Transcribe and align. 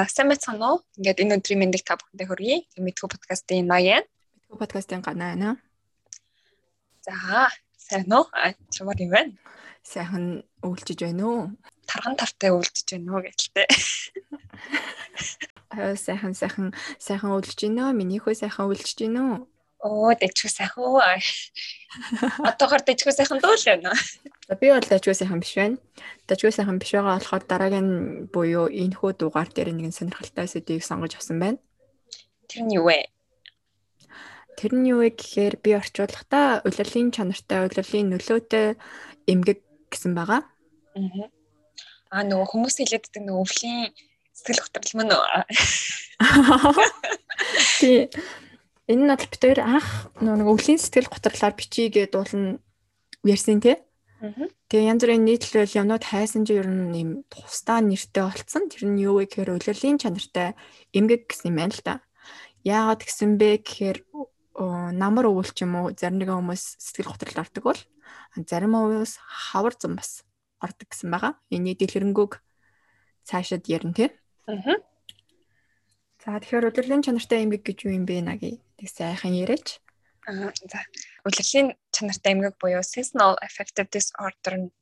За 0.00 0.08
сайн 0.08 0.32
байцгаана 0.32 0.66
уу? 0.72 0.78
Ингээд 0.96 1.20
энэ 1.20 1.36
өдрийн 1.36 1.60
мэндийг 1.60 1.84
та 1.84 2.00
бүхэндээ 2.00 2.28
хүргэе. 2.32 2.56
Мэдхүү 2.80 3.08
подкастын 3.12 3.68
Ноян. 3.68 4.08
Мэдхүү 4.48 4.56
подкастын 4.56 5.04
Ганаа 5.04 5.36
байна. 5.36 5.60
За 7.04 7.52
сайн 7.76 8.08
уу? 8.08 8.24
Чамаар 8.72 8.96
юм 8.96 9.12
байна. 9.12 9.36
Сайхан 9.84 10.40
өвлжиж 10.64 11.04
байна 11.04 11.24
уу? 11.28 11.42
Тархан 11.84 12.16
тавтай 12.16 12.48
өвлжиж 12.48 12.96
байна 12.96 13.12
уу 13.12 13.20
гэлтэй. 13.28 13.68
Аа 15.76 15.92
сайхан 16.00 16.32
сайхан 16.32 16.72
сайхан 16.96 17.36
өвлжиж 17.36 17.60
байна 17.68 17.92
уу? 17.92 17.98
Минийхөө 18.00 18.40
сайхан 18.40 18.72
өвлжиж 18.72 19.04
байна 19.04 19.20
уу? 19.20 19.36
Оо 19.80 20.12
дэжгүй 20.12 20.52
сайхан 20.52 20.84
уу. 20.84 21.00
Одоогор 22.44 22.84
дэжгүй 22.84 23.16
сайхан 23.16 23.40
дүүл 23.40 23.64
байна. 23.64 23.96
За 24.44 24.54
би 24.60 24.68
бол 24.68 24.84
дэжгүй 24.84 25.16
сайхан 25.16 25.40
биш 25.40 25.56
байна. 25.56 25.80
Дэжгүй 26.28 26.52
сайхан 26.52 26.76
биш 26.76 26.92
байгаа 26.92 27.16
болохоор 27.16 27.44
дараагийн 27.48 27.88
буюу 28.28 28.68
энэ 28.68 29.00
хүү 29.00 29.16
дугаар 29.16 29.48
дээр 29.48 29.72
нэгэн 29.72 29.96
сонирхолтой 29.96 30.44
сэдвийг 30.52 30.84
сонгож 30.84 31.16
авсан 31.16 31.40
байна. 31.40 31.58
Тэр 32.44 32.68
нь 32.68 32.76
юу 32.76 32.92
вэ? 32.92 33.08
Тэр 34.60 34.72
нь 34.76 34.84
юу 34.92 35.00
вэ 35.00 35.16
гэхээр 35.16 35.56
би 35.64 35.72
орчуулахдаа 35.80 36.60
улирлын 36.68 37.08
чанартай, 37.16 37.64
улирлын 37.64 38.12
нөлөөтэй 38.12 38.76
эмгэг 39.32 39.64
гэсэн 39.88 40.12
байгаа. 40.12 40.44
Аа. 40.92 41.32
Аа 42.12 42.22
нөгөө 42.28 42.52
хүмүүс 42.52 42.76
хэлээддэг 42.84 43.24
нөгөө 43.24 43.44
өвлийн 43.48 43.96
сэтгэл 44.36 44.60
хөдлөл 44.60 44.96
мөн 45.00 45.08
үү? 45.16 45.24
Тий 47.80 48.12
Энэ 48.90 49.06
нь 49.06 49.10
бол 49.14 49.22
бид 49.22 49.38
хоёр 49.38 49.60
анх 49.62 50.10
нэг 50.18 50.50
өвлийн 50.50 50.82
сэтгэл 50.82 51.14
готрлоор 51.14 51.54
бичиж 51.54 51.94
гээд 51.94 52.18
уулна 52.18 52.58
ярьсан 53.22 53.62
тий. 53.62 53.78
Тэгээ 54.66 54.90
янз 54.90 55.02
бүрийн 55.06 55.24
нийтлэл 55.30 55.78
юмнууд 55.78 56.02
хайсан 56.02 56.42
чи 56.42 56.58
ер 56.58 56.66
нь 56.66 56.98
юм 56.98 57.10
тусдаа 57.30 57.78
нэртэй 57.86 58.26
болцсон. 58.26 58.66
Тэр 58.66 58.90
нь 58.90 58.98
юу 58.98 59.22
вэ 59.22 59.30
гэхээр 59.30 59.54
улирлын 59.54 60.02
чанартай 60.02 60.58
эмгэг 60.90 61.30
гэсэн 61.30 61.54
юм 61.54 61.56
байна 61.62 61.74
л 61.78 61.82
да. 61.86 61.94
Яагаад 62.66 63.06
гэсэн 63.06 63.38
бэ 63.38 63.62
гэхээр 63.62 63.98
намар 64.98 65.30
өвөл 65.30 65.54
ч 65.54 65.62
юм 65.62 65.78
уу 65.78 65.94
зарим 65.94 66.18
нэгэн 66.18 66.42
хүмүүс 66.42 66.82
сэтгэл 66.82 67.14
готрол 67.14 67.42
ордог 67.46 67.62
бол 67.62 67.80
зарим 68.42 68.74
хүмүүс 68.74 69.12
хавар 69.22 69.74
зам 69.78 69.94
бас 70.02 70.26
ордог 70.58 70.90
гэсэн 70.90 71.14
байгаа. 71.14 71.38
Энийг 71.54 71.78
дэлгэрэнгүй 71.78 72.26
цаашаад 73.22 73.70
ярина 73.70 73.94
тий. 73.94 74.10
Аа. 74.50 74.82
За 76.20 76.36
тэгэхээр 76.42 76.68
удирлын 76.74 77.06
чанартай 77.06 77.46
эмгэг 77.46 77.62
гэж 77.64 77.86
юу 77.86 77.94
юм 77.94 78.04
бэ 78.04 78.26
наги 78.26 78.58
тэг 78.80 78.88
сайхан 78.88 79.36
яриач. 79.36 79.76
Аа 80.24 80.48
за 80.56 80.80
удирлын 81.28 81.76
чанартай 81.92 82.32
эмгэг 82.32 82.56
буюу 82.56 82.80
seasonal 82.80 83.36
affective 83.44 83.88
disorder 83.92 84.72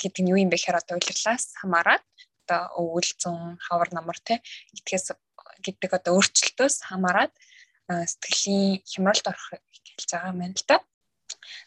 гэдэг 0.00 0.22
нь 0.24 0.30
юу 0.32 0.40
юм 0.40 0.48
бэ 0.48 0.56
гэхээр 0.56 0.80
одоо 0.80 0.96
удирлаас 0.96 1.52
хамаарат 1.60 2.04
одоо 2.44 2.62
өвөл 2.80 3.10
зүүн 3.20 3.60
хавар 3.60 3.88
намар 3.92 4.18
те 4.24 4.40
итгэс 4.72 5.12
гэдэг 5.60 5.90
одоо 5.92 6.18
өөрчлөлтөөс 6.18 6.88
хамаарат 6.88 7.32
сэтгэлийн 7.88 8.80
хямралд 8.88 9.26
орох 9.28 9.46
хэлж 9.52 10.08
байгаа 10.08 10.32
юм 10.32 10.40
байна 10.40 10.56
л 10.56 10.66
да. 10.68 10.76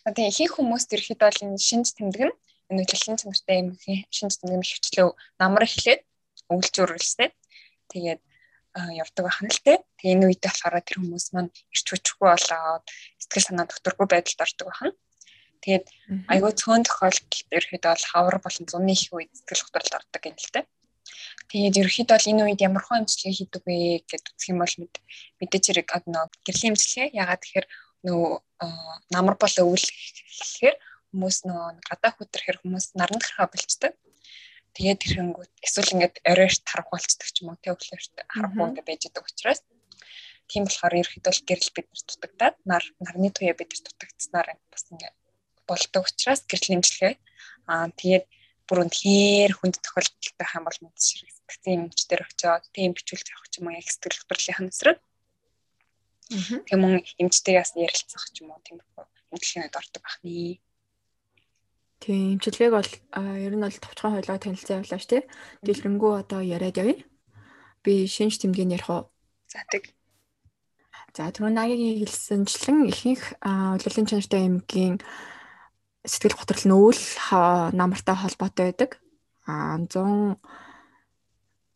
Тэгээ 0.06 0.30
ихэнх 0.34 0.56
хүмүүст 0.58 0.94
ерөөхдөө 0.94 1.30
бол 1.30 1.44
энэ 1.46 1.62
шинж 1.62 1.88
тэмдэг 1.94 2.22
нь 2.26 2.36
энэ 2.70 2.82
удирлын 2.84 3.20
чанартай 3.22 3.58
эмгэгийн 3.62 4.02
шинж 4.10 4.34
тэмдэг 4.42 4.60
нь 4.60 4.70
хөвчлөө 4.70 5.10
намар 5.42 5.64
эхлээд 5.68 6.02
өвөлж 6.52 6.76
үргэлжлээд 6.82 7.34
тэгээд 7.92 8.22
явдаг 8.76 9.24
байна 9.26 9.50
л 9.52 9.62
те. 9.64 9.74
Энэ 10.06 10.26
үед 10.30 10.42
болохоор 10.46 10.76
тэр 10.86 10.98
хүмүүс 11.02 11.28
маань 11.34 11.52
ирч 11.74 11.86
хүчгүй 11.90 12.28
болоод 12.30 12.86
сэтгэл 13.22 13.48
санаа 13.48 13.66
докторгүй 13.68 14.08
байдалд 14.10 14.46
ордог 14.46 14.68
байна. 14.70 14.94
Тэгээд 15.66 15.86
айгүй 16.30 16.52
цөөн 16.62 16.84
тохиолдолд 16.86 17.34
ерөөхдөө 17.58 17.92
бол 17.94 18.10
хавар 18.14 18.38
болон 18.46 18.66
зуны 18.70 18.92
их 18.94 19.10
үед 19.10 19.32
сэтгэл 19.34 19.64
хөдлөлд 19.66 19.98
ордог 19.98 20.24
юм 20.30 20.38
л 20.38 20.54
те. 20.54 20.62
Тэгээд 21.50 21.80
ерөөхдөө 21.82 22.16
бол 22.18 22.30
энэ 22.30 22.44
үед 22.46 22.62
ямар 22.62 22.84
хөө 22.86 22.98
эмчилгээ 23.02 23.34
хийдэг 23.34 23.64
вэ 23.66 23.78
гэдээ 24.10 24.34
үзэх 24.34 24.50
юм 24.54 24.60
бол 24.62 24.76
мэдээж 25.42 25.64
хэрэг 25.66 25.90
одоо 25.98 26.24
гэрлийн 26.46 26.74
эмчилгээ 26.74 27.08
ягаад 27.18 27.42
тэгэхээр 27.42 27.68
нөгөө 28.06 28.34
намар 29.14 29.36
бол 29.42 29.56
өвөл 29.66 29.88
гэхээр 29.90 30.76
хүмүүс 31.10 31.38
нөгөө 31.48 31.70
гадаа 31.90 32.12
хөтөрхөр 32.14 32.58
хүмүүс 32.62 32.86
наранд 33.00 33.24
гарахаа 33.24 33.50
болчдөг. 33.50 33.94
Тэгээд 34.76 35.02
тэрхэнгүүт 35.02 35.52
эсвэл 35.66 35.94
ингээд 35.96 36.16
оройрт 36.30 36.64
харах 36.68 36.90
болцдог 36.92 37.30
ч 37.32 37.36
юм 37.42 37.56
уу 37.56 37.62
тэг 37.64 37.74
өглөөрт 37.80 38.14
харахгүй 38.28 38.66
ингээд 38.70 38.88
байж 38.90 39.02
байгаа 39.08 39.24
учраас 39.32 39.60
тийм 40.52 40.64
болохоор 40.66 41.00
ерөөхдөө 41.02 41.34
л 41.34 41.48
гэрэл 41.50 41.76
бид 41.76 41.88
нар 41.90 42.04
дутагдаад 42.10 42.56
нар 42.70 42.84
нарны 43.04 43.30
туяа 43.34 43.56
бид 43.58 43.70
нар 43.72 43.84
дутагдсанаар 43.86 44.48
бас 44.72 44.84
ингээд 44.92 45.16
болдог 45.70 46.04
учраас 46.10 46.42
гэрэл 46.50 46.72
нэмжлэгээ 46.72 47.14
аа 47.72 47.88
тэгээд 48.00 48.26
бүр 48.68 48.80
үнэхээр 48.86 49.52
хүнд 49.56 49.76
тохиолдолтой 49.82 50.48
хаан 50.50 50.66
бол 50.66 50.80
мэд 50.82 50.98
ширэг 50.98 51.30
сэтгцэн 51.34 51.86
эмчтэр 51.86 52.22
очиод 52.26 52.64
тийм 52.74 52.92
бичүүлж 52.98 53.28
авах 53.30 53.50
ч 53.50 53.54
юм 53.62 53.70
уу 53.70 53.78
яг 53.78 53.88
сэтгэл 53.90 54.22
хөдлөлийн 54.26 54.70
хэсрэг 54.70 54.98
тийм 56.66 56.80
мөн 56.82 56.94
эмчтэйгээс 57.22 57.72
ярилцах 57.78 58.26
ч 58.34 58.42
юм 58.42 58.50
уу 58.54 58.62
тийм 58.66 58.82
эмчилгээнд 59.34 59.78
ордог 59.78 60.02
бахны 60.02 60.62
Тийм, 62.06 62.38
имчилгээг 62.38 62.74
бол 62.76 62.92
ер 63.18 63.54
нь 63.56 63.66
бол 63.66 63.78
товчхон 63.82 64.14
хойлоо 64.14 64.38
танилцсан 64.38 64.84
явлаа 64.84 65.00
ш 65.02 65.10
тий. 65.10 65.22
Дэлгэрэнгүй 65.66 66.14
одоо 66.22 66.42
яриад 66.44 66.78
явъя. 66.78 67.02
Би 67.82 68.06
шинж 68.06 68.38
тэмдгийн 68.38 68.78
ярих 68.78 68.90
уу? 68.94 69.10
За 69.50 69.66
тэг. 69.72 69.96
За 71.16 71.32
түрүүнагийн 71.32 72.04
хэлсэнчлэн 72.04 72.92
ихэнх 72.92 73.40
улирлын 73.40 74.04
чанартай 74.04 74.52
эмгийн 74.52 75.00
сэтгэл 76.04 76.36
готрол 76.36 76.66
нь 76.68 76.76
өвөл 76.76 77.04
намартай 77.72 78.16
холбоотой 78.20 78.76
байдаг. 78.76 79.00
А 79.48 79.80
100 79.80 80.36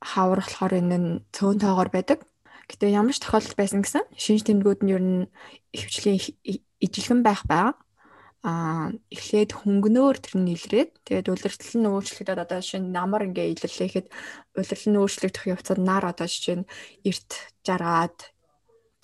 хавар 0.04 0.44
болохоор 0.44 0.74
энэ 0.84 0.98
нь 1.00 1.10
цөөн 1.32 1.56
тоогоор 1.64 1.88
байдаг. 1.88 2.28
Гэтэ 2.68 2.92
ямар 2.92 3.16
ч 3.16 3.24
тохиолдол 3.24 3.56
байсан 3.56 3.80
гэсэн 3.80 4.04
шинж 4.20 4.44
тэмдгүүд 4.44 4.84
нь 4.84 4.92
ер 4.92 5.04
нь 5.08 5.32
ихвчлийн 5.72 6.20
ижилхэн 6.84 7.24
байх 7.24 7.48
байгаа 7.48 7.80
а 8.44 8.92
эхлээд 9.08 9.52
хөнгөнөөр 9.56 10.18
тэр 10.20 10.36
нь 10.40 10.52
илрээд 10.52 10.92
тэгээд 11.08 11.32
улиртал 11.32 11.76
нь 11.80 11.90
өөрчлөгдөд 11.92 12.40
одоо 12.44 12.60
шинэ 12.64 12.88
намар 12.88 13.28
ингээ 13.28 13.52
илэрлэхэд 13.56 14.08
улиртал 14.56 14.88
нь 14.92 15.00
өөрчлөгдөх 15.00 15.44
явцад 15.48 15.80
нар 15.84 16.04
одоо 16.08 16.28
жишээ 16.28 16.64
нь 16.64 16.70
эрт 17.04 17.32
жаргаад 17.68 18.20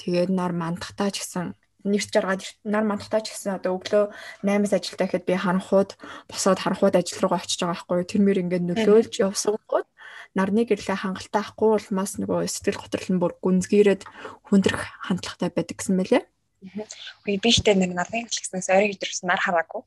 тэгээд 0.01 0.31
нар 0.31 0.51
мандахтаа 0.51 1.09
ч 1.11 1.23
гэсэн 1.23 1.55
нэрч 1.85 2.09
жаргаад 2.09 2.41
нар 2.65 2.83
мандахтаа 2.83 3.21
ч 3.21 3.31
гэсэн 3.31 3.61
одоо 3.61 3.77
өглөө 3.77 4.05
8-аас 4.41 4.73
ажилдаа 4.73 5.07
гэхэд 5.07 5.27
би 5.29 5.35
харанхууд 5.37 5.91
босоод 6.29 6.59
харанхууд 6.59 6.97
ажил 6.97 7.21
руугаа 7.21 7.45
очиж 7.45 7.61
байгаа 7.61 7.85
байхгүй. 7.85 8.09
Тэр 8.09 8.21
мөр 8.25 8.41
ингээд 8.41 8.65
нөлөөлж 8.65 9.13
явсангууд 9.21 9.87
нарны 10.33 10.65
гэрлээ 10.65 10.97
хангалттай 10.99 11.41
ахгүй 11.45 11.69
улмаас 11.77 12.17
нөгөө 12.19 12.49
сэтгэл 12.49 12.81
готрол 12.81 13.09
нь 13.13 13.21
бүр 13.21 13.33
гүнзгийрээд 13.39 14.01
хүндрэх 14.49 14.81
хандлагатай 15.07 15.49
байдаг 15.53 15.77
гэсэн 15.79 15.95
мэлээ 15.95 16.23
Үгүй 16.65 17.37
би 17.37 17.49
ихтэй 17.53 17.77
нэг 17.77 17.93
нарны 17.93 18.25
хэлснээс 18.25 18.73
ойрын 18.73 18.97
өдрөөс 18.97 19.21
нар 19.27 19.37
хараагүй. 19.37 19.85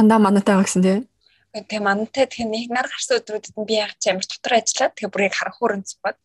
Андаа 0.00 0.18
манайтай 0.18 0.56
байгаа 0.56 0.64
гэсэн 0.64 0.84
тий. 0.84 0.98
Тэгээ 1.52 1.82
манайтай 1.84 2.24
тэгээ 2.24 2.48
нэг 2.48 2.66
нар 2.72 2.88
гарсан 2.88 3.20
өдрүүдэд 3.20 3.54
би 3.68 3.74
яг 3.78 3.92
ч 4.00 4.08
амар 4.08 4.24
дотор 4.24 4.54
ажиллаад 4.56 4.92
тэгээ 4.96 5.12
бүрийг 5.12 5.34
харах 5.36 5.56
хүрэн 5.60 5.84
цугаад 5.84 6.18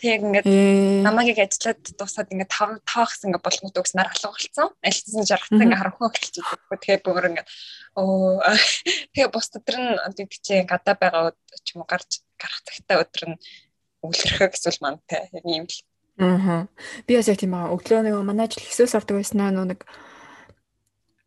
тэг 0.00 0.22
ингээд 0.22 0.46
намайг 1.04 1.38
ажиллаад 1.38 1.82
дуусаад 1.98 2.32
ингээд 2.32 2.52
тав 2.52 2.70
таахс 2.84 3.24
ингээд 3.24 3.44
болгоод 3.44 3.78
өгс 3.78 3.94
нар 3.94 4.08
алга 4.10 4.32
болсон. 4.32 4.68
Альцсан 4.82 5.28
жаргацсан 5.28 5.62
ингээд 5.62 5.80
харахгүй 5.80 6.06
эхэлж 6.08 6.36
байгаа. 6.40 6.78
Тэгээ 6.82 7.04
бүр 7.04 7.28
ингээд 7.30 7.48
оо 7.98 8.40
тэгээ 9.12 9.30
бус 9.34 9.48
өдөр 9.54 9.76
нь 9.78 9.90
одоо 10.06 10.26
чи 10.28 10.54
гадаа 10.64 10.94
байгаа 10.98 11.32
ч 11.64 11.66
юм 11.74 11.82
уу 11.82 11.90
гарч 11.90 12.22
гарах 12.38 12.62
цагтаа 12.66 13.02
өдөр 13.02 13.24
нь 13.34 13.40
өвлөрхөө 14.04 14.48
эсвэл 14.54 14.82
мантай 14.82 15.26
яг 15.34 15.44
ийм 15.46 15.66
л 15.66 15.78
Аа. 16.18 16.66
Би 17.06 17.14
бас 17.14 17.30
яг 17.30 17.38
тийм 17.38 17.54
аа. 17.54 17.70
Өглөө 17.70 18.02
нэг 18.02 18.14
манай 18.26 18.50
ажил 18.50 18.66
хэсээс 18.66 18.98
ордог 18.98 19.22
байснаа 19.22 19.54
нэг 19.54 19.86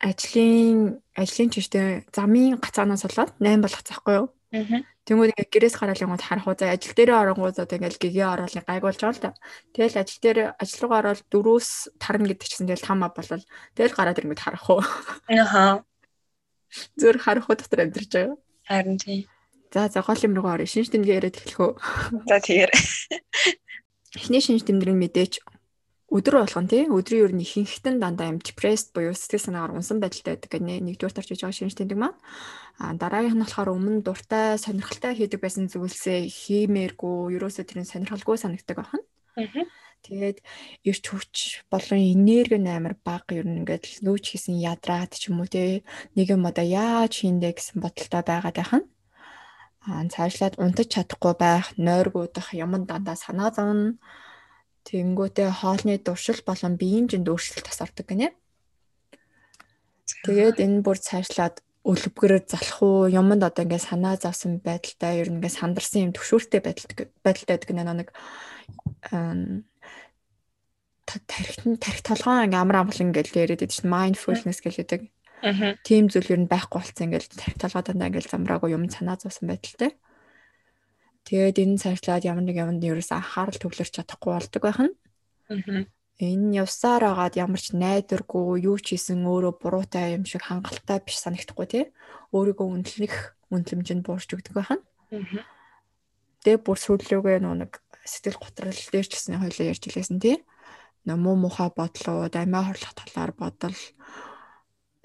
ажлын 0.04 1.00
ажлын 1.16 1.50
чиштэй 1.54 2.04
замын 2.12 2.60
гацаанаас 2.60 3.08
болоод 3.08 3.32
8 3.40 3.64
болох 3.64 3.82
цахгүй 3.88 4.16
юу? 4.20 4.28
Аа. 4.52 4.84
Тэнгүүд 5.02 5.34
ингээ 5.34 5.50
гэрээс 5.50 5.76
гараал 5.82 6.04
юмуд 6.06 6.22
харах 6.22 6.46
уу. 6.46 6.54
За 6.54 6.70
ажил 6.70 6.94
дээрээ 6.94 7.18
оронгууд 7.18 7.58
одоо 7.58 7.78
ингээл 7.78 7.98
гэгээ 7.98 8.28
оруулыг 8.38 8.66
гайгуулж 8.70 9.00
байгаа 9.02 9.18
л 9.18 9.24
да. 9.26 9.32
Тэгэл 9.74 9.98
ажил 9.98 10.22
дээр 10.22 10.40
ажил 10.62 10.80
руугаа 10.86 11.00
ороод 11.02 11.22
дөрөөс 11.34 11.70
тарна 11.98 12.30
гэдэг 12.30 12.48
чинь 12.48 12.70
тэгэл 12.70 12.86
тама 12.86 13.10
болол. 13.10 13.44
Тэгэл 13.74 13.98
гараад 13.98 14.20
ирэнгүүт 14.22 14.44
харах 14.46 14.66
уу. 14.70 14.82
Аа. 15.34 15.82
Зүр 17.02 17.18
харах 17.18 17.50
уу 17.50 17.58
дотор 17.58 17.82
амьдарч 17.82 18.10
байгаа. 18.14 18.38
Харин 18.70 18.98
тий. 19.02 19.26
За 19.74 19.90
за 19.90 20.06
гол 20.06 20.22
юм 20.22 20.38
руугаа 20.38 20.62
орё. 20.62 20.70
Шинж 20.70 20.94
тэмдэг 20.94 21.10
яриад 21.18 21.38
эхлэх 21.42 21.60
үү? 21.60 21.72
За 22.30 22.38
тэгэр. 22.38 22.70
эхний 24.16 24.42
шинж 24.44 24.68
тэмдэг 24.68 24.92
нь 24.92 25.02
мэдээж 25.02 25.34
өдөр 26.12 26.44
болгон 26.44 26.68
тий 26.68 26.84
өдрийн 26.92 27.24
ер 27.24 27.34
нь 27.34 27.44
ихэнхтэн 27.48 27.96
дандаа 28.04 28.28
юм 28.36 28.44
depressed 28.44 28.92
буюу 28.92 29.16
сэтгэл 29.16 29.48
санаагаар 29.48 29.80
унсан 29.80 30.04
байдалтай 30.04 30.36
байдаг 30.36 30.52
гэнэ 30.52 30.84
нэгдүгээр 30.84 31.16
тарч 31.16 31.30
байгаа 31.32 31.56
шинж 31.56 31.74
тэмдэг 31.80 32.00
маань 32.00 32.20
а 32.84 32.92
дараагийнх 33.00 33.38
нь 33.40 33.44
болохоор 33.48 33.70
өмнө 33.72 34.04
дуртай 34.04 34.60
сонирхолтой 34.60 35.16
хийдэг 35.16 35.40
байсан 35.40 35.72
зүйлсээ 35.72 36.28
хиймээргүй 36.28 37.40
ерөөсөө 37.40 37.64
тэрийн 37.64 37.88
сонирхолгүй 37.88 38.36
санагдаг 38.36 38.78
байна. 38.84 39.00
Тэгээд 40.02 40.38
эрч 40.90 41.04
хүч 41.14 41.36
болон 41.72 42.02
энерги 42.02 42.58
амар 42.58 42.98
бага 43.06 43.32
ер 43.38 43.46
нь 43.46 43.62
ингээд 43.62 44.02
нүүч 44.02 44.24
хийсэн 44.34 44.58
ядраад 44.58 45.14
ч 45.14 45.30
юм 45.30 45.40
уу 45.40 45.48
те 45.48 45.86
нэг 46.18 46.28
юм 46.34 46.44
одоо 46.50 46.66
яаж 46.66 47.22
хийндэ 47.22 47.54
гэсэн 47.54 47.78
бодолтой 47.80 48.24
байгаад 48.26 48.58
байна. 48.58 48.90
Аа 49.86 50.04
цаашлаад 50.10 50.58
унтаж 50.58 50.88
чадахгүй 50.94 51.34
байх, 51.38 51.66
нойргуудах, 51.78 52.54
юмд 52.54 52.90
дандаа 52.90 53.18
санаа 53.18 53.50
зовно. 53.54 54.02
Тэнгүүтээ 54.88 55.50
хоолны 55.62 56.02
дуршил 56.02 56.42
болон 56.46 56.74
биеийн 56.78 57.06
жинд 57.12 57.30
өөрчлөлт 57.30 57.68
тасардаг 57.70 58.06
гинэ. 58.10 58.34
Тэгээд 60.26 60.58
энэ 60.58 60.82
бүр 60.82 60.98
цаашлаад 60.98 61.62
өлбгөрөөр 61.82 62.46
залах 62.46 62.78
уу 62.82 63.10
юмд 63.10 63.42
одоо 63.42 63.66
ингээд 63.66 63.90
санаа 63.90 64.16
завсан 64.18 64.62
байдалтай 64.62 65.22
ер 65.22 65.30
нь 65.34 65.42
ингээд 65.42 65.58
сандарсан 65.58 66.06
юм 66.10 66.14
төвшөөртэй 66.14 66.62
байдалтай 66.62 67.10
байдалтай 67.26 67.58
гэдэг 67.58 67.78
нэг 67.78 68.10
тархит 71.10 71.62
тархит 71.82 72.06
толгоон 72.06 72.46
ингээм 72.46 72.62
амар 72.62 72.78
амгалан 72.86 73.10
ингээл 73.10 73.40
яриад 73.44 73.66
байдаг 73.66 73.74
чинь 73.74 73.92
mindfulness 73.92 74.60
гэлээдэг. 74.62 75.02
Аа. 75.42 75.74
Тим 75.82 76.06
зүйл 76.08 76.32
ер 76.32 76.42
нь 76.46 76.52
байхгүй 76.52 76.80
болсон 76.80 77.06
ингээл 77.10 77.34
тархит 77.34 77.62
толгой 77.62 77.84
дандаа 77.84 78.08
ингээл 78.14 78.32
замраагүй 78.32 78.70
юм 78.78 78.86
санаа 78.88 79.18
зовсон 79.18 79.50
байдалтай. 79.50 79.98
Тэгээд 81.28 81.58
энэ 81.62 81.82
цаашлаад 81.82 82.24
ямар 82.26 82.46
нэг 82.46 82.58
юмд 82.58 82.82
ерөөс 82.82 83.12
анхаарал 83.14 83.60
төвлөрч 83.60 83.94
чадахгүй 83.98 84.32
болдог 84.34 84.62
байх 84.62 84.80
нь. 84.82 84.94
Энэ 86.22 86.62
явсаар 86.62 87.04
агаад 87.10 87.36
ямар 87.38 87.62
ч 87.62 87.74
найдваргүй 87.74 88.66
юу 88.66 88.78
ч 88.78 88.94
хийсэн 88.94 89.26
өөрөө 89.26 89.54
буруутай 89.58 90.18
юм 90.18 90.26
шиг 90.26 90.46
хангалттай 90.46 91.02
биш 91.02 91.18
санагдахгүй 91.22 91.68
тий. 91.70 91.84
Өөрийгөө 92.36 92.68
үнэлэх 92.68 93.16
үнэлэмжинд 93.50 94.06
буурч 94.06 94.30
өгдөг 94.34 94.54
байх 94.54 94.72
нь. 94.78 94.84
Аа. 95.18 95.46
Тэгээ 96.46 96.62
бүр 96.62 96.78
сүүлрүүгээ 96.78 97.42
нэг 97.42 97.82
сэтгэл 98.06 98.38
готрол 98.38 98.82
дээр 98.94 99.08
ч 99.10 99.14
гэсэн 99.18 99.42
хоёлоо 99.42 99.66
ярьж 99.66 99.84
илээсэн 99.90 100.20
тий 100.22 100.38
муу 101.06 101.36
мухай 101.36 101.70
бодлууд 101.74 102.36
амиа 102.36 102.62
хорлох 102.66 102.94
талаар 102.94 103.32
бодол 103.34 103.78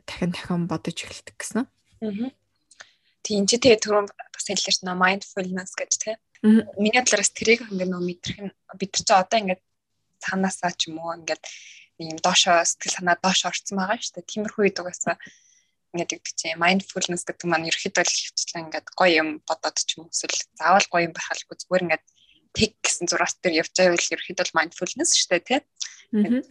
дахин 0.06 0.30
дахин 0.32 0.66
бодож 0.68 0.96
эхэлдэг 1.00 1.36
гэсэн. 1.40 1.64
Аа. 1.64 2.30
Тийм 3.26 3.42
чи 3.50 3.58
тэгээ 3.58 3.82
түрүүн 3.82 4.06
бас 4.06 4.46
хэллээрч 4.46 4.78
нөө 4.86 4.96
mindfulness 5.02 5.74
гэж 5.74 5.92
тийм. 5.98 6.18
Миний 6.78 7.02
талаараас 7.02 7.34
тэрийг 7.34 7.66
ингээд 7.66 7.90
нөө 7.90 8.02
мэдрэх 8.06 8.38
нь 8.46 8.54
бид 8.78 8.92
нар 8.94 9.02
ч 9.02 9.10
одоо 9.10 9.38
ингээд 9.42 9.62
цаанаасаа 10.22 10.72
ч 10.78 10.80
юм 10.86 11.02
уу 11.02 11.18
ингээд 11.18 11.42
ийм 11.98 12.16
доошоо 12.22 12.62
сэтгэл 12.62 12.94
санаа 13.02 13.18
доош 13.18 13.42
орцсон 13.50 13.82
байгаа 13.82 13.98
шүү 13.98 14.14
дээ. 14.14 14.30
Тиймэрхүү 14.30 14.62
үед 14.62 14.78
угаасаа 14.78 15.18
ингээд 15.90 16.10
гэдэг 16.12 16.34
чинь 16.38 16.60
mindfulness 16.62 17.26
гэдэг 17.26 17.46
маань 17.50 17.66
ерөөхдөө 17.66 18.04
л 18.06 18.14
хөвчлэн 18.30 18.64
ингээд 18.70 18.86
гоё 18.94 19.14
юм 19.18 19.28
бодоод 19.48 19.76
ч 19.80 19.90
юм 19.98 20.06
уу 20.06 20.12
эсвэл 20.14 20.38
заавал 20.54 20.86
гоё 20.92 21.04
юм 21.10 21.14
байх 21.16 21.28
алгүй 21.34 21.56
зүгээр 21.58 21.84
ингээд 21.90 22.04
тэг 22.54 22.70
гэсэн 22.84 23.06
зураас 23.10 23.34
дээр 23.42 23.66
явж 23.66 23.72
байвал 23.74 24.12
ерөөхдөө 24.14 24.54
mindfulness 24.54 25.10
шүү 25.18 25.28
дээ 25.34 25.42
тийм 25.50 25.62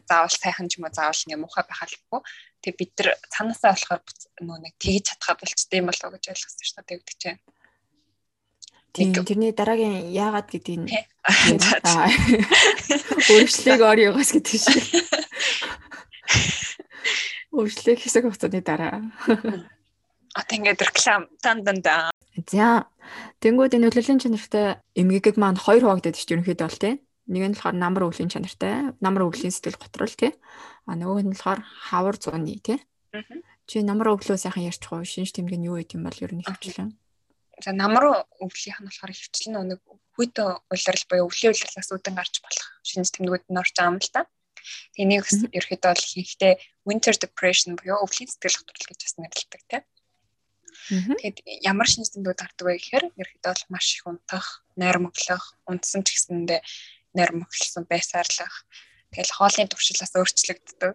заавал 0.10 0.34
сайхан 0.34 0.68
ч 0.70 0.78
юм 0.78 0.86
уу 0.86 0.94
заавал 0.94 1.24
ингээ 1.24 1.42
муухай 1.42 1.64
байх 1.64 1.82
албагүй. 1.86 2.22
Тэгээ 2.66 2.82
бид 2.82 2.98
нар 2.98 3.14
цаанаасаа 3.30 3.78
болохоор 3.78 4.02
нөө 4.42 4.58
нэг 4.58 4.74
тэгж 4.82 5.14
чадхаа 5.14 5.38
болчтой 5.38 5.78
юм 5.78 5.94
болоо 5.94 6.10
гэж 6.18 6.34
ойлгосон 6.34 6.66
шүү 6.66 6.82
дээ 6.82 6.98
тэгдэг 6.98 7.18
чинь. 7.22 7.38
Тийм 8.96 9.12
тэрний 9.12 9.52
дараагийн 9.54 10.08
яагаад 10.10 10.50
гэдгийг 10.50 10.88
өөрчлөлийг 13.30 13.82
орёгоос 13.86 14.32
гэдэг 14.34 14.56
шиг. 14.56 14.82
Өөрчлөлийг 17.56 18.00
хэсэг 18.02 18.24
хугацааны 18.24 18.64
дараа. 18.64 19.04
Одоо 20.34 20.56
ингээд 20.56 20.80
реклам 20.80 21.28
дан 21.44 21.68
дан 21.68 21.84
да. 21.84 22.10
За 22.50 22.88
тэнгууд 23.44 23.76
энэ 23.76 23.92
нөлөөлийн 23.92 24.24
чанартай 24.24 24.80
эмгээг 24.96 25.36
маань 25.36 25.60
хоёр 25.60 25.84
хуваагдаад 25.86 26.16
шүү 26.16 26.40
ерөнхийдөө 26.40 26.68
бол 26.68 26.80
тийм. 26.80 27.04
Нэг 27.28 27.44
нь 27.52 27.56
болохоор 27.56 27.76
намар 27.76 28.08
өвлийн 28.08 28.32
чанартай, 28.32 28.96
намар 29.04 29.28
өвлийн 29.28 29.52
сэтгэл 29.52 29.82
готрол 29.82 30.16
тий. 30.16 30.32
А 30.86 30.94
нөгөө 30.94 31.22
нь 31.26 31.34
болохоор 31.34 31.62
хавар 31.90 32.16
зууны 32.22 32.62
тий. 32.62 32.80
Чи 33.66 33.82
намар 33.82 34.14
өвлөө 34.14 34.38
сайхан 34.38 34.70
ярьчих 34.70 34.94
уу? 34.94 35.02
Шинж 35.02 35.34
тэмдэг 35.34 35.58
нь 35.58 35.68
юу 35.70 35.82
гэдэг 35.82 35.98
юм 35.98 36.06
бол 36.06 36.22
ер 36.22 36.34
нь 36.38 36.46
хөвчлэн. 36.46 36.94
За 37.64 37.72
намар 37.74 38.30
өвлийнх 38.38 38.80
нь 38.82 38.88
болохоор 38.90 39.14
хөвчлэн 39.16 39.56
нэг 39.74 39.80
хүйт 40.14 40.36
улирал 40.70 41.06
буюу 41.10 41.28
өвлийн 41.28 41.52
улирлаас 41.56 41.90
үдэн 41.90 42.16
гарч 42.16 42.36
болох 42.46 42.68
шинж 42.86 43.10
тэмдгүүд 43.16 43.50
нь 43.50 43.62
орж 43.62 43.74
байгаа 43.74 43.92
юм 43.92 44.00
л 44.00 44.14
та. 44.14 44.22
Тэнийг 44.94 45.26
ерөөхдөө 45.58 45.92
бол 45.94 46.06
хийхдээ 46.14 46.54
winter 46.86 47.16
depression 47.18 47.74
буюу 47.80 48.06
өвлийн 48.06 48.30
сэтгэл 48.30 48.62
готрол 48.62 48.90
гэж 48.94 49.00
бас 49.02 49.16
нэрлэдэг 49.18 49.62
тий. 49.66 49.82
Тэгэд 50.86 51.38
ямар 51.66 51.88
шинж 51.90 52.14
тэмдгүүд 52.14 52.40
гардаг 52.40 52.66
вэ 52.66 52.78
гэхээр 52.78 53.06
ерөөхдөө 53.18 53.52
бол 53.52 53.66
маш 53.74 53.88
их 53.98 54.06
унтах, 54.06 54.48
нойр 54.78 54.98
моглох, 55.02 55.58
унтсан 55.66 56.06
ч 56.06 56.14
гэсэндээ 56.14 56.62
нормогчлсон 57.18 57.84
байсаарлах. 57.90 58.68
Тэгэл 59.16 59.32
хоолны 59.32 59.72
туршилаас 59.72 60.12
өөрчлөгддөг. 60.12 60.94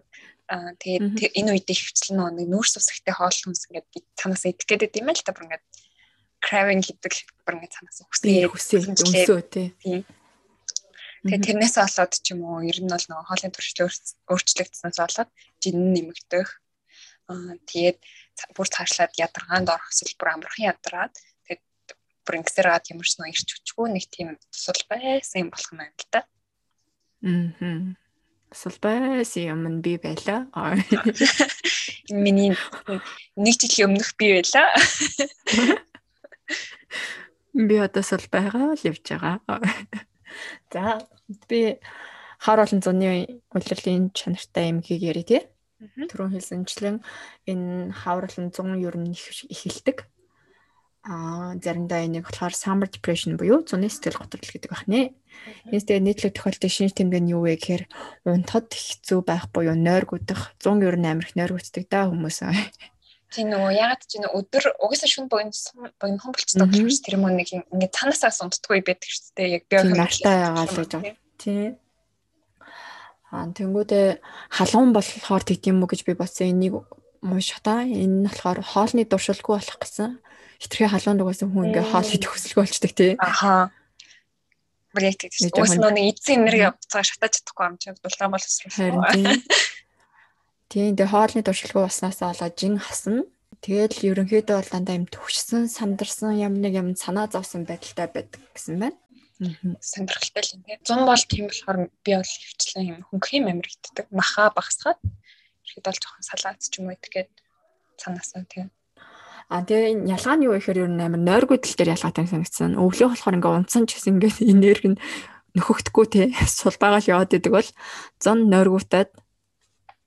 Аа 0.51 0.71
тэгээд 0.77 1.33
энэ 1.33 1.51
үед 1.57 1.67
хөвчлэн 1.67 2.37
нэг 2.37 2.47
нүүрс 2.53 2.77
усгтэй 2.77 3.15
хоол 3.17 3.33
хүнс 3.33 3.65
ингээд 3.71 3.87
цанаас 4.13 4.45
идэх 4.45 4.67
гэдэг 4.69 5.01
юм 5.01 5.09
л 5.09 5.23
та 5.25 5.33
бүр 5.33 5.49
ингээд 5.49 5.65
craving 6.43 6.83
гэдэг 6.85 7.13
бүр 7.47 7.55
ингээд 7.57 7.75
цанаас 7.75 7.97
хүсээ 8.53 8.85
өмсөө 8.93 9.41
тий. 9.47 10.03
Тэгээд 11.25 11.45
тэрнээс 11.49 11.75
болоод 11.81 12.13
ч 12.13 12.27
юм 12.35 12.41
уу 12.45 12.61
ер 12.61 12.77
нь 12.83 12.91
бол 12.91 13.05
нөгөө 13.09 13.25
хоолны 13.25 13.49
туршил 13.49 13.87
өөрчлөгдсөнөөс 14.29 14.99
болоод 15.01 15.29
жин 15.63 15.77
нэмэгдэх. 15.95 16.49
Аа 17.31 17.55
тэгээд 17.65 17.97
бүр 18.53 18.67
цаашлаад 18.67 19.13
ядаргаанд 19.15 19.71
орох 19.71 19.89
эсвэл 19.93 20.19
бүр 20.19 20.29
амархан 20.35 20.67
ядраад 20.73 21.15
бүр 22.25 22.39
ингэсээр 22.41 22.69
гад 22.69 22.91
ямар 22.93 23.07
ч 23.07 23.17
нөө 23.17 23.29
ирч 23.33 23.49
хүчгүй 23.49 23.87
нэг 23.91 24.05
тийм 24.13 24.37
тусал 24.53 24.81
байсан 24.89 25.41
юм 25.43 25.49
болох 25.49 25.71
юм 25.73 25.79
байна 25.81 25.97
л 25.97 26.09
да. 26.13 26.21
Аа. 27.25 27.95
Тусал 28.51 28.75
байсан 28.83 29.47
юм 29.47 29.63
нь 29.63 29.79
би 29.79 29.95
байла. 29.95 30.51
Миний 32.11 32.51
нэг 33.39 33.55
жилийн 33.55 33.95
өмнөх 33.95 34.11
би 34.19 34.27
байла. 34.35 34.67
Би 37.55 37.75
одоо 37.79 38.03
сул 38.03 38.27
байгаа 38.27 38.75
л 38.75 38.83
явж 38.83 39.07
байгаа. 39.07 39.39
За 40.67 40.99
би 41.47 41.79
хар 42.43 42.59
олон 42.59 42.83
зуны 42.83 43.39
улирлын 43.55 44.11
чанартай 44.11 44.67
юм 44.75 44.83
хийг 44.83 44.99
яри 44.99 45.23
тий. 45.23 45.41
Түрүүн 45.79 46.35
хэлсэнчлэн 46.35 46.99
энэ 47.47 47.95
хавралын 48.03 48.51
100 48.51 48.83
ер 48.83 48.95
нь 48.99 49.15
эхэлдэг 49.15 50.11
Аа 51.01 51.57
заримдаа 51.57 52.05
энийг 52.05 52.29
болохоор 52.29 52.53
summer 52.53 52.85
depression 52.85 53.33
буюу 53.33 53.65
зуны 53.65 53.89
сэтгэл 53.89 54.21
готрол 54.21 54.45
гэдэг 54.53 54.69
байна. 54.69 55.09
Энэ 55.73 55.81
тэгээ 55.81 56.05
нийтлэг 56.05 56.33
тохиолдолтой 56.37 56.69
шинж 56.69 56.93
тэмдэг 56.93 57.21
нь 57.25 57.33
юу 57.33 57.41
вэ 57.49 57.57
гэхээр 57.57 57.83
унтахад 58.29 58.69
хэцүү 58.69 59.19
байх 59.25 59.49
буюу 59.49 59.73
нойргуудах 59.73 60.53
100 60.61 60.85
ер 60.85 61.01
нь 61.01 61.09
амирх 61.09 61.33
нойргууддаг 61.33 61.89
да 61.89 62.05
хүмүүс. 62.05 62.45
Тийм 63.33 63.49
нөгөө 63.49 63.71
ягаад 63.73 64.01
ч 64.05 64.21
нэг 64.21 64.29
өдөр 64.29 64.63
угаасаа 64.77 65.09
шүн 65.09 65.25
богино 65.25 65.55
богино 65.97 66.21
хомболцдог 66.21 66.69
гэж 66.69 67.01
тэр 67.01 67.17
юм 67.17 67.25
нэг 67.33 67.49
ингээд 67.49 67.95
цаанаасаа 67.97 68.45
унтдаггүй 68.45 68.85
байдаг 68.85 69.09
шүү 69.09 69.33
дээ. 69.39 69.49
Яг 69.57 69.63
био 69.71 69.81
хэмжээ 69.81 70.37
яагаад 70.37 70.69
гэж 70.69 70.91
байна. 71.01 71.17
Тийм. 71.41 71.81
Аа 73.33 73.49
тэнгүүдээ 73.55 74.07
халуун 74.53 74.91
болохоор 74.93 75.43
тэгдэм 75.47 75.81
үү 75.81 75.89
гэж 75.95 76.01
би 76.05 76.13
бодсон. 76.13 76.51
Энийг 76.51 76.83
мууш 77.23 77.55
хата. 77.55 77.87
Энэ 77.87 78.21
нь 78.21 78.27
болохоор 78.27 78.59
хоолны 78.61 79.07
дуршилгүй 79.07 79.55
болох 79.57 79.79
гэсэн 79.79 80.19
хитрхи 80.61 80.85
халуун 80.85 81.17
дугаас 81.17 81.41
хүн 81.41 81.73
ингээ 81.73 81.89
хоол 81.89 82.09
идэх 82.13 82.29
хүсэлгүй 82.29 82.61
болчдаг 82.61 82.93
тий. 82.93 83.11
Аха. 83.17 83.73
Бүр 84.93 85.09
яг 85.09 85.17
тийм. 85.17 85.49
Уус 85.57 85.73
нэг 85.73 86.13
эцсийн 86.13 86.45
энерги 86.45 86.69
буцаага 86.69 87.09
шатаж 87.09 87.31
чадахгүй 87.41 87.65
юм 87.65 87.75
чинь 87.81 87.97
дулаан 87.97 88.31
бол 88.31 88.45
харин 88.45 89.01
тийм. 89.09 89.41
Тэгээ 90.71 91.09
хоолны 91.09 91.41
туршилгүй 91.43 91.83
баснаасаа 91.83 92.31
болоод 92.31 92.55
жин 92.55 92.77
хасна. 92.77 93.25
Тэгэл 93.59 94.15
ерөнхийдөө 94.15 94.55
бол 94.55 94.71
дандаа 94.71 94.95
юм 94.95 95.05
төвшсөн, 95.11 95.67
сандарсан 95.67 96.37
юм 96.39 96.61
нэг 96.63 96.79
юм 96.79 96.87
санаа 96.95 97.27
зовсон 97.27 97.67
байдалтай 97.67 98.07
байдаг 98.07 98.41
гэсэн 98.55 98.79
байна. 98.79 98.97
Сонирхолтой 99.81 100.41
л 100.45 100.53
юм 100.55 100.61
тийм. 100.63 100.79
Зун 100.85 101.01
бол 101.05 101.23
тийм 101.27 101.45
болохоор 101.51 101.77
би 102.05 102.11
бол 102.15 102.31
хөвчлэн 102.31 102.85
юм 102.87 102.99
хөнгөх 103.09 103.31
юм 103.35 103.45
амирэгддэг. 103.51 104.05
Маха 104.15 104.49
багсгаад 104.55 104.99
ихэд 105.65 105.85
бол 105.85 105.99
жоохон 105.99 106.23
салаад 106.25 106.57
ч 106.61 106.73
юм 106.79 106.87
уу 106.87 106.95
итгэхэд 106.95 107.29
цанаасаа 108.01 108.45
тийм. 108.47 108.71
А 109.51 109.67
тэгээ 109.67 109.91
энэ 109.99 110.15
ялгаа 110.15 110.35
нь 110.39 110.45
юу 110.47 110.55
гэхээр 110.55 110.87
ер 110.87 110.91
нь 110.95 111.03
амар 111.03 111.19
нойргүй 111.19 111.59
тал 111.59 111.75
дээр 111.75 111.99
ялгаатай 111.99 112.23
санагдсан. 112.23 112.79
Өвлөө 112.79 113.11
болохоор 113.11 113.35
ингээ 113.35 113.51
унтсан 113.51 113.83
ч 113.83 113.99
гэсэн 113.99 114.15
ингээ 114.15 114.47
энерги 114.55 114.95
нь 114.95 115.01
нөхөгдөхгүй 115.59 116.05
те. 116.07 116.31
Сулбаагаал 116.47 117.11
яваад 117.11 117.35
идэг 117.35 117.51
бол 117.51 117.69
зон 118.23 118.47
нойргуутаад 118.47 119.11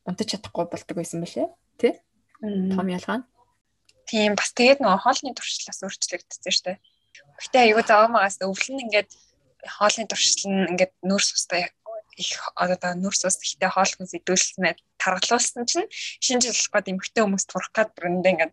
унтаж 0.09 0.27
чадахгүй 0.33 0.65
болдог 0.65 0.97
байсан 0.97 1.21
бэлээ 1.21 1.49
тий 1.77 1.93
том 2.41 2.89
ялгаа 2.89 3.21
нь. 3.21 3.25
Тийм 4.09 4.37
бас 4.37 4.53
тэгээд 4.57 4.81
нөгөө 4.81 5.01
хоолны 5.05 5.33
туршлаас 5.37 5.81
өөрчлөгдсөн 5.85 6.53
шүү 6.53 6.65
дээ. 6.65 6.79
Гэхдээ 7.41 7.63
аюу 7.73 7.85
заамагаас 7.85 8.41
өвлөн 8.45 8.85
ингээд 8.85 9.11
хоолны 9.65 10.05
туршил 10.09 10.49
нь 10.53 10.69
ингээд 10.77 10.93
нүүрс 11.05 11.37
устай 11.37 11.73
их 12.19 12.41
одоо 12.55 12.95
нүрс 12.95 13.25
ус 13.27 13.39
ихтэй 13.43 13.71
хоол 13.71 13.93
хүнс 13.95 14.15
идэвхжүүлснээр 14.15 14.79
таргалуулсан 14.99 15.67
чинь 15.67 15.91
шинэ 16.23 16.43
жил 16.45 16.71
гээд 16.73 16.91
эмхтэй 16.93 17.23
хүмүүс 17.25 17.45
турах 17.47 17.71
гад 17.75 17.91
бүрэндээ 17.97 18.33
ингээд 18.35 18.53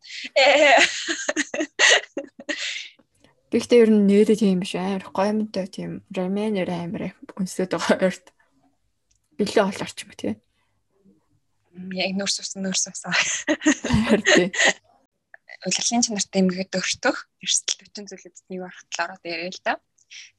Гэхдээ 3.52 3.84
ер 3.84 3.92
нь 3.92 4.08
нэрээ 4.08 4.38
тийм 4.40 4.64
биш 4.64 4.80
амар 4.80 5.04
гомтой 5.12 5.68
тийм 5.68 5.92
раменэр 6.16 6.72
амар 6.72 7.12
өнсөд 7.36 7.76
байгаа 7.76 8.08
өрт 8.08 8.32
бэлээ 9.36 9.68
ол 9.68 9.84
орч 9.84 9.98
юм 10.08 10.12
тий. 10.16 10.34
Яг 12.00 12.16
нүрс 12.16 12.40
ус 12.40 12.56
нүрс 12.56 12.88
ус. 12.88 13.04
удирдлын 15.68 16.02
чанартай 16.06 16.42
эмгээд 16.42 16.74
өртөх 16.80 17.28
эрсдэл 17.44 17.80
бүтэн 17.86 18.08
зүйлүүдэд 18.10 18.56
юу 18.56 18.66
арга 18.66 18.88
талаараа 18.90 19.20
яриа 19.28 19.52
л 19.54 19.62
да. 19.62 19.74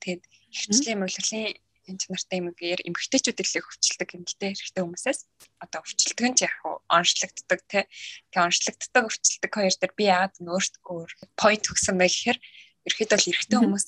Тэгээд 0.03 0.23
хөвчлийн 0.51 1.55
удирдлын 1.83 1.99
чанартай 1.99 2.39
эмгээр 2.39 2.81
эмгэгтэйчүүд 2.87 3.39
л 3.43 3.67
хөвчлөлдөг 3.67 4.09
гэмэлтэй 4.15 4.51
хэрэгтэй 4.55 4.83
хүмүүсээс 4.87 5.21
одоо 5.59 5.79
өвчлөлдөг 5.83 6.27
нь 6.31 6.43
яг 6.47 6.55
онцлогддог 6.87 7.61
тий. 7.67 7.85
Тэгээ 8.31 8.47
онцлогддог 8.47 9.05
өвчлөлдөг 9.11 9.53
хоёр 9.53 9.75
дээр 9.75 9.95
би 9.99 10.05
яагаад 10.07 10.35
өөртөө 10.39 10.99
point 11.35 11.65
өгсөн 11.67 11.99
бай 11.99 12.07
гэхээр 12.07 12.39
ерөөхдөө 12.87 13.19
л 13.19 13.31
эрэгтэй 13.31 13.59
хүмүүс 13.59 13.87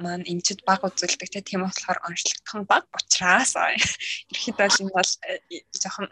маань 0.00 0.28
эмчэд 0.28 0.60
баг 0.68 0.80
үзүүлдэг 0.84 1.28
тийм 1.44 1.64
болохоор 1.64 1.98
онцлогдох 2.08 2.56
нь 2.60 2.68
баг 2.68 2.84
учраас 2.92 3.52
ерөөхдөө 3.56 4.68
л 4.68 4.80
энэ 4.84 4.96
бол 4.96 5.12
э, 5.28 5.60
жоохон 5.80 6.06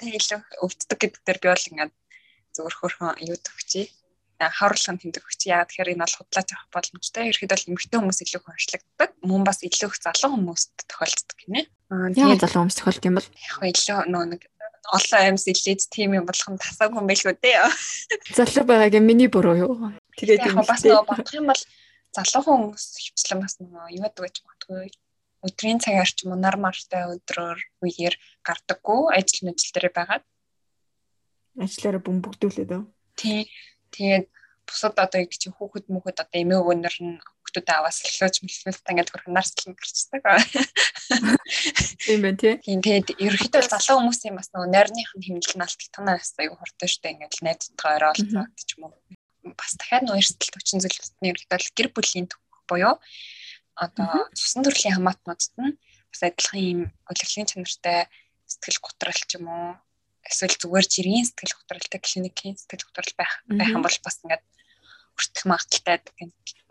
тэг 0.00 0.12
илүү 0.16 0.40
өвддөг 0.64 0.98
гэдэг 1.00 1.22
дээр 1.24 1.38
би 1.40 1.48
бол 1.48 1.68
ингээд 1.68 1.92
зөвөр 2.54 2.74
хөрхөн 2.76 3.20
юу 3.28 3.36
төгчий 3.40 3.88
хавралхан 4.40 4.98
тэмдэг 4.98 5.22
өгч 5.22 5.42
яа 5.50 5.64
тэгэхээр 5.64 5.94
энэ 5.94 6.04
бол 6.04 6.16
худлаач 6.18 6.48
авах 6.52 6.70
боломжтой. 6.74 7.30
Ерхэд 7.30 7.52
бол 7.54 7.68
эмэгтэй 7.70 7.98
хүмүүс 7.98 8.20
илүү 8.24 8.42
хөншлөгддөг. 8.42 9.10
Мөн 9.22 9.42
бас 9.46 9.58
илүү 9.62 9.88
их 9.90 9.96
залуу 10.02 10.30
хүмүүст 10.34 10.74
тохиолддог 10.90 11.38
гинэ. 11.38 11.62
Аа 11.94 12.10
залуу 12.42 12.60
хүмүүс 12.66 12.78
тохиолдсон 12.78 13.08
юм 13.10 13.16
бол 13.18 13.28
яг 13.30 13.62
илүү 13.70 13.98
нөө 14.10 14.24
нэг 14.34 14.42
олон 14.92 15.22
амьс 15.32 15.46
илээд 15.48 15.80
тийм 15.88 16.12
юм 16.18 16.26
болгон 16.28 16.60
тасаагүй 16.60 17.00
юм 17.00 17.08
байлгүй 17.08 17.34
дээ. 17.40 17.64
Залуу 18.36 18.64
байгаагийн 18.68 19.06
миний 19.06 19.30
буруу 19.32 19.56
юу? 19.56 19.72
Тэгээд 20.18 20.44
яг 20.52 20.66
бас 20.68 20.84
нөгөө 20.84 21.08
бодох 21.08 21.32
юм 21.32 21.48
бол 21.48 21.62
залуу 22.12 22.42
хүмүүс 22.44 22.84
хвчлэн 23.14 23.40
бас 23.40 23.54
нөгөө 23.62 23.86
юу 23.96 24.04
гэдэг 24.04 24.22
гэж 24.28 24.36
бодгүй. 24.44 24.92
Өдрийн 25.44 25.80
цагаар 25.80 26.10
ч 26.10 26.24
юм 26.24 26.36
уу 26.36 26.40
нар 26.40 26.56
мартай 26.60 27.08
өдрөөр 27.08 27.58
үеэр 27.84 28.14
гардаггүй 28.44 29.00
ажил 29.16 29.48
мэл 29.48 29.72
дээр 29.72 29.88
байгаад 29.92 30.24
ажиллаараа 31.60 32.02
бөмбөгдүүлээд 32.02 32.70
үү? 32.74 32.84
Тэгээд 33.94 34.26
бусад 34.66 34.98
одоо 34.98 35.20
яг 35.22 35.32
чи 35.32 35.48
хүүхэд 35.50 35.86
мөхөд 35.92 36.18
одоо 36.18 36.38
эмээ 36.40 36.58
өвгөнөр 36.60 36.96
нь 37.04 37.20
хүүхдүүдээ 37.20 37.76
аваас 37.78 37.98
эхлүүлж 38.02 38.36
мэлфэлтэй 38.42 38.92
ингээд 38.92 39.12
хөрх 39.12 39.28
нарслан 39.30 39.72
гарчдаг. 39.76 40.22
Тийм 42.02 42.18
байна 42.24 42.40
тий. 42.40 42.54
Тийм 42.64 42.80
тэгээд 42.82 43.08
ерөөхдөө 43.20 43.62
залуу 43.70 43.96
хүмүүсийн 44.02 44.34
бас 44.34 44.48
нөгөө 44.50 44.68
нойрных 44.72 45.10
нь 45.14 45.24
хэмнэлт 45.24 45.82
нь 45.84 45.92
танаа 45.94 46.16
бас 46.18 46.32
аюу 46.40 46.56
хортой 46.58 46.88
штэ 46.88 47.12
ингээд 47.12 47.44
найзтайгаа 47.44 47.92
ороолцоод 48.10 48.52
ч 48.58 48.70
юм 48.74 48.88
уу. 48.88 48.96
Бас 49.54 49.72
дахиад 49.76 50.04
нөгөө 50.08 50.20
эрсдэл 50.20 50.52
төвчин 50.56 50.80
зүйлсний 50.82 51.30
ерөөхдөө 51.30 51.76
гэр 51.76 51.88
бүлийн 51.92 52.26
төвх 52.32 52.64
буюу 52.66 52.96
одоо 53.76 54.32
цусан 54.32 54.64
төрлийн 54.64 54.96
хамаатнуудад 54.96 55.54
нь 55.60 55.76
бас 56.10 56.20
адилхан 56.24 56.60
ийм 56.62 56.80
удирдлагын 57.10 57.50
чанартай 57.50 58.08
сэтгэл 58.48 58.80
готрол 58.80 59.20
ч 59.28 59.30
юм 59.36 59.46
уу 59.50 59.68
эсвэл 60.28 60.56
зүгээр 60.60 60.86
жирийн 60.88 61.26
сэтгэл 61.26 61.56
готролтой 61.58 62.00
клиникийн 62.00 62.56
сэтгэл 62.56 62.86
готрол 62.88 63.14
байх 63.18 63.32
байх 63.48 63.70
юм 63.70 63.82
бол 63.84 63.98
бас 64.04 64.16
ингээд 64.22 64.44
өртөх 65.14 65.44
магадaltaй 65.46 65.96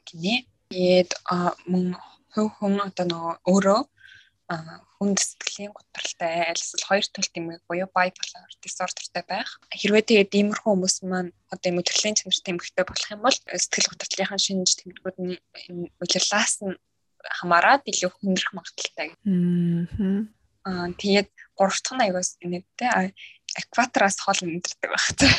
гинэ. 0.08 0.46
Тэгээд 0.70 1.12
мөн 1.70 1.96
хөв 2.34 2.48
хүн 2.58 2.82
одоо 2.82 3.06
нөгөө 3.08 3.36
өөрөө 3.46 3.82
хүнд 4.98 5.20
сэтгэлийн 5.20 5.74
готролтой 5.74 6.52
аль 6.52 6.60
эсвэл 6.60 6.88
хоёр 6.88 7.06
төрөлт 7.08 7.38
юм 7.40 7.48
буюу 7.68 7.90
bipolar 7.90 8.52
disorderтэй 8.64 9.24
байх. 9.28 9.50
Хэрвээ 9.72 10.04
тэгээд 10.04 10.32
иймэрхүү 10.36 10.72
хүмүүс 10.74 10.96
маань 11.08 11.32
одоо 11.54 11.68
юм 11.72 11.80
төрлийн 11.84 12.18
чанартай 12.18 12.52
эмгэгтэй 12.54 12.86
болох 12.86 13.10
юм 13.12 13.22
бол 13.24 13.38
сэтгэл 13.38 13.92
готрлынхаа 13.92 14.40
шинж 14.40 14.70
тэмдгүүд 14.80 15.18
нь 15.24 15.36
улирлаас 16.02 16.56
нь 16.66 16.76
хамаарат 17.40 17.84
илүү 17.88 18.12
хүндрэх 18.12 18.52
магадaltaй. 18.54 19.10
Аа 20.64 20.88
тэгээд 21.00 21.30
гурав 21.58 21.80
дахь 21.80 21.96
нь 21.96 22.04
аягаас 22.04 22.30
нэгтэй 22.40 22.90
экватороос 23.58 24.18
хол 24.22 24.40
мэдэрдэг 24.44 24.90
байх 24.90 25.08
тийм. 25.18 25.34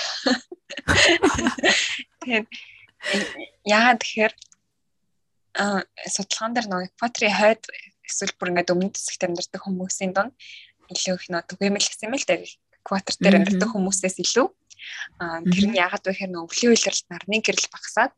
Тэгээд 2.22 2.46
яагаад 3.66 4.00
тэгэхээр 4.00 4.34
а 5.54 5.82
судалгаан 6.10 6.52
дээр 6.54 6.66
нэг 6.70 6.90
экваторын 6.94 7.34
хойд 7.38 7.62
эсвэл 8.06 8.34
бүр 8.38 8.50
ингээд 8.50 8.72
өмнөд 8.74 8.94
хэсэгт 8.96 9.22
амьдардаг 9.26 9.62
хүмүүсийн 9.62 10.12
донд 10.14 10.34
илүү 10.90 11.14
их 11.14 11.26
нөө 11.30 11.42
түгээмэл 11.48 11.88
гэсэн 11.88 12.08
юм 12.10 12.18
л 12.18 12.26
дээ. 12.26 12.42
Экватор 12.82 13.14
дээр 13.18 13.38
амьдардаг 13.38 13.70
хүмүүсээс 13.70 14.18
илүү 14.24 14.46
а 15.18 15.40
тэр 15.40 15.64
нь 15.70 15.78
яагаад 15.78 16.04
вэ 16.04 16.12
гэхээр 16.12 16.32
нөө 16.34 16.44
өвлийн 16.44 16.72
үйлрэлт 16.74 17.06
нарны 17.08 17.36
гэрэл 17.40 17.72
багасаад 17.72 18.12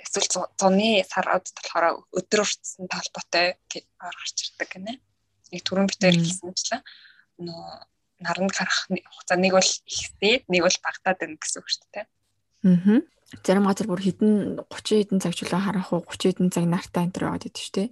эсвэл 0.00 0.28
зуны 0.60 1.00
сарууд 1.08 1.46
болохоор 1.56 1.84
өдөр 2.18 2.40
уртсан 2.44 2.84
талбайтай 2.90 3.56
гарч 3.70 4.36
ирдэг 4.44 4.68
гинэ. 4.68 4.92
Нэг 5.54 5.62
түрүүн 5.64 5.88
битээр 5.88 6.16
хэлсэнчлээ 6.20 6.80
нөө 7.46 7.64
наранд 8.20 8.52
гарах 8.52 8.86
хугацаа 8.86 9.38
нэг 9.40 9.52
бол 9.56 9.72
ихтэй, 9.88 10.44
нэг 10.48 10.62
бол 10.64 10.78
багтаад 10.84 11.18
байна 11.20 11.36
гэсэн 11.40 11.60
үг 11.60 11.68
шүү 11.68 11.88
дээ. 11.92 12.06
Аа. 12.68 13.00
Зарим 13.46 13.66
газар 13.70 13.86
бүр 13.86 14.02
хэдэн 14.02 14.60
30 14.68 15.06
хэдэн 15.06 15.22
цаг 15.22 15.34
чулуу 15.38 15.60
харах 15.62 15.90
уу 15.94 16.04
30 16.04 16.36
хэдэн 16.36 16.50
цаг 16.50 16.66
нартай 16.66 17.06
энэ 17.06 17.14
төр 17.14 17.26
яваад 17.30 17.46
идэв 17.46 17.62
шүү 17.62 17.76
дээ. 17.78 17.88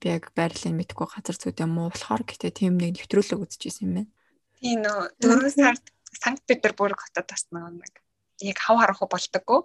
Би 0.00 0.06
яг 0.08 0.24
байрлалын 0.32 0.78
мэдгүй 0.80 1.06
газар 1.12 1.36
зүйд 1.36 1.60
юм 1.60 1.76
уу 1.78 1.92
болохоор 1.92 2.22
гэтээ 2.24 2.52
тийм 2.56 2.80
нэг 2.80 2.96
нэвтрүүлэг 2.96 3.44
үзчихсэн 3.44 3.84
юм 3.84 3.92
байна. 4.00 4.10
Тийм 4.58 4.78
нөө 4.82 4.98
дөрөв 5.20 5.52
сард 5.54 5.84
Санкт 6.08 6.42
Петербург 6.48 6.98
хотод 6.98 7.28
бас 7.28 7.44
нэг 7.52 7.94
яг 8.40 8.58
хав 8.58 8.80
харах 8.80 9.02
уу 9.04 9.12
болдоггүй. 9.12 9.60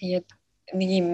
Тэгээд 0.00 0.28
нэг 0.74 0.90
юм 0.90 1.08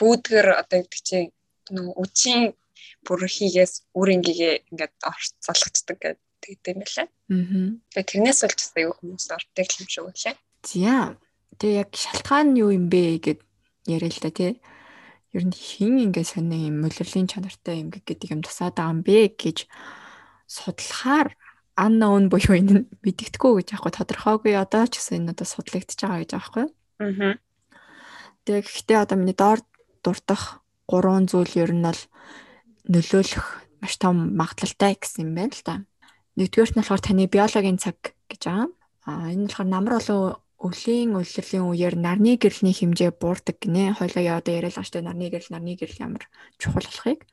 бүүдгэр 0.00 0.56
одоо 0.56 0.82
гэдэг 0.82 1.02
чинь 1.04 1.30
нөө 1.70 2.00
үчийн 2.00 2.56
бүр 3.04 3.28
хийгээс 3.28 3.92
үринgiгээ 3.92 4.72
ингээд 4.72 4.94
орцолгочдөг 5.04 5.98
гэдэг 6.00 6.27
тэгдэм 6.40 6.76
байлаа. 6.82 7.06
Аа. 7.30 8.02
Тэрнээс 8.02 8.40
болж 8.44 8.58
бас 8.58 8.72
аюу 8.76 8.94
хүмүүс 8.96 9.26
ордог 9.30 9.68
юм 9.78 9.88
шиг 9.88 10.04
байлаа. 10.06 10.34
За. 10.64 10.96
Тэгээ 11.58 11.80
яг 11.82 11.90
шалтгаан 11.94 12.54
нь 12.54 12.60
юу 12.62 12.70
юм 12.74 12.86
бэ 12.92 13.18
гэд 13.18 13.40
яриа 13.86 14.10
л 14.12 14.22
да 14.22 14.30
тий. 14.30 14.52
Ер 15.34 15.44
нь 15.44 15.54
хин 15.54 15.98
ингээ 15.98 16.24
сони 16.24 16.70
юм 16.70 16.82
мөлөлийн 16.84 17.28
чанартай 17.28 17.82
юм 17.82 17.88
гэдэг 17.90 18.28
юм 18.32 18.40
тусаад 18.42 18.78
байгаа 18.78 18.94
юм 18.94 19.00
бэ 19.02 19.34
гэж 19.34 19.66
судлахаар 20.48 21.36
unknown 21.78 22.26
буюу 22.32 22.58
энэ 22.58 22.88
мэддэхгүй 23.04 23.62
гэж 23.62 23.68
аахгүй 23.76 23.92
тодорхойгүй 23.94 24.54
одоо 24.58 24.84
ч 24.90 24.98
гэсэн 24.98 25.28
энэ 25.28 25.32
одоо 25.36 25.46
судлагдчихж 25.46 26.00
байгаа 26.02 26.22
гэж 26.24 26.32
аахгүй. 26.34 26.66
Аа. 26.98 27.38
Тэгээ 28.48 28.64
гэхдээ 28.66 28.98
одоо 29.04 29.16
миний 29.20 29.36
доор 29.36 29.60
дуртах 30.02 30.64
гурван 30.88 31.28
зүйл 31.28 31.52
ер 31.60 31.70
нь 31.76 31.84
бол 31.84 32.02
нөлөөлөх 32.88 33.46
маш 33.84 33.94
том 34.00 34.34
магадлалтай 34.34 34.96
гэсэн 34.96 35.28
юм 35.28 35.32
байна 35.36 35.54
л 35.54 35.62
да. 35.62 35.74
Нэгдүгээрт 36.38 36.74
нь 36.74 36.80
болохоор 36.80 37.02
таны 37.02 37.26
биологийн 37.26 37.82
цаг 37.82 38.14
гэж 38.30 38.42
байгаа. 38.46 38.68
А 39.10 39.34
энэ 39.34 39.50
болохоор 39.50 39.68
намар 39.68 39.94
болон 39.98 40.38
өвлийн 40.58 41.18
улирлын 41.18 41.66
үеэр 41.70 41.94
нарны 41.98 42.38
гэрэлний 42.38 42.74
хэмжээ 42.78 43.10
буурдаг 43.18 43.58
гинэ. 43.58 43.98
Хойлоо 43.98 44.22
байгаа 44.42 44.70
шүү 44.70 45.02
дээ 45.02 45.06
нарны 45.06 45.26
гэрэл, 45.34 45.50
нарны 45.54 45.74
гэрэл 45.74 46.02
ямар 46.02 46.24
чухал 46.62 46.86
болохыг. 46.86 47.26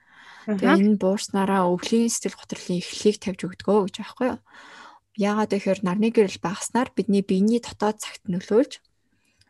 Тэгээ 0.46 0.78
энэ 0.78 1.02
буурснараа 1.02 1.70
өвлийн 1.70 2.10
сэтгэл 2.10 2.38
готрлын 2.38 2.82
эхлэлийг 2.82 3.18
тавьж 3.18 3.42
өгдөгөө 3.50 3.78
гэж 3.90 3.96
аахгүй 4.02 4.28
юу? 4.30 4.40
Яагаад 5.18 5.52
гэхээр 5.54 5.80
нарны 5.82 6.10
гэрэл 6.14 6.38
багаснаар 6.38 6.90
бидний 6.94 7.26
биений 7.26 7.62
дотоод 7.62 7.98
цагт 7.98 8.30
нөлөөлж 8.30 8.78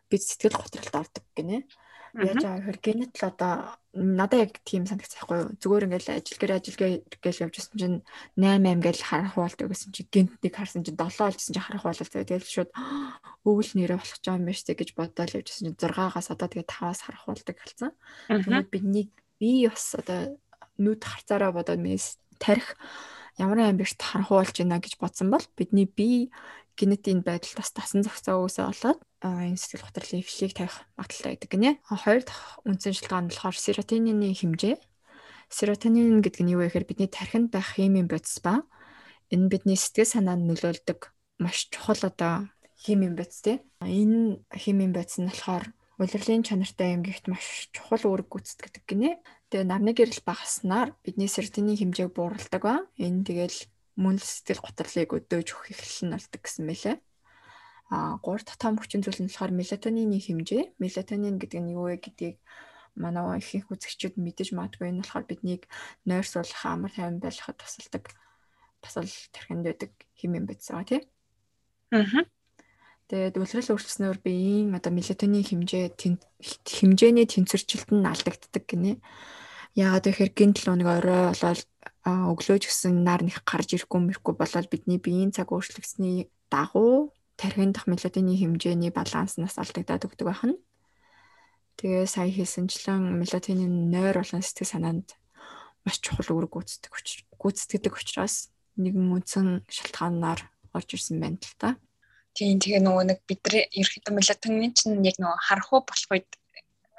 бид 0.07 0.21
сэтгэл 0.23 0.55
готролд 0.55 0.95
ордог 0.95 1.25
гинэ. 1.35 1.67
Яаж 2.15 2.39
байгаа 2.39 2.59
гэхээр 2.63 2.79
генет 2.79 3.13
л 3.19 3.27
одоо 3.27 3.53
надад 3.91 4.39
яг 4.39 4.53
тийм 4.63 4.87
санагцсахгүй 4.87 5.37
юу. 5.43 5.49
Зүгээр 5.59 5.85
ингээл 5.87 6.15
ажилгээр 6.19 6.57
ажилгээ 6.59 6.91
гээл 7.19 7.43
явжсэн 7.47 7.75
чинь 7.75 7.97
8 8.39 8.63
8 8.63 8.83
гээл 8.83 9.03
харах 9.03 9.35
болдог 9.35 9.67
гэсэн 9.71 9.91
чинь 9.91 10.11
гинтнийг 10.11 10.55
харсан 10.55 10.83
чинь 10.83 10.99
7 10.99 11.11
олжсэн 11.11 11.53
чинь 11.55 11.63
харах 11.63 11.83
болол 11.83 12.07
тэгэл 12.07 12.47
шууд 12.47 12.71
өвөл 13.43 13.71
нэрээ 13.75 13.99
болох 13.99 14.19
ч 14.19 14.27
юм 14.31 14.47
штэ 14.51 14.73
гэж 14.75 14.89
бодоод 14.95 15.31
явжсэн 15.35 15.75
чинь 15.75 15.79
6-аас 15.79 16.27
одоо 16.31 16.47
тэгээ 16.47 16.71
5-аас 16.71 16.99
харах 17.03 17.23
болдог 17.27 17.55
болсон. 17.59 17.91
Тэгээд 18.27 18.71
бидний 18.71 19.05
би 19.39 19.67
бас 19.67 19.95
одоо 19.95 20.19
нүд 20.79 21.01
харцаараа 21.03 21.51
бодоод 21.55 21.79
мэс 21.79 22.19
тарих 22.39 22.75
ямар 23.39 23.71
юм 23.71 23.79
бишт 23.79 23.99
харах 23.99 24.31
болж 24.31 24.55
байна 24.55 24.79
гэж 24.79 24.95
бодсон 24.99 25.31
бол 25.31 25.45
бидний 25.55 25.87
бие 25.87 26.31
генетийн 26.75 27.23
байдал 27.23 27.55
бас 27.57 27.71
тасан 27.71 28.03
зохицоо 28.03 28.45
үүсээ 28.45 28.65
болоод 28.67 28.99
энэ 29.23 29.57
сэтгэл 29.57 29.85
готрлын 29.87 30.21
эхлэлийг 30.21 30.53
тавих 30.55 30.77
магадлалтай 30.99 31.31
байдаг 31.33 31.49
гинэ. 31.51 31.71
Хоёр 31.87 32.21
дахь 32.27 32.45
үндсэн 32.67 32.93
шалтгаан 32.93 33.25
нь 33.25 33.31
болохоор 33.31 33.57
серотонины 33.57 34.29
хэмжээ. 34.35 34.75
Серотонин 35.49 36.21
гэдэг 36.21 36.41
нь 36.43 36.53
юу 36.53 36.61
вэ 36.61 36.69
гэхээр 36.69 36.89
бидний 36.89 37.09
тархинд 37.09 37.49
байх 37.49 37.79
химийн 37.79 38.11
бодис 38.11 38.37
ба 38.43 38.67
энэ 39.33 39.49
бидний 39.49 39.79
сэтгэл 39.79 40.13
санаанд 40.13 40.45
нөлөөлдөг 40.45 40.99
маш 41.41 41.71
чухал 41.71 42.01
одоо 42.05 42.51
химийн 42.77 43.15
бодис 43.15 43.41
тий. 43.41 43.63
Энэ 43.81 44.43
химийн 44.53 44.93
бодис 44.93 45.17
нь 45.17 45.29
болохоор 45.31 45.65
улирлын 45.97 46.43
чанартай 46.43 46.93
юм 46.93 47.01
гихт 47.07 47.25
маш 47.31 47.71
чухал 47.71 48.03
үүрэг 48.03 48.27
гүйцэтгэдэг 48.29 48.83
гинэ. 48.83 49.11
Тэгээ 49.49 49.65
нарны 49.65 49.91
гэрэл 49.95 50.21
багаснаар 50.27 50.93
бидний 51.01 51.31
серотонин 51.31 51.79
хэмжээг 51.79 52.11
бууруулдаг 52.11 52.61
ба 52.61 52.75
энэ 52.99 53.23
тэгэл 53.23 53.57
мөн 53.95 54.19
сэтгэл 54.19 54.63
готрлыг 54.63 55.09
өдөөж 55.15 55.47
өгөх 55.55 55.71
эхлэл 55.71 56.03
нь 56.07 56.13
болдог 56.15 56.41
гэсэн 56.43 56.63
мэлээ. 56.67 56.97
А 57.89 58.17
гурав 58.19 58.43
дахь 58.43 58.59
том 58.59 58.75
хүчин 58.75 59.01
зүйл 59.05 59.21
нь 59.23 59.29
болохоор 59.29 59.53
мелатонины 59.55 60.17
хэмжээ. 60.19 60.63
Мелатонин 60.81 61.37
гэдэг 61.39 61.61
нь 61.61 61.73
юу 61.77 61.87
вэ 61.87 62.01
гэдгийг 62.01 62.37
манай 62.95 63.39
ихэнх 63.39 63.69
үзэгчид 63.71 64.15
мэдэж 64.17 64.55
магадгүй 64.55 64.89
энэ 64.89 65.03
болохоор 65.03 65.25
биднийг 65.27 65.63
нойрсуулах, 66.07 66.63
амар 66.65 66.91
тайван 66.95 67.19
байлгахад 67.19 67.59
тусалдаг 67.59 68.03
бас 68.81 68.95
л 68.97 69.11
тархинд 69.35 69.63
байдаг 69.67 69.91
химийн 70.15 70.47
бодис 70.47 70.71
байгаа 70.71 70.87
тийм. 70.87 71.03
Аа. 71.91 72.25
Тэгээд 73.05 73.37
үлрэл 73.37 73.69
өөрчлөснөөр 73.69 74.19
биеийн 74.25 74.73
одоо 74.73 74.89
мелатонин 74.89 75.45
хэмжээ 75.45 75.93
хэмжээний 76.65 77.27
тэнцвэржилт 77.29 77.89
нь 77.93 78.09
алдагддаг 78.09 78.63
гинэ. 78.65 78.97
Яагаад 79.77 80.05
гэхээр 80.09 80.31
гинтл 80.33 80.73
нэг 80.73 80.89
орой 80.89 81.29
болоод 81.29 81.69
өглөөж 82.05 82.69
гисэн 82.69 83.01
нар 83.01 83.25
нэг 83.25 83.41
гарч 83.41 83.73
ирэхгүй 83.73 83.99
мэрхгүй 84.13 84.33
болоод 84.37 84.69
бидний 84.69 85.01
биеийн 85.01 85.33
цаг 85.33 85.49
өөрчлөгсөний 85.49 86.29
дагуу 86.53 87.09
тархинд 87.33 87.73
дах 87.73 87.89
мелатонин 87.89 88.37
хэмжээний 88.37 88.93
баланснаас 88.93 89.57
алдагдаад 89.57 90.05
өгдөг 90.05 90.27
байна. 90.29 90.55
Тэгээ 91.81 92.05
сая 92.05 92.29
хэлсэнчлэн 92.29 93.19
мелатонин 93.19 93.89
нойр 93.89 94.21
болон 94.21 94.45
сэтгэл 94.45 94.69
санаанд 94.69 95.17
маш 95.81 95.97
чухал 95.99 96.29
үүрэг 96.29 96.53
гүйцэтгэг 96.53 96.93
гүйцэтгэдэг 97.41 97.93
учраас 97.97 98.53
нэгэн 98.77 99.11
үндсэн 99.17 99.65
шалтгаанаар 99.65 100.45
орж 100.77 100.89
ирсэн 100.93 101.19
байна 101.19 101.41
л 101.41 101.57
та. 101.57 101.75
Тийм 102.37 102.59
тэгээ 102.61 102.85
нөгөө 102.85 103.03
нэг 103.11 103.19
бидний 103.27 103.65
ерөөхдөө 103.75 104.13
мелатонин 104.13 104.71
чинь 104.77 105.03
яг 105.03 105.17
нөгөө 105.19 105.39
харахуу 105.41 105.81
болох 105.83 106.09
үед 106.13 106.29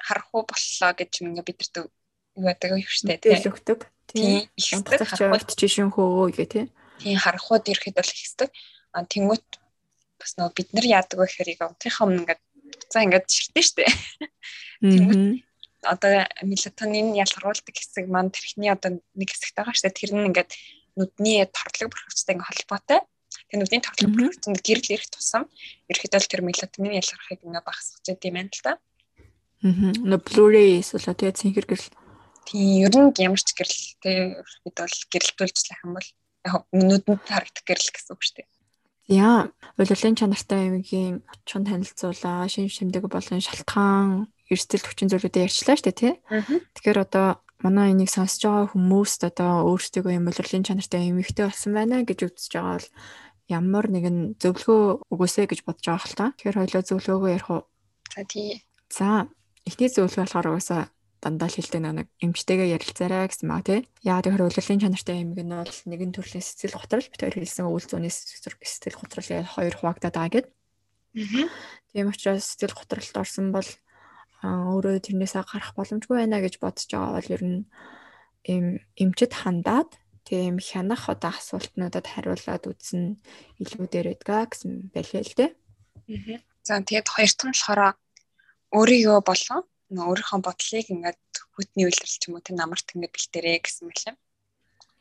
харахуу 0.01 0.41
боллоо 0.45 0.91
гэж 0.97 1.11
ингээ 1.23 1.45
бидэрт 1.47 1.75
юу 1.85 2.45
байдаг 2.45 2.75
юу 2.75 2.85
штэ 2.85 3.21
тийм 3.21 3.53
өгдөг. 3.53 3.79
Тийм 4.07 4.47
их 4.55 4.67
харахууд 5.03 5.51
жишээ 5.57 5.91
хөө 5.91 6.31
гээ 6.35 6.47
тийм. 6.47 6.67
Тийм 7.03 7.17
харахууд 7.19 7.67
ерөөхдөө 7.67 8.03
л 8.03 8.15
ихсдэг. 8.15 8.49
А 8.95 9.03
тэнгуут 9.03 9.47
бас 10.17 10.31
нөгөө 10.39 10.53
бид 10.55 10.69
нар 10.73 10.85
яадаг 10.87 11.17
вэ 11.19 11.25
гэхээр 11.27 11.53
яг 11.53 11.61
унтынхаа 11.67 12.05
өмнө 12.07 12.21
ингээ 12.23 12.39
буцаа 12.87 13.03
ингээ 13.03 13.21
ширтэн 13.27 13.63
штэ. 13.67 13.83
Тэнгуут 14.81 15.43
одоо 15.83 16.25
мелатонин 16.41 17.13
ялгаруулдаг 17.13 17.75
хэсэг 17.75 18.05
маань 18.09 18.33
тэрхний 18.33 18.71
одоо 18.71 18.97
нэг 19.13 19.29
хэсэгт 19.29 19.55
байгаа 19.59 19.75
штэ 19.77 19.93
тэр 19.93 20.11
нь 20.17 20.27
ингээд 20.31 20.51
нүдний 20.97 21.45
тортлог 21.45 21.93
бүрхэгчтэй 21.93 22.33
ингээ 22.35 22.49
холбоотой. 22.49 22.99
Тэгээ 23.47 23.59
нүдний 23.61 23.81
тоглох 23.83 24.11
процент 24.17 24.59
гэрэл 24.65 24.93
ирэх 24.97 25.09
тусам 25.13 25.43
ерөөхдөө 25.91 26.31
тэр 26.31 26.41
мелатонин 26.41 26.97
ялгархыг 26.97 27.39
ингээ 27.45 27.63
багасгаж 27.63 28.05
идэм 28.09 28.33
байна 28.33 28.51
л 28.51 28.63
да. 28.65 28.73
Аа. 29.61 29.93
Нөө 30.01 30.19
Blu-ray 30.25 30.81
эсвэл 30.81 31.13
тэгээ 31.13 31.37
цэнхэр 31.37 31.67
гэрэл. 31.69 31.89
Тийм 32.47 32.87
ер 32.87 32.93
нь 32.95 33.11
ямар 33.19 33.41
ч 33.43 33.51
гэрэл 33.51 33.83
тэгээ 33.99 34.27
ерөөхдөө 34.39 34.85
бол 34.87 34.97
гэрэлтүүлжлэх 35.11 35.83
юм 35.83 35.91
бол 35.99 36.09
яг 36.47 36.55
нүдэнд 36.71 37.27
харагдах 37.27 37.65
гэрэл 37.67 37.91
гэсэн 37.91 38.13
үг 38.15 38.23
шүү 38.23 38.35
дээ. 38.39 38.47
Яа, 39.07 39.51
улирлын 39.79 40.15
чанартай 40.19 40.59
аймгийн 40.67 41.23
чон 41.47 41.63
танилцуулаа, 41.67 42.47
шин 42.47 42.67
шимдэг 42.67 43.07
болон 43.07 43.39
шалтгаан, 43.39 44.27
эрсдэл 44.51 44.83
хүчин 44.83 45.07
зүйлүүдэд 45.11 45.47
ярьчлаа 45.47 45.75
шүү 45.79 45.87
дээ, 45.91 45.99
тий. 45.99 46.13
Тэгэхээр 46.75 47.03
одоо 47.07 47.39
манай 47.63 47.95
энийг 47.95 48.11
сонсож 48.11 48.43
байгаа 48.43 48.71
хүмүүст 48.75 49.21
одоо 49.27 49.67
өөрсдөө 49.71 50.11
юм 50.11 50.27
улирлын 50.27 50.67
чанартай 50.67 51.07
эмэгтэй 51.07 51.47
болсон 51.47 51.71
байна 51.75 52.03
гэж 52.03 52.19
үзэж 52.27 52.51
байгаа 52.51 52.75
бол 52.79 52.87
ямар 53.47 53.85
нэгэн 53.87 54.17
зөвлөгөө 54.43 54.83
өгөөсэй 55.07 55.45
гэж 55.47 55.59
бодож 55.63 55.85
байгаа 55.87 56.03
хэл 56.03 56.19
та. 56.19 56.25
Тэгэхээр 56.35 56.59
хоёлоо 56.59 56.83
зөвлөгөөгөө 56.83 57.31
ярих 57.31 57.49
уу? 57.49 57.63
За 58.11 58.23
тий. 58.27 58.63
За 58.91 59.31
эхний 59.63 59.87
зөвлөгөө 59.87 60.19
болохоор 60.27 60.47
угаасаа 60.51 60.83
дандаа 61.21 61.49
л 61.49 61.57
хэлдэг 61.57 61.81
нэг 61.81 62.07
эмчтэйгээ 62.21 62.73
ярилцаарай 62.77 63.27
гэсэн 63.27 63.47
маа 63.49 63.65
тий. 63.65 63.85
Яа 64.05 64.21
тэгэхээр 64.21 64.45
улирлын 64.45 64.81
чанартай 64.83 65.17
эмэг 65.25 65.41
нь 65.41 65.53
бол 65.53 65.77
нэгэн 65.89 66.11
төрлийн 66.13 66.45
сэтгэл 66.45 66.77
готрол 66.77 67.09
бит 67.09 67.21
хоёр 67.21 67.35
хэлсэн 67.41 67.65
үйл 67.65 67.87
зүйний 67.89 68.13
сэтгэл 68.13 69.01
готрол 69.01 69.27
хоёр 69.27 69.75
хуваагдаад 69.75 70.15
байгаа 70.15 70.33
гэд. 70.37 70.47
Тийм 71.17 72.07
учраас 72.13 72.45
сэтгэл 72.53 72.77
готролд 72.77 73.15
орсон 73.17 73.49
бол 73.49 73.69
өөрөө 74.45 75.01
тэрнээсээ 75.01 75.43
гарах 75.49 75.73
боломжгүй 75.73 76.17
байна 76.21 76.37
гэж 76.45 76.61
бодож 76.61 76.85
байгаа 76.85 77.17
бол 77.17 77.33
ер 77.33 77.43
нь 77.43 77.59
эм 78.45 78.65
эмчэд 78.93 79.33
хандаад 79.33 79.97
тийм 80.27 80.61
хянах 80.61 81.09
одоо 81.09 81.33
асуултнуудад 81.33 82.05
хариулаад 82.05 82.63
үзсэн 82.69 83.17
илүү 83.57 83.85
дээр 83.89 84.07
байдгаа 84.13 84.45
гэсэн 84.45 84.93
байлээ 84.93 85.23
л 85.25 85.33
дээ. 85.33 85.51
За 86.61 86.77
тэгээд 86.85 87.07
хоёр 87.09 87.31
дахь 87.33 87.47
нь 87.47 87.55
болохоор 87.55 87.81
өөрийгөө 88.77 89.19
болон 89.25 89.63
өөрийнхөө 89.95 90.39
бодлыг 90.43 90.87
ингээд 90.91 91.21
хүтний 91.55 91.85
үйлрэл 91.87 92.17
ч 92.19 92.23
юм 92.27 92.35
уу 92.35 92.43
тийм 92.43 92.59
намарт 92.59 92.91
ингээд 92.91 93.15
бэлтэрээ 93.15 93.57
гэсэн 93.63 93.85
мэлээ. 93.87 94.15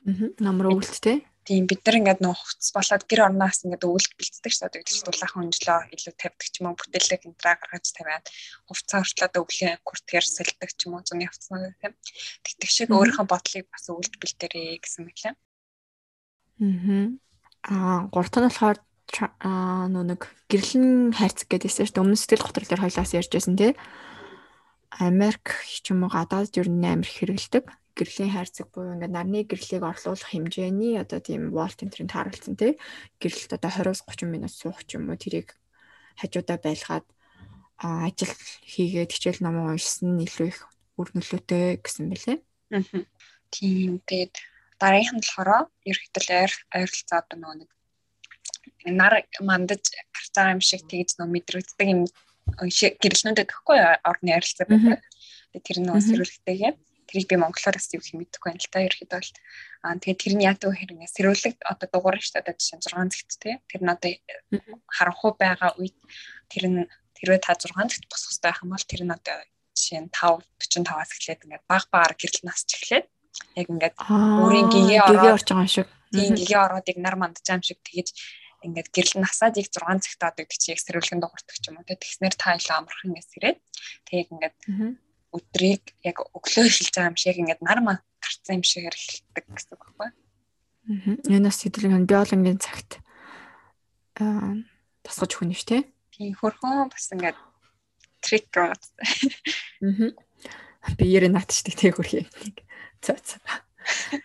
Аа. 0.07 0.31
Намар 0.39 0.71
өвөлт 0.71 1.03
те. 1.03 1.27
Тийм 1.47 1.67
бид 1.71 1.83
нар 1.87 1.99
ингээд 1.99 2.21
нөө 2.23 2.35
хувцс 2.35 2.71
болоод 2.75 3.07
гэр 3.07 3.27
орноос 3.27 3.63
ингээд 3.67 3.87
өвөлт 3.87 4.13
бэлддэг 4.19 4.51
шүү 4.51 4.67
дээ. 4.67 4.83
Тэгэхээр 4.83 5.07
дулаахан 5.07 5.43
өнжлөө 5.47 5.79
илүү 5.95 6.15
тавьдаг 6.19 6.47
ч 6.51 6.55
юм 6.59 6.67
уу 6.71 6.79
бүтээлэг 6.79 7.23
энтраа 7.27 7.55
гаргаж 7.55 7.87
тавиад 7.95 8.27
хувцас 8.67 9.03
хүртлээд 9.03 9.35
өвлийн 9.39 9.79
куртгээр 9.87 10.27
сэлдэг 10.27 10.71
ч 10.75 10.81
юм 10.91 10.99
уу 10.99 11.07
зуны 11.07 11.27
хувцснууд 11.27 11.79
тийм. 11.79 11.95
Тэгтэг 12.43 12.71
шиг 12.71 12.91
өөрийнхөө 12.91 13.27
бодлыг 13.31 13.67
бас 13.71 13.87
өвөлт 13.87 14.15
бэлдэрээ 14.19 14.83
гэсэн 14.83 15.03
мэлээ. 15.07 15.35
Аа. 16.63 17.07
Аа 17.71 17.99
гурав 18.11 18.31
нь 18.35 18.47
болохоор 18.51 18.79
аа 19.43 19.87
нэг 19.87 20.27
гэрлэн 20.51 21.15
хайрцаг 21.15 21.47
гэдээсэн 21.47 21.87
шүү 21.87 21.95
дээ. 21.95 22.03
Өмнө 22.03 22.19
сэтгэл 22.19 22.47
готрол 22.47 22.71
дээр 22.75 22.83
хоёлаас 22.83 23.15
ярьж 23.15 23.31
байсан 23.31 23.55
тий. 23.55 23.73
Америк 24.99 25.61
ч 25.69 25.93
юм 25.93 26.05
уу 26.05 26.13
гадаад 26.13 26.57
ер 26.57 26.69
нь 26.73 26.85
амар 26.85 27.09
хэрэгэлдэг 27.09 27.65
гэрлийн 27.97 28.33
хайрцаг 28.33 28.69
буюу 28.73 28.93
ингээд 28.97 29.17
нарны 29.17 29.41
гэрлийг 29.49 29.83
орлуулах 29.85 30.29
хэмжээний 30.29 31.01
одоо 31.01 31.21
тийм 31.21 31.53
волт 31.53 31.81
энтрийн 31.81 32.13
тааруулсан 32.13 32.57
тий 32.61 32.77
гэрэлт 33.21 33.57
одоо 33.57 33.71
20-30 33.73 34.29
минут 34.29 34.53
суух 34.53 34.85
ч 34.85 35.01
юм 35.01 35.09
уу 35.09 35.17
тэрийг 35.17 35.57
хажуудаа 36.21 36.61
байлгаад 36.61 37.07
ажил 37.81 38.33
хийгээд 38.65 39.13
хичээл 39.13 39.45
ном 39.45 39.57
уншсан 39.65 40.17
нь 40.17 40.25
илүү 40.29 40.49
их 40.53 40.61
үр 40.97 41.09
нөлөөтэй 41.13 41.81
гэсэн 41.85 42.09
бэлээ. 42.09 42.39
Аа. 42.73 43.05
Тийм 43.53 44.01
тэгээд 44.09 44.35
дараагийнх 44.81 45.13
нь 45.17 45.21
болохоор 45.25 45.69
ерөөхдөл 45.89 46.29
ойр 46.41 46.53
ойролцоо 46.77 47.19
одоо 47.21 47.37
нөгөө 47.37 47.57
нэг 47.61 47.71
нар 48.97 49.15
мандаж 49.41 49.85
гарч 50.13 50.29
байгаа 50.33 50.55
юм 50.57 50.63
шиг 50.65 50.83
тэгж 50.89 51.17
нөө 51.17 51.29
мэдрэгддэг 51.33 51.89
юм 51.93 52.01
гэрэлнүүдэд 52.55 53.51
төгхгүй 53.51 53.79
орны 54.07 54.31
ойролцоо 54.37 54.67
байдаг. 54.67 55.03
Тэгээд 55.53 55.67
тэр 55.67 55.79
нь 55.83 55.91
сэрүүлэгтэйгээ. 55.91 56.73
Тэрийг 57.07 57.27
би 57.31 57.37
монголоор 57.39 57.77
бас 57.79 57.91
юу 57.95 58.03
гэх 58.03 58.19
мэдэхгүй 58.19 58.49
байна 58.51 58.63
л 58.63 58.71
та 58.71 58.83
ерөөхдөө 58.83 59.19
бол. 59.19 59.33
Аа 59.87 59.95
тэгээд 60.03 60.23
тэрний 60.23 60.47
яатуу 60.51 60.73
хэрэг 60.75 60.99
сэрүүлэг 61.07 61.55
одоо 61.63 61.87
дугаарна 61.91 62.23
шүү 62.23 62.43
дээ 62.43 62.59
жишээ 62.59 62.83
6 62.83 63.15
цагт 63.15 63.39
тий 63.39 63.55
тэр 63.71 63.83
нь 63.87 63.93
одоо 63.95 64.11
харанхуй 64.91 65.33
байгаа 65.39 65.71
үед 65.79 65.97
тэр 66.51 66.65
нь 66.67 66.79
тэрвээ 67.15 67.41
та 67.47 67.55
6 67.55 67.71
цагт 67.71 68.11
босох 68.11 68.35
хэрэгтэй 68.35 68.51
байх 68.51 68.63
юм 68.67 68.71
бол 68.75 68.91
тэр 68.91 69.03
нь 69.07 69.15
одоо 69.15 69.39
жишээ 69.79 70.01
нь 70.03 70.11
5 70.11 70.43
45-аас 70.59 71.11
эхлээд 71.15 71.45
ингээд 71.47 71.65
баг 71.71 71.85
багаар 71.95 72.15
гэрэл 72.19 72.43
нас 72.43 72.67
ч 72.67 72.75
эхлээд 72.75 73.07
яг 73.55 73.67
ингээд 73.71 73.95
өөрийн 74.03 74.69
гэгээ 74.75 75.01
ороод 75.07 75.39
орж 75.39 75.47
байгаа 75.47 75.63
юм 75.63 75.71
шиг. 75.71 75.89
Тийм 76.11 76.33
гэгээ 76.35 76.61
ороод 76.67 76.87
яг 76.91 76.99
нар 76.99 77.17
мандаж 77.21 77.45
байгаа 77.47 77.59
юм 77.61 77.67
шиг 77.67 77.79
тэгэж 77.87 78.09
ингээд 78.65 78.89
гэрэл 78.95 79.21
насаад 79.21 79.61
яг 79.61 79.69
6 79.69 80.05
цагт 80.05 80.23
гэдэг 80.23 80.57
чи 80.57 80.73
яг 80.73 80.81
сэрүүлгэн 80.81 81.21
дуурдаг 81.21 81.57
ч 81.57 81.65
юм 81.69 81.81
уу 81.81 81.89
тэгснэр 81.89 82.35
та 82.37 82.57
илүү 82.57 82.75
амархан 82.77 83.11
ингээд 83.13 83.33
сэрээд 83.33 83.59
тэгээд 84.09 84.33
ингээд 84.33 84.57
өдрийг 85.37 85.85
яг 86.07 86.17
өглөө 86.33 86.65
эхэлж 86.65 86.91
байгаа 86.95 87.11
юм 87.13 87.19
шиг 87.21 87.37
ингээд 87.37 87.61
нар 87.61 87.81
маань 87.85 88.03
гарцсан 88.23 88.57
юм 88.59 88.65
шиг 88.65 88.89
эхэлдэг 88.89 89.45
гэсэн 89.53 89.73
үг 89.77 89.83
байхгүй. 89.85 90.09
Аа. 90.09 91.17
Энэ 91.29 91.49
бас 91.51 91.61
хэдүүлэн 91.61 92.09
биологийн 92.09 92.63
цагт 92.63 93.03
аа 94.17 94.57
тасгаж 95.05 95.31
өгнө 95.37 95.57
ш 95.59 95.69
тий. 95.69 95.83
Тийм 96.15 96.33
хөрхөн 96.39 96.89
бас 96.89 97.07
ингээд 97.13 97.39
трик 98.25 98.49
рот. 98.57 98.83
Аа. 99.85 100.15
Би 100.97 101.05
ярэ 101.11 101.29
наатчдаг 101.29 101.75
тий 101.77 101.93
хөрхий. 101.93 102.25
За 103.05 103.19
за. 103.21 103.37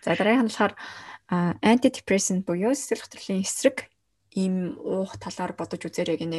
За 0.00 0.16
дараагийн 0.16 0.46
нь 0.46 0.50
болохоор 0.50 0.74
антидепрессант 1.28 2.46
буюу 2.46 2.74
сэтгэл 2.74 3.04
хөдлөлийн 3.04 3.44
эсрэг 3.44 3.91
ийм 4.36 4.76
уух 4.80 5.16
талаар 5.20 5.52
бодож 5.52 5.82
үзээрэй 5.84 6.18
гинэ 6.20 6.38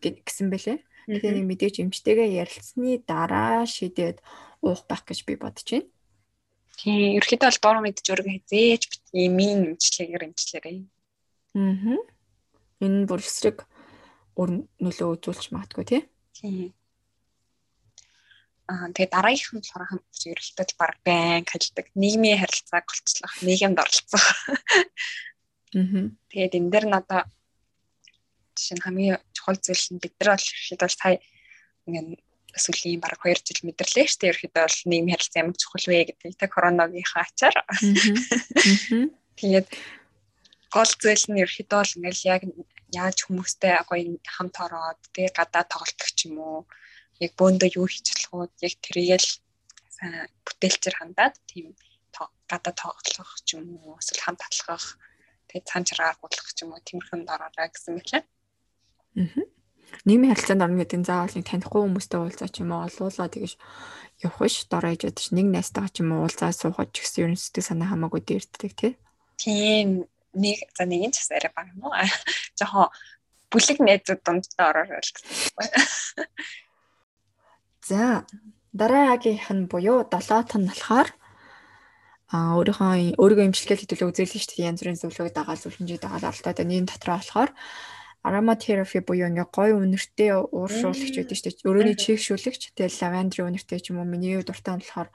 гэсэн 0.00 0.48
бэлээ. 0.52 0.78
Тэгэхээр 1.08 1.36
нэг 1.40 1.46
мэдээж 1.48 1.74
эмчтэйгээ 1.80 2.36
ярилцсны 2.44 3.00
дараа 3.04 3.64
шидэд 3.64 4.20
уух 4.60 4.84
байх 4.88 5.04
гэж 5.08 5.24
би 5.24 5.34
бодож 5.40 5.64
байна. 5.64 5.88
Тийм, 6.78 7.18
ерөөхдөө 7.18 7.48
бол 7.48 7.62
дуруу 7.64 7.82
мэдж 7.82 8.06
өргө 8.12 8.30
хизээж 8.38 8.82
бит 8.86 9.04
имийн 9.10 9.74
эмчилгээгээр 9.74 10.26
эмчлээрэй. 10.30 10.78
Аа. 11.58 11.98
Энэ 12.78 13.08
бүр 13.10 13.18
эсрэг 13.18 13.66
өр 14.38 14.62
нөлөө 14.78 15.08
үзүүлж 15.18 15.50
магадгүй 15.50 15.84
тий. 15.90 16.02
Тийм. 16.38 16.70
Аа 18.70 18.92
тэгээ 18.94 19.10
дараагийнх 19.10 19.52
нь 19.56 19.62
болохоор 19.64 19.88
хамт 19.90 20.22
ерөөхдөө 20.22 20.76
баг 20.78 20.94
байн 21.02 21.42
ажилладаг 21.42 21.86
нийгмийн 21.98 22.38
харилцааг 22.38 22.84
голцлох, 22.86 23.34
нийгэмд 23.42 23.78
оролцох. 23.82 24.26
Тэгээд 25.72 26.56
энэ 26.58 26.70
дэр 26.72 26.84
одоо 26.92 27.22
жишээ 28.56 28.76
нь 28.76 28.84
хамгийн 28.84 29.18
чухал 29.36 29.58
зүйл 29.60 29.86
нь 29.92 30.02
бид 30.02 30.14
нар 30.18 30.34
бол 30.34 30.46
ихэд 30.48 30.80
бол 30.82 30.96
сая 30.96 31.16
ингээд 31.86 32.08
сүүлийн 32.58 33.00
баг 33.00 33.20
2 33.22 33.44
жил 33.46 33.60
мэдэрлээ 33.68 34.06
шүү 34.08 34.18
дээ. 34.18 34.30
Ерөөхдөө 34.32 34.64
бол 34.66 34.78
нийгмийн 34.90 35.14
харилцаа 35.14 35.40
ямар 35.42 35.56
чухал 35.60 35.86
вэ 35.88 35.98
гэдэг 36.08 36.32
тэг 36.40 36.50
коронавигийнхаа 36.50 37.22
ачаар. 37.28 37.56
Тэгээд 39.38 39.68
гол 40.74 40.92
зүйл 40.98 41.24
нь 41.28 41.40
ерөөхдөө 41.44 41.78
бол 41.78 41.96
ингээл 41.96 42.30
яг 42.34 42.42
яаж 42.92 43.18
хүмүүстэй 43.28 43.72
гоё 43.84 44.16
хамт 44.24 44.56
ороод 44.64 45.00
тэгээ 45.12 45.32
гадаа 45.38 45.64
тоглох 45.68 46.10
ч 46.16 46.18
юм 46.26 46.36
уу 46.40 46.60
яг 47.20 47.32
бөөндөө 47.36 47.68
юу 47.78 47.86
хийж 47.86 48.06
болох 48.32 48.50
вэ 48.56 48.66
яг 48.66 48.74
тэргээл 48.80 49.28
бүтээлчээр 50.46 50.96
хандаад 50.98 51.34
тийм 51.50 51.76
гадаа 52.48 52.74
тоглох 52.74 53.32
ч 53.44 53.60
юм 53.60 53.76
уу 53.76 54.00
эсвэл 54.00 54.24
хамт 54.24 54.40
атлах 54.40 54.96
тэгээ 55.48 55.68
цаан 55.68 55.84
чаргаар 55.88 56.16
гутлах 56.20 56.48
ч 56.54 56.62
юм 56.62 56.76
уу 56.76 56.82
тиймэрхэн 56.84 57.24
дороорой 57.24 57.68
гэсэн 57.72 57.96
мэтлээ. 57.96 58.24
нийгмийн 60.04 60.32
харилцаанд 60.36 60.64
орно 60.64 60.80
гэдэг 60.84 60.98
нь 61.00 61.08
заавал 61.08 61.34
нэг 61.34 61.46
танихгүй 61.48 61.80
хүмүүстэй 61.82 62.18
уулзаа 62.20 62.48
ч 62.52 62.56
юм 62.60 62.70
уу 62.76 62.84
олуулаа 62.84 63.28
тэгэж 63.32 63.52
явах 64.24 64.38
биш 64.44 64.56
дорой 64.68 64.94
ээж 64.94 65.16
ш 65.16 65.28
нэг 65.32 65.46
найстайгаа 65.48 65.90
ч 65.90 65.96
юм 66.04 66.12
уу 66.12 66.28
уулзаа 66.28 66.52
суухад 66.52 66.92
ч 66.92 67.02
гэсэн 67.02 67.22
ерөн 67.24 67.40
сэтгэл 67.40 67.68
санаа 67.72 67.88
хамаагүй 67.88 68.20
дээрддэг 68.24 68.72
тий. 68.76 68.92
Тийм 69.40 70.04
нэг 70.36 70.58
за 70.76 70.84
нэг 70.84 71.00
нь 71.08 71.14
ч 71.14 71.24
бас 71.24 71.30
арай 71.32 71.52
баг 71.56 71.66
юм 71.72 71.88
уу. 71.88 71.94
Жохоо 72.58 72.86
бүлэг 73.48 73.78
найзууд 73.80 74.20
дундаа 74.22 74.66
ороор 74.70 75.00
л 75.00 75.12
гэсэн. 75.16 76.28
За 77.88 78.28
дараагийнх 78.76 79.48
нь 79.48 79.68
буюу 79.72 80.04
долоот 80.04 80.52
нь 80.60 80.68
болохоор 80.68 81.08
а 82.28 82.60
өөрийнхөө 82.60 83.16
өөрийгөө 83.16 83.46
имчилгээл 83.48 83.82
хэдүүлээ 83.88 84.10
үзүүлсэн 84.12 84.40
шүү 84.44 84.52
дээ. 84.60 84.68
Янз 84.68 84.80
бүрийн 84.84 85.00
зөвлөгөөг 85.00 85.32
дагаал 85.32 85.62
зөвлөмжийг 85.64 86.00
дагаал 86.04 86.28
оролдоод 86.28 86.60
энэ 86.60 86.84
дотроо 86.84 87.16
болохоор 87.16 87.50
ароматерапи 88.20 89.00
буюу 89.00 89.28
ингээ 89.32 89.48
гоё 89.48 89.74
үнэртэй 89.80 90.32
ууршуулагч 90.52 91.14
гэдэг 91.16 91.36
шүү 91.38 91.46
дээ. 91.48 91.64
Өөрөөний 91.64 91.96
чийгшүүлэгч 91.96 92.62
тэгэл 92.76 93.00
лавандрын 93.00 93.48
үнэртэй 93.48 93.80
ч 93.80 93.86
юм 93.88 94.04
уу. 94.04 94.10
Миний 94.12 94.36
дуртай 94.44 94.76
нь 94.76 94.82
болохоор 94.84 95.08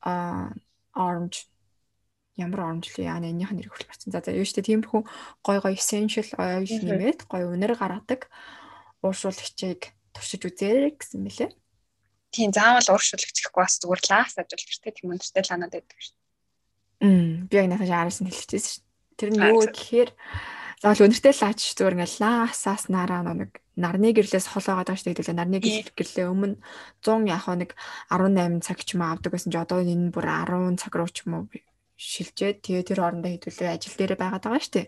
а 0.00 0.56
orange. 0.96 1.44
Ямар 2.38 2.60
оромж 2.64 2.94
л 2.94 3.04
яа 3.04 3.18
нэнийх 3.20 3.52
нь 3.52 3.60
нэр 3.60 3.68
хөл 3.68 3.84
барсан. 3.84 4.14
За 4.14 4.24
за 4.24 4.32
юу 4.32 4.46
штэ 4.46 4.64
тиймэрхүү 4.64 5.02
гой 5.44 5.58
гой 5.60 5.74
essential 5.74 6.28
oil 6.38 6.64
нэмээд 6.64 7.26
гой 7.26 7.44
үнэр 7.44 7.74
гаргадаг 7.76 8.30
ууршуулагчийг 9.02 9.92
туршиж 10.14 10.42
үзээрэй 10.46 10.94
гэсэн 10.94 11.20
мэлээ. 11.20 11.50
Тийм 12.30 12.54
заавал 12.54 12.94
ууршуулагч 12.94 13.36
гэхгүй 13.42 13.62
бас 13.62 13.82
зүгээр 13.82 14.02
лаас 14.06 14.32
те 14.38 14.90
тийм 14.94 15.10
үнэртэй 15.10 15.44
ланаад 15.50 15.74
байдаг 15.74 15.98
шүү. 15.98 16.17
Би 17.00 17.54
яг 17.54 17.66
нахаш 17.70 17.90
араас 17.90 18.18
нь 18.22 18.30
хэлчихсэн 18.30 18.82
шүү. 18.82 18.84
Тэр 19.18 19.30
нь 19.34 19.42
юу 19.42 19.62
гэхээр 19.66 20.10
заавал 20.82 21.04
үнэртэй 21.06 21.34
лаач 21.34 21.60
зүгээр 21.74 21.96
ингээ 21.98 22.18
лаасаас 22.22 22.90
нараа 22.90 23.22
нэг 23.22 23.62
нарны 23.78 24.10
гэрлээс 24.14 24.50
холоогоод 24.50 24.90
байгаа 24.90 24.98
шүү 24.98 25.14
дээ. 25.14 25.38
Нарны 25.38 25.58
гэрлээ 25.62 26.26
өмнө 26.26 26.58
100 27.02 27.30
яг 27.30 27.46
нэг 27.54 27.70
18 28.10 28.66
цаг 28.66 28.78
ч 28.82 28.98
юм 28.98 29.02
авдаг 29.06 29.30
байсан 29.34 29.50
чи 29.54 29.58
одоо 29.58 29.82
энэ 29.82 30.10
бүр 30.10 30.26
10 30.26 30.78
цаг 30.82 30.92
руу 30.98 31.10
ч 31.10 31.26
юм 31.26 31.34
уу 31.34 31.44
шилжээд 31.98 32.62
тэгээ 32.62 32.86
тэр 32.86 32.98
хоорондоо 33.02 33.30
хэдүүлээ 33.34 33.74
ажил 33.74 33.94
дээр 33.98 34.14
байгаад 34.14 34.44
байгаа 34.46 34.62
шүү 34.62 34.74
дээ. 34.78 34.86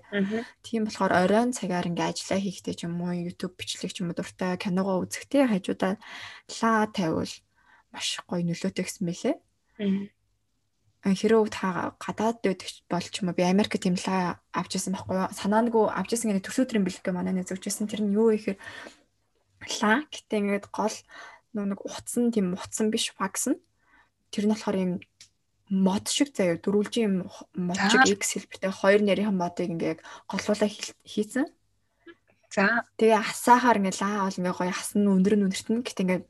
Тийм 0.63 0.83
болохоор 0.87 1.13
оройн 1.27 1.51
цагаар 1.51 1.91
ингээ 1.91 2.07
ажиллаа 2.07 2.39
хийхдээ 2.39 2.75
ч 2.79 2.81
юм 2.87 3.03
уу 3.03 3.11
YouTube 3.11 3.59
бичлэг 3.59 3.91
ч 3.91 3.99
юм 3.99 4.15
уу 4.15 4.19
дуртай 4.19 4.55
киногоо 4.55 5.03
үзэхдээ 5.03 5.51
хажуудаа 5.51 5.99
лаа 6.63 6.87
тавиул 6.95 7.35
маш 7.91 8.09
гоё 8.31 8.43
нөлөөтэй 8.47 8.85
гэсэн 8.87 9.03
мэлээ. 9.11 9.35
Хэрэг 11.01 11.49
та 11.49 11.97
гадаад 11.97 12.45
байдаг 12.45 12.69
бол 12.93 13.01
ч 13.01 13.25
юм 13.25 13.33
би 13.33 13.43
Америк 13.43 13.73
тийм 13.81 13.97
лаа 13.97 14.37
авч 14.53 14.77
ирсэн 14.77 14.93
байхгүй? 14.93 15.33
Санаангүй 15.33 15.89
авч 15.89 16.13
ирсэн 16.13 16.29
гэдэг 16.37 16.45
төсөөдрийн 16.45 16.85
бэлэг 16.85 17.09
манай 17.09 17.33
нэг 17.33 17.49
зөвчсэн 17.49 17.89
тэр 17.89 18.05
нь 18.05 18.13
юу 18.13 18.29
ихээр 18.37 18.61
лаа 19.81 20.05
гэтээ 20.13 20.41
ингээд 20.45 20.67
гол 20.69 20.97
нэг 21.57 21.81
утсан 21.89 22.29
тийм 22.29 22.53
утсан 22.53 22.93
биш 22.93 23.17
вакс 23.17 23.49
нь 23.49 23.57
тэр 24.29 24.45
нь 24.45 24.53
болохоор 24.53 24.77
юм 24.77 24.93
мод 25.71 26.05
шиг 26.13 26.35
заяа. 26.37 26.59
Дөрвөлжин 26.59 27.25
модчиг 27.55 28.21
X 28.21 28.37
хэлбэртэй 28.37 28.73
хоёр 28.75 29.01
нарийнхан 29.01 29.39
модыг 29.39 29.71
ингээ 29.71 29.93
яг 29.97 30.01
голуулаа 30.27 30.69
хийсэн. 31.07 31.47
За. 32.51 32.83
Тэгээ 32.99 33.23
асаахаар 33.23 33.79
ингээ 33.79 34.03
лаа 34.03 34.27
бол 34.27 34.37
ингээ 34.37 34.59
гоё 34.59 34.75
хасан 34.75 35.07
өндөр 35.07 35.35
нь 35.39 35.45
өндөртөн 35.47 35.81
гэт 35.87 36.03
ингээ 36.03 36.21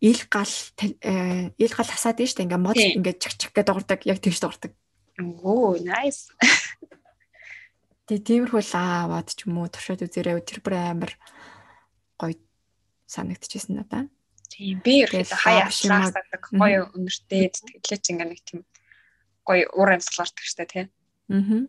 ил 0.00 0.20
гал 0.28 0.54
э, 1.00 1.50
ил 1.56 1.72
гал 1.72 1.88
хасаад 1.88 2.20
нь 2.20 2.28
штэ 2.28 2.44
ингээ 2.44 2.60
мод 2.60 2.76
ингээ 2.76 3.16
чаг 3.16 3.32
чаг 3.40 3.52
гэдэг 3.56 3.72
дуурдаг 3.72 4.00
яг 4.04 4.18
тэгш 4.20 4.40
дуурдаг. 4.44 4.72
Оо 5.40 5.80
nice. 5.80 6.28
Тэгээ 8.04 8.52
тиймэрхүү 8.52 8.62
лаа 8.76 9.08
аваад 9.08 9.32
ч 9.32 9.48
юм 9.48 9.56
уу 9.64 9.72
туршаад 9.72 10.04
үзээрэй 10.04 10.44
тэр 10.44 10.60
бүр 10.60 10.74
амар 10.76 11.12
гоё 12.20 12.36
санагдчихсэн 13.08 13.80
надаа. 13.80 14.04
Тийм 14.52 14.84
би 14.84 15.08
ерөөхдөө 15.08 15.40
хаяа 15.40 15.72
ашлаасаадаг 15.72 16.42
гоё 16.52 16.92
өнөртэй 16.92 17.50
сэтгэлээч 17.56 18.04
ингээ 18.12 18.28
нэг 18.28 18.40
тийм 18.44 18.60
гоё 19.48 19.64
уур 19.72 19.96
амьсгал 19.96 20.28
ордог 20.28 20.44
штэ 20.44 20.64
тий. 20.68 20.84
Аа. 21.32 21.64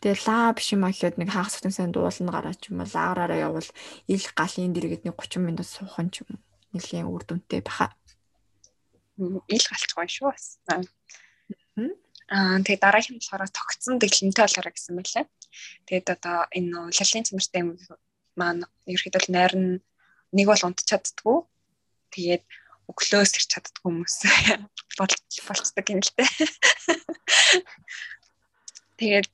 Тэгээ 0.00 0.24
лаа 0.24 0.56
биш 0.56 0.72
юм 0.72 0.88
аахад 0.88 1.20
нэг 1.20 1.30
хаах 1.30 1.52
сүтэнсэн 1.52 1.92
дуулна 1.92 2.32
гараач 2.32 2.72
юм 2.72 2.80
бол 2.80 2.94
аараараа 2.96 3.38
явал 3.38 3.68
ил 4.08 4.26
галын 4.32 4.72
дэргэд 4.72 5.04
нэг 5.04 5.14
30 5.14 5.44
минут 5.44 5.68
суухан 5.68 6.08
ч 6.10 6.24
юм 6.24 6.40
нэлийн 6.76 7.08
үр 7.08 7.24
дүнтэй 7.24 7.60
баха. 7.64 7.92
Ил 9.18 9.64
галч 9.68 9.90
гоё 9.96 10.08
шүү 10.08 10.30
бас. 10.30 10.60
Аа 12.28 12.58
тэгээ 12.64 12.82
дараагийн 12.82 13.18
болохоор 13.18 13.48
тогтсон 13.50 13.96
дэглэмтэй 14.02 14.44
болоорой 14.44 14.72
гэсэн 14.74 14.94
мэлээ. 14.96 15.24
Тэгээд 15.86 16.06
одоо 16.16 16.38
энэ 16.52 16.92
лалын 16.92 17.26
цэмэртэй 17.26 17.60
юм 17.62 17.70
маань 18.36 18.62
ерөөхдөө 18.84 19.32
найр 19.32 19.54
нь 19.56 19.80
нэг 20.36 20.46
бол 20.50 20.66
унтч 20.66 20.84
чаддгүй 20.90 21.38
тэгээд 22.12 22.44
өглөөс 22.90 23.30
ирч 23.34 23.48
чаддаг 23.50 23.74
хүмүүс 23.82 24.14
болж 24.98 25.14
болцдог 25.46 25.86
юм 25.90 26.00
л 26.02 26.12
дээ. 26.14 26.28
Тэгээд 28.98 29.28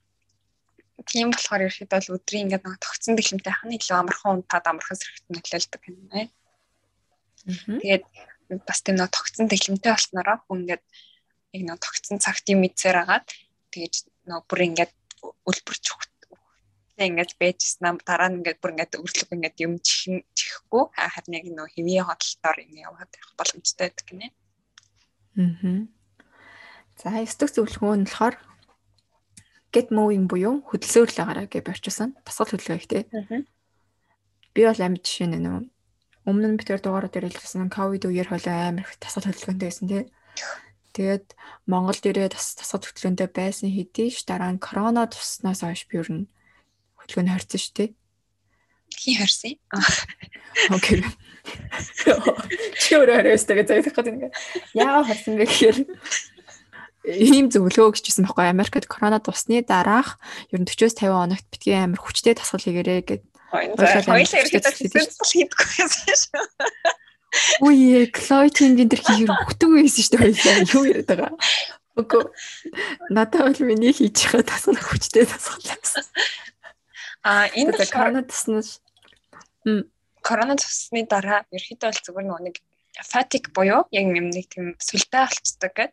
тийм 1.06 1.30
болохоор 1.32 1.68
ерөөхдөө 1.68 2.00
бол 2.00 2.14
өдрийн 2.16 2.44
ингээд 2.48 2.64
нэг 2.64 2.80
тогтсон 2.80 3.14
дэглэмтэй 3.16 3.52
ханы 3.52 3.76
илүү 3.76 3.96
амархан 3.98 4.32
унтаад 4.40 4.66
амархан 4.68 4.98
сэрхт 4.98 5.24
нөлөөлдөг 5.28 5.82
юм 5.90 5.98
байна. 6.08 6.32
Тэгээд 7.46 8.04
бас 8.66 8.80
тийм 8.82 8.96
нэг 9.00 9.10
тогтсон 9.10 9.46
дэглэмтэй 9.48 9.92
болснороо 9.92 10.38
хүн 10.46 10.62
ингээд 10.62 10.84
яг 11.56 11.62
нэг 11.66 11.78
тогтсон 11.82 12.18
цагт 12.22 12.46
юм 12.52 12.62
мэдсээр 12.62 13.02
агаад 13.02 13.26
тэгээд 13.74 13.94
нэг 14.28 14.42
бүр 14.46 14.60
ингээд 14.68 14.92
өлбөрч 15.48 15.84
Тэ 17.02 17.08
ингээд 17.08 17.34
байжсэн 17.40 17.82
нам 17.82 17.96
дараа 18.04 18.28
нь 18.30 18.44
ингээд 18.44 18.60
бүр 18.60 18.72
ингээд 18.76 19.00
өрлөг 19.00 19.30
ингээд 19.32 19.56
юм 19.64 19.80
чихэхгүй 19.80 20.84
харин 20.92 21.34
яг 21.40 21.46
нөө 21.50 21.68
хэвийн 21.72 22.04
хөдөлтөөр 22.04 22.58
юм 22.68 22.74
яваад 22.78 23.10
байх 23.10 23.30
боломжтой 23.34 23.88
байдаг 23.88 24.06
гинэ. 24.06 24.28
Аа. 25.40 25.88
За 27.00 27.10
эсдэг 27.24 27.48
зөвлөгөө 27.48 27.96
нь 27.96 28.06
болохоор 28.06 28.36
get 29.74 29.88
moving 29.88 30.28
буюу 30.28 30.60
хөдөлсөөрл 30.68 31.18
агараа 31.24 31.48
гэж 31.48 31.64
борчсон. 31.64 32.12
Тасгал 32.28 32.54
хөдөлгөөн 32.54 32.78
их 32.78 32.86
тий. 32.86 33.02
Би 34.54 34.60
бол 34.68 34.84
амьд 34.84 35.02
жишээ 35.02 35.32
нэ 35.32 35.40
нөө 35.42 35.58
өмнө 36.28 36.54
нь 36.54 36.58
битэр 36.58 36.78
дугаараа 36.78 37.10
дээр 37.10 37.34
хэлсэн 37.34 37.70
ковид 37.72 38.06
үеэр 38.06 38.30
хойлоо 38.30 38.54
амар 38.54 38.86
их 38.86 38.98
тасгал 39.02 39.26
хөдөлгөөнтэй 39.26 39.68
байсан 39.68 39.86
тий. 39.90 40.04
Тэгээд 40.94 41.26
Монгол 41.66 41.98
дээрээ 41.98 42.30
тас 42.30 42.54
тасгал 42.54 42.86
хөдөлгөөнтэй 42.86 43.28
байсан 43.32 43.68
хэдий 43.72 44.08
ш 44.14 44.22
дараа 44.28 44.54
нь 44.54 44.62
корона 44.62 45.10
туснаас 45.10 45.66
хойш 45.66 45.88
би 45.90 45.98
ер 45.98 46.08
нь 46.12 46.30
хөдөлгөөний 47.00 47.34
харьцсан 47.34 47.58
шүү 47.58 47.74
дээ. 47.74 47.90
Хин 48.92 49.16
харьсан? 49.18 49.56
Окей. 50.76 51.02
Чи 52.78 52.90
өөрөө 52.94 53.18
харьцдаг 53.24 53.56
гэж 53.58 53.66
заяах 53.66 53.88
гэдэг 53.90 54.14
ингээ. 54.14 54.32
Яагаад 54.78 55.08
харьсан 55.08 55.34
бэ 55.40 55.44
гэхээр 55.48 55.78
ийм 57.08 57.50
зөвлөгөө 57.50 57.90
өгчсэн 57.90 58.28
байхгүй 58.28 58.46
Америкт 58.46 58.86
корона 58.86 59.18
тусны 59.18 59.64
дараах 59.66 60.22
ер 60.54 60.62
нь 60.62 60.68
40-50 60.70 61.10
хоногт 61.10 61.46
битгий 61.50 61.74
амар 61.74 61.98
хүчтэй 61.98 62.38
тасгал 62.38 62.62
хийгэрээ 62.62 63.00
гэд. 63.02 63.24
Хоёулаа 63.52 64.24
ирэхэд 64.24 64.64
тасгал 64.64 65.28
хийдэггүй 65.28 65.68
байсан 65.76 66.16
шүү. 66.16 66.44
Үе, 67.64 68.08
Клойтинг 68.08 68.80
энэ 68.80 68.92
төр 68.92 69.02
хийхэр 69.04 69.32
хөхтөг 69.32 69.70
байсан 69.76 70.02
шүү 70.04 70.12
дээ 70.16 70.24
хоёулаа. 70.24 70.72
Юу 70.72 70.84
яриад 70.88 71.08
байгаа? 71.08 71.32
Үгүй. 72.00 72.24
Надад 73.12 73.40
бол 73.44 73.68
миний 73.68 73.92
хийж 73.92 74.16
байгаа 74.32 74.48
тасгал 74.48 74.80
хүчтэй 74.80 75.24
тасгал 75.28 75.64
байсан. 75.64 76.04
А 77.24 77.48
энэ 77.52 77.76
корона 77.92 78.24
туснаас 78.24 78.80
корона 80.24 80.56
тусны 80.56 81.04
дараа 81.04 81.44
ерөөхдөө 81.52 81.88
бол 81.88 82.04
зүгээр 82.08 82.44
нэг 82.48 82.56
фатик 83.04 83.52
буюу 83.52 83.84
яг 83.92 84.04
юм 84.08 84.28
нэг 84.32 84.46
тийм 84.48 84.76
сүлдээ 84.80 85.28
болцдог 85.28 85.72
гэдэг. 85.76 85.92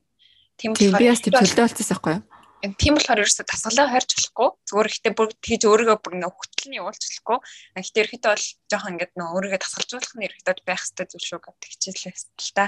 Тийм 0.57 0.71
болохоор 0.73 0.99
би 0.99 1.09
бас 1.11 1.21
тийм 1.23 1.35
сүлдээ 1.35 1.65
болцсон 1.67 1.87
байхгүй 1.87 2.13
юу? 2.15 2.23
Тийм 2.59 2.99
болохоор 2.99 3.23
ерөөсө 3.23 3.47
тасгалаа 3.47 3.87
харьж 3.87 4.11
болохгүй. 4.19 4.49
Зүгээр 4.67 4.89
ихтэй 4.91 5.13
бүр 5.15 5.31
тийж 5.39 5.63
өөрийгөө 5.63 5.97
бүр 6.03 6.15
нөх 6.19 6.35
хөтлөний 6.35 6.83
уулч 6.83 6.99
болохгүй. 7.07 7.37
Гэхдээ 7.79 8.03
ерөөхдөө 8.03 8.31
бол 8.35 8.47
жоохон 8.67 8.93
ингээд 8.99 9.13
нөө 9.15 9.27
өөрийгөө 9.31 9.61
тасгалжуулах 9.63 10.13
нь 10.19 10.25
ерөөхдөө 10.27 10.67
байх 10.67 10.83
хэрэгтэй 10.83 11.07
зүйл 11.07 11.27
шүү 11.29 11.39
гэдэг 11.39 11.69
хичээлээс 11.71 12.23
л 12.35 12.51
та. 12.51 12.65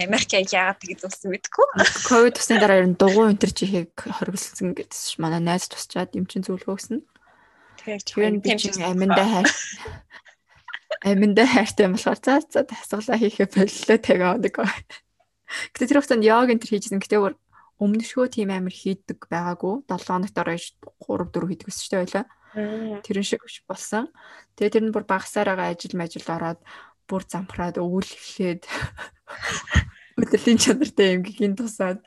Америк 0.00 0.30
яагаад 0.32 0.80
тэгж 0.80 0.98
зүйлсэн 1.04 1.28
мэдгүй. 1.36 1.66
Ковид 2.08 2.34
тусны 2.40 2.56
дараа 2.64 2.80
ер 2.80 2.88
нь 2.88 2.96
дугуй 2.96 3.28
өнтер 3.28 3.52
чихийг 3.52 3.92
хоригдсан 3.92 4.72
гэдсэн 4.72 5.20
манай 5.20 5.44
найз 5.44 5.68
тусчаад 5.68 6.16
юм 6.16 6.24
чин 6.24 6.40
зөвлөгөө 6.40 6.80
өгсөн. 6.80 7.04
Тэгэхээр 7.84 8.40
би 8.40 8.56
чинь 8.56 8.88
аминдаа 8.88 9.44
хайр. 9.44 9.48
Аминдаа 11.04 11.44
хайртай 11.44 11.92
болохоор 11.92 12.20
за 12.24 12.40
за 12.48 12.64
тасгалаа 12.64 13.20
хийхэ 13.20 13.52
боллоо 13.52 13.98
тэгээ 14.00 14.32
одог. 14.36 14.64
Гэтэ 15.76 15.88
тэр 15.92 16.00
хугацаанд 16.00 16.24
йог 16.24 16.48
энэ 16.48 16.64
хийжсэн. 16.64 17.00
Гэтэ 17.04 17.20
бүр 17.20 17.34
өмнөшгөө 17.80 18.26
тийм 18.28 18.52
амир 18.52 18.74
хийдэг 18.76 19.26
байгаагүй. 19.32 19.88
7 19.88 20.04
хоногт 20.04 20.36
ороо 20.36 20.56
3 20.56 21.32
4 21.32 21.48
хийдэг 21.48 21.66
гэсэн 21.66 21.84
чинь 21.88 22.00
байлаа. 22.04 22.24
Тэрэн 23.00 23.24
шиг 23.24 23.42
болсон. 23.64 24.12
Тэгээ 24.54 24.72
тэр 24.76 24.84
нь 24.84 24.94
бүр 24.94 25.08
багасаараа 25.08 25.72
ажил 25.72 25.96
мажил 25.96 26.28
ороод 26.28 26.60
бүр 27.08 27.22
зампраад 27.24 27.80
өвөл 27.80 28.04
эхлээд 28.04 28.68
өдөрлийн 30.20 30.60
чанартай 30.60 31.16
юм 31.16 31.22
гин 31.24 31.56
тусаад 31.56 32.04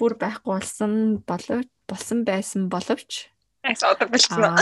бүр 0.00 0.16
байхгүй 0.18 0.56
болсон 0.56 1.22
болов 1.28 1.68
болсон 1.86 2.24
байсан 2.24 2.72
боловч 2.72 3.34
одоо 3.64 4.08
болчихсон. 4.08 4.60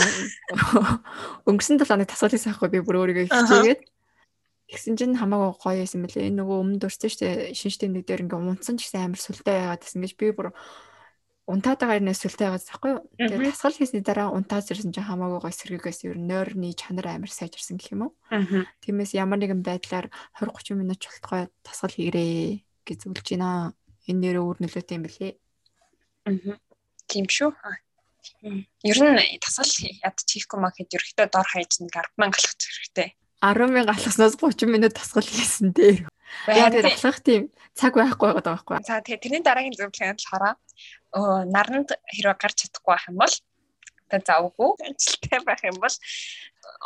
Өнгөрсөн 1.47 1.79
7 1.79 1.87
хоног 1.87 2.07
тасгалыг 2.07 2.39
сайхгүй 2.39 2.69
би 2.71 2.79
бүр 2.79 3.03
өөрийгөө 3.03 3.27
хичээгээд 3.27 3.81
Тэгсэн 4.71 4.95
чинь 4.95 5.19
хамаагүй 5.19 5.51
гоё 5.59 5.79
байсан 5.83 6.01
мөлий. 6.03 6.27
Энэ 6.29 6.39
нөгөө 6.39 6.57
өмнө 6.63 6.79
дурсан 6.79 7.09
штэ 7.11 7.51
шинж 7.51 7.75
тэмдэг 7.81 8.03
дээр 8.07 8.23
ингээ 8.25 8.39
унтсан 8.39 8.79
ч 8.79 8.87
гэсэн 8.87 9.11
амар 9.11 9.21
сүлтэй 9.21 9.55
байгаад 9.59 9.83
гэсэн 9.83 10.01
гэж 10.01 10.13
би 10.15 10.31
бүр 10.31 10.47
унтаад 11.43 11.79
байгаа 11.83 11.99
юм 11.99 12.09
сүлтэй 12.15 12.47
байгаад 12.47 12.63
байхгүй 12.71 12.91
юу. 12.95 13.01
Тэгээд 13.19 13.51
тасгал 13.51 13.75
хийсний 13.75 14.03
дараа 14.03 14.31
унтаад 14.31 14.71
ирсэн 14.71 14.95
чинь 14.95 15.03
хамаагүй 15.03 15.39
гоё 15.43 15.51
сэргийгээс 15.51 15.99
ер 16.07 16.17
нь 16.17 16.27
нойрны 16.31 16.71
чанар 16.79 17.07
амар 17.11 17.27
сайжирсан 17.31 17.75
гэх 17.75 17.91
юм 17.91 18.07
уу. 18.07 18.11
Тиймээс 18.79 19.11
ямар 19.19 19.39
нэгэн 19.43 19.59
байдлаар 19.59 20.07
20 20.39 20.55
30 20.55 20.79
минут 20.79 20.99
чултгой 21.03 21.51
тасгал 21.67 21.91
хийгрээ 21.91 22.63
гэж 22.87 22.97
зөвлөж 23.03 23.27
байна. 23.35 23.75
Энэ 24.07 24.19
нэрээ 24.23 24.43
өөр 24.43 24.57
нөлөөтэй 24.63 24.95
юм 24.95 25.03
бэлээ. 25.03 25.33
Аа. 26.31 26.55
Тийм 27.11 27.27
шүү. 27.27 27.51
Ер 28.87 28.97
нь 29.03 29.19
тасгал 29.43 29.71
ядч 30.07 30.23
хийхгүй 30.23 30.59
маа 30.59 30.71
гэхэд 30.71 30.95
ерөөхдөө 30.95 31.27
дор 31.27 31.47
хаяж 31.47 31.71
нэг 31.83 31.91
10 31.91 32.15
мянга 32.19 32.39
алхах 32.39 32.55
хэрэгтэй. 32.55 33.09
10 33.43 33.75
мянга 33.75 33.91
алхаснаас 33.91 34.39
30 34.39 34.71
минут 34.71 34.95
тасгал 34.95 35.27
хийсэн 35.27 35.75
дээр. 35.75 36.07
Яа 36.47 36.71
тэгээд 36.71 36.95
алхах 36.95 37.19
тийм 37.19 37.51
цаг 37.75 37.93
байхгүй 37.99 38.31
байгаа 38.31 38.55
байхгүй. 38.55 38.77
За 38.87 39.03
тэгээд 39.03 39.23
тэрний 39.23 39.43
дараагийн 39.43 39.75
зөвлөгөө 39.75 40.15
нь 40.15 40.21
болохоор 40.23 40.55
наранд 41.51 41.89
хэрэг 42.15 42.39
гарч 42.39 42.57
чадахгүй 42.63 42.93
байх 42.95 43.07
юм 43.11 43.17
бол 43.19 43.35
та 44.09 44.17
завгүй 44.23 44.69
ажилтай 44.87 45.39
байх 45.43 45.61
юм 45.67 45.77
бол 45.83 45.95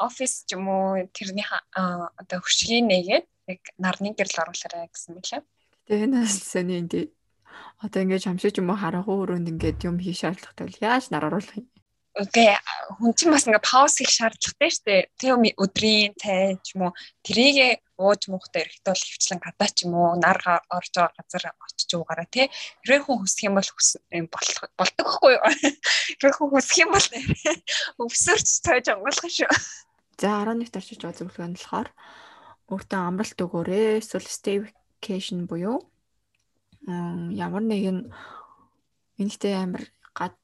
офис 0.01 0.33
ч 0.47 0.57
юм 0.57 0.65
уу 0.67 1.05
тэрний 1.13 1.47
одоо 1.75 2.39
хөшгийн 2.41 2.89
нэгээд 2.89 3.25
яг 3.53 3.61
нарны 3.77 4.11
гэрэл 4.17 4.41
оруулаарай 4.43 4.89
гэсэн 4.91 5.13
мэлээ. 5.15 5.41
Тэгээ 5.87 6.05
энэ 6.09 6.19
бас 6.25 6.35
сони 6.41 6.75
энэ 6.81 7.13
одоо 7.85 7.99
ингээд 8.03 8.25
хамшиж 8.27 8.55
юм 8.59 8.71
уу 8.73 8.79
харахгүй 8.81 9.15
өрөөнд 9.21 9.51
ингээд 9.53 9.85
юм 9.87 9.97
хийх 10.01 10.17
шаардлагатай 10.19 10.65
бол 10.67 10.83
яаж 10.83 11.05
нар 11.13 11.27
оруулах 11.29 11.55
юм? 11.55 11.67
Үгүй 12.17 12.49
хүн 12.97 13.13
чинь 13.13 13.29
бас 13.29 13.45
ингээ 13.45 13.61
пауз 13.61 14.01
хийх 14.01 14.09
шаардлагатай 14.09 14.69
шүү 14.73 14.85
дээ. 14.89 15.01
Тэг 15.21 15.37
өдрийн 15.61 16.17
цай 16.17 16.57
ч 16.65 16.73
юм 16.73 16.89
уу 16.89 16.97
тэрийгэ 17.21 17.85
ууж 17.97 18.21
муухтай 18.29 18.65
эрэхтэй 18.65 18.89
бол 18.89 19.05
хөвчлэн 19.05 19.41
гадаа 19.41 19.69
ч 19.69 19.77
юм 19.85 19.93
уу 19.93 20.17
нар 20.17 20.41
орж 20.73 20.93
байгаа 20.97 21.13
газар 21.13 21.45
очиж 21.61 21.89
уугаараа 21.93 22.25
тий. 22.29 22.49
Хэрэг 22.81 23.05
хүн 23.05 23.21
хүсэх 23.21 23.45
юм 23.45 23.55
бол 23.57 23.69
болдог 24.77 25.07
хгүй 25.13 25.33
юу? 25.37 25.45
Хэрэг 26.17 26.35
хүн 26.37 26.49
хүсэх 26.53 26.77
юм 26.81 26.91
бол 26.93 27.07
өвсөрч 28.01 28.47
цайж 28.65 28.85
онгойлгох 28.93 29.33
шүү. 29.33 29.53
За 30.21 30.41
11 30.41 30.73
тарчиж 30.73 30.97
байгаа 31.01 31.17
зөвлөгөө 31.21 31.47
нь 31.49 31.57
болохоор 31.57 31.89
өөртөө 32.73 33.01
амралт 33.01 33.37
өгөөрэй. 33.45 34.01
Эсвэл 34.01 34.25
staycation 34.25 35.45
буюу 35.45 35.85
ямар 36.87 37.63
нэгэн 37.65 38.09
энэтэй 39.21 39.53
амар 39.57 39.83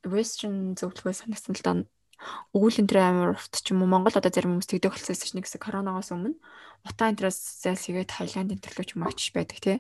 western 0.07 0.77
зөвлөгөө 0.79 1.13
санагдсан 1.17 1.55
л 1.57 1.65
да 1.65 1.71
өгүүлэн 2.55 2.87
тэр 2.87 2.99
амар 3.03 3.35
урт 3.35 3.53
ч 3.59 3.67
юм 3.73 3.83
уу 3.83 3.91
Монгол 3.91 4.15
одоо 4.15 4.31
зарим 4.31 4.55
хүмүүс 4.55 4.69
тэгдэг 4.69 4.91
болсон 4.93 5.15
ч 5.17 5.33
нэг 5.35 5.45
коронавигоос 5.49 6.09
өмнө 6.15 6.39
утаа 6.87 7.11
энтраас 7.11 7.39
зайлсгээд 7.63 8.13
Таиландын 8.13 8.63
төрлөө 8.63 8.85
ч 8.87 8.91
юм 8.95 9.03
очиж 9.07 9.27
байдаг 9.35 9.59
тий. 9.59 9.77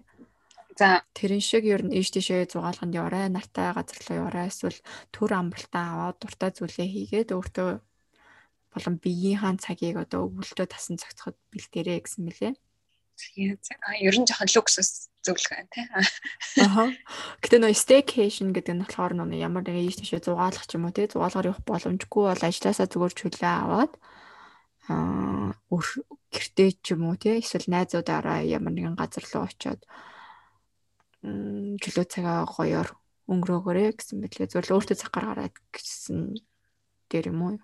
За 0.79 1.05
тэрэн 1.13 1.43
шиг 1.43 1.63
ер 1.69 1.85
нь 1.85 1.93
ийш 1.93 2.09
тийшээ 2.09 2.49
зугаалганд 2.49 2.97
яваарай, 2.97 3.29
нартай 3.29 3.69
газар 3.77 3.99
руу 4.01 4.17
яваарай, 4.25 4.49
эсвэл 4.49 4.79
төр 5.13 5.31
амралтаа 5.37 5.85
аваад 5.93 6.17
дуртай 6.17 6.49
зүйлээ 6.49 6.87
хийгээд 6.89 7.29
өөртөө 7.37 7.69
болон 8.73 8.95
биеийн 8.97 9.39
хаан 9.39 9.57
цагийг 9.61 10.01
одоо 10.01 10.25
өвөлтөө 10.25 10.65
тасан 10.73 10.97
цогцоход 10.97 11.37
бэлтээрэй 11.53 12.01
гэсэн 12.01 12.25
мэлээ. 12.25 12.53
А 13.87 13.95
ер 13.97 14.15
нь 14.17 14.27
жоохон 14.27 14.49
люксус 14.53 15.09
зөвлөгөө 15.23 15.55
байна 15.55 15.69
тий. 15.71 15.85
Аха. 16.65 16.91
Гэтэ 17.39 17.57
нөө 17.61 17.73
staycation 17.73 18.51
гэдэг 18.51 18.73
нь 18.75 18.83
болохоор 18.83 19.13
нөө 19.15 19.39
ямар 19.39 19.63
нэгэн 19.63 19.87
ийш 19.87 19.97
тийшээ 20.01 20.25
зугаалах 20.25 20.65
ч 20.67 20.75
юм 20.75 20.85
уу 20.89 20.95
тий 20.95 21.07
зугаалгаар 21.07 21.49
явах 21.53 21.63
боломжгүй 21.63 22.23
бол 22.27 22.43
ажилласаа 22.43 22.87
зүгээр 22.91 23.13
чөлөө 23.15 23.53
аваад 23.63 23.93
аа 24.91 25.55
гэртээ 26.33 26.69
ч 26.83 26.85
юм 26.93 27.07
уу 27.07 27.15
тий 27.15 27.39
эсвэл 27.39 27.71
найзуудаараа 27.71 28.43
ямар 28.43 28.73
нэгэн 28.75 28.99
газар 28.99 29.23
руу 29.31 29.47
очиод 29.47 29.81
чөлөө 31.23 32.05
цагаа 32.11 32.43
гоёор 32.43 32.89
өнгөрөөгөөрэй 33.31 33.95
гэсэн 33.95 34.19
мэтлээ 34.19 34.51
зөвл 34.51 34.75
өөртөө 34.75 34.97
цаг 34.99 35.11
гаргаарай 35.15 35.49
гэсэн 35.71 36.35
дээр 37.07 37.31
юм 37.31 37.39
уу? 37.47 37.55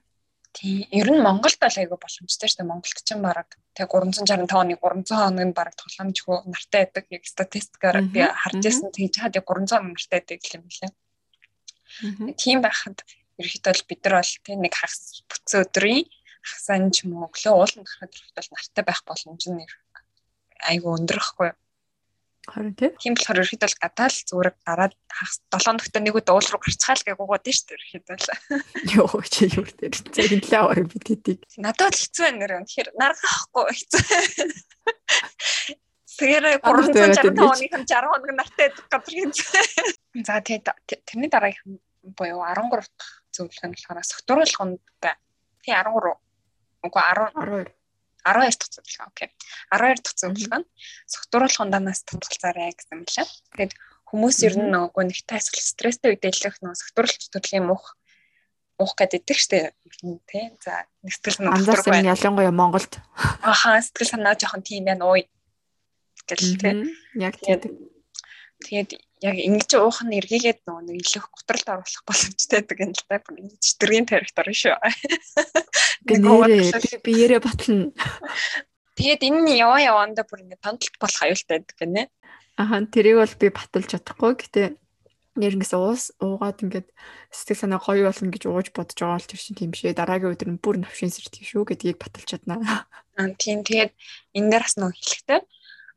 Тийм. 0.52 0.88
Ер 0.90 1.10
нь 1.14 1.22
Монголд 1.22 1.60
бол 1.62 1.78
айгүй 1.78 1.98
боломжтой 2.00 2.50
шүү 2.50 2.66
дээ. 2.66 2.72
Монголд 2.72 3.00
ч 3.06 3.10
юм 3.14 3.22
бараг 3.22 3.54
тэг 3.78 3.94
365 3.94 4.50
хоног 4.50 4.82
300 4.82 5.14
хоног 5.14 5.46
нь 5.46 5.54
бараг 5.54 5.76
тоглоомжгүй 5.78 6.38
нартай 6.50 6.90
байдаг. 6.90 7.06
Яг 7.14 7.24
статистикаар 7.30 8.02
би 8.02 8.26
харж 8.26 8.62
байсан. 8.66 8.90
Тэгж 8.90 9.16
хаад 9.22 9.38
300 9.38 9.46
хоног 9.46 9.94
нартай 9.94 10.20
байдаг 10.26 10.54
юм 10.58 10.66
билээ. 10.66 10.92
Тийм 12.34 12.66
байхад 12.66 12.98
ерөөхдөө 13.38 13.72
бол 13.72 13.84
бид 13.90 14.02
нар 14.04 14.16
бол 14.20 14.34
тэг 14.44 14.58
нэг 14.58 14.74
хагас 14.74 15.24
бүтсэн 15.30 15.64
өдрийн 15.64 16.06
хагасаа 16.44 16.78
ч 16.90 16.98
юм 17.06 17.12
уу 17.14 17.30
өглөө 17.30 17.54
ууланд 17.54 17.88
гарахад 17.88 18.14
ерөөхдөө 18.18 18.54
нартай 18.58 18.84
байх 18.84 19.02
боломж 19.06 19.44
нь 19.54 19.64
айгүй 20.66 20.92
өндөрөхгүй. 20.98 21.50
Харин 22.50 22.74
тийм 22.74 23.14
болохоор 23.14 23.42
ерөөхдөө 23.46 23.70
л 23.70 23.82
гадаал 23.84 24.18
зүгээр 24.26 24.50
гараад 24.66 24.94
7 25.54 25.78
ногтой 25.78 26.02
нэг 26.02 26.18
удаа 26.18 26.36
уул 26.36 26.50
руу 26.50 26.62
гарцгаал 26.66 27.06
гээгуугаад 27.06 27.46
нь 27.46 27.54
шүү 27.54 27.66
дээ 27.70 27.78
ерөөхдөө. 27.78 28.38
Йоо 28.98 29.22
чи 29.30 29.44
юу 29.54 29.66
дээр 29.70 29.96
зэрэглээ 29.96 30.60
аваар 30.60 30.82
бид 30.90 31.06
хэдийг. 31.06 31.40
Надад 31.62 31.94
л 31.94 32.02
хэцүү 32.02 32.24
байна 32.26 32.40
нэр 32.42 32.54
үнэхээр 32.66 32.90
наргахгүй 32.98 33.66
хэцүү. 33.70 34.04
Тэгээрээ 36.20 36.58
365 36.60 37.38
хоногийн 37.38 37.86
60 37.86 38.12
хоног 38.12 38.32
нартай 38.34 38.68
газар 38.92 39.14
хэвчээ. 39.14 40.26
За 40.26 40.42
тэгээд 40.42 40.68
тэрний 41.06 41.30
дараагийн 41.30 41.80
буюу 42.04 42.44
13 42.44 42.66
дахь 42.76 43.14
зөвлөгөө 43.32 43.68
нь 43.70 43.76
болохоор 43.78 44.04
согтууруулах 44.04 44.64
нь 44.68 44.76
тий 45.64 45.74
13 45.78 46.18
үгүй 46.84 47.04
10 47.14 47.32
12 47.40 47.79
12 48.26 48.60
дахь 48.60 48.74
зөвлөгөө. 48.76 49.08
Окей. 49.10 49.30
12 49.72 50.04
дахь 50.04 50.18
зөвлөгөө 50.20 50.60
нь 50.64 50.70
согтууруулах 51.08 51.64
ундаанаас 51.64 52.02
татгалзаарай 52.08 52.74
гэсэн 52.76 52.96
юм 53.00 53.04
лээ. 53.06 53.28
Тэгээд 53.56 53.74
хүмүүс 54.10 54.38
ер 54.48 54.56
нь 54.58 54.72
нөгөө 54.74 55.04
нэг 55.08 55.20
тайсгал 55.30 55.64
стресстэй 55.64 56.14
үедээ 56.14 56.34
л 56.34 56.48
их 56.50 56.58
нөгөө 56.60 56.80
согтууруулах 56.82 57.30
төрлийн 57.32 57.66
мух 57.70 58.00
уух 58.80 58.96
гэдэг 58.96 59.28
штеп 59.36 59.76
тий. 60.26 60.56
За 60.64 60.88
нэг 61.04 61.14
сэтгэл 61.14 61.36
санаа 61.36 61.60
дотор 61.60 61.92
байна. 61.92 62.16
Ялангуяа 62.16 62.56
Монголд. 62.56 62.98
Ахаа 63.44 63.84
сэтгэл 63.84 64.16
санаа 64.16 64.40
жоохон 64.40 64.64
тийм 64.64 64.88
байна 64.88 65.04
ууй 65.06 65.28
гэл 66.26 66.56
тий. 66.56 66.96
Яг 67.20 67.36
тийм. 67.38 67.60
Тэгээд 68.60 68.92
яг 69.24 69.36
ингэж 69.40 69.72
уух 69.80 70.04
нь 70.04 70.16
эргээгээд 70.20 70.68
нөгөө 70.68 70.84
нэг 70.84 70.98
илүү 71.04 71.24
готролд 71.32 71.68
оруулах 71.68 72.04
боломжтой 72.08 72.60
гэдэг 72.64 72.80
юм 72.80 72.92
л 72.92 73.04
та. 73.08 73.20
Читргийн 73.64 74.08
тарихт 74.08 74.36
орно 74.40 74.56
шүү. 74.56 74.76
Гэнэрээ 76.08 77.00
би 77.04 77.12
ярэ 77.16 77.40
батлна. 77.44 77.92
Тэгээд 79.00 79.22
энэ 79.28 79.40
нь 79.48 79.60
яваа 79.60 79.80
яваанда 79.80 80.28
бүр 80.28 80.44
ингэ 80.44 80.60
тандалт 80.60 80.96
болох 81.00 81.20
аюултай 81.24 81.64
байдаг 81.64 81.78
гэнэ. 81.80 82.04
Аха 82.60 82.84
тэрийг 82.84 83.24
бол 83.24 83.36
би 83.40 83.48
баталж 83.48 83.88
чадахгүй. 83.96 84.32
Гэтэ 84.36 84.64
нэрнгэс 85.40 85.72
уус 85.72 86.04
уугаад 86.20 86.60
ингээд 86.64 86.88
сэтгэл 87.32 87.64
санаа 87.64 87.80
гоё 87.80 88.12
болно 88.12 88.28
гэж 88.28 88.44
ууж 88.44 88.68
бодож 88.76 89.00
байгаа 89.00 89.24
л 89.24 89.30
тэр 89.32 89.40
чинь 89.40 89.56
тийм 89.56 89.72
шээ. 89.72 89.96
Дараагийн 89.96 90.36
өдөр 90.36 90.50
нь 90.52 90.60
бүр 90.60 90.84
навшин 90.84 91.16
сэрдэг 91.16 91.48
шүү 91.48 91.64
гэдгийг 91.64 91.96
баталж 91.96 92.28
чаднаа. 92.28 92.60
Аа 93.16 93.32
тийм 93.40 93.64
тэгээд 93.64 93.96
энэ 94.36 94.50
дээр 94.52 94.64
бас 94.68 94.76
нөө 94.76 94.92
хэлэхтэй 94.92 95.40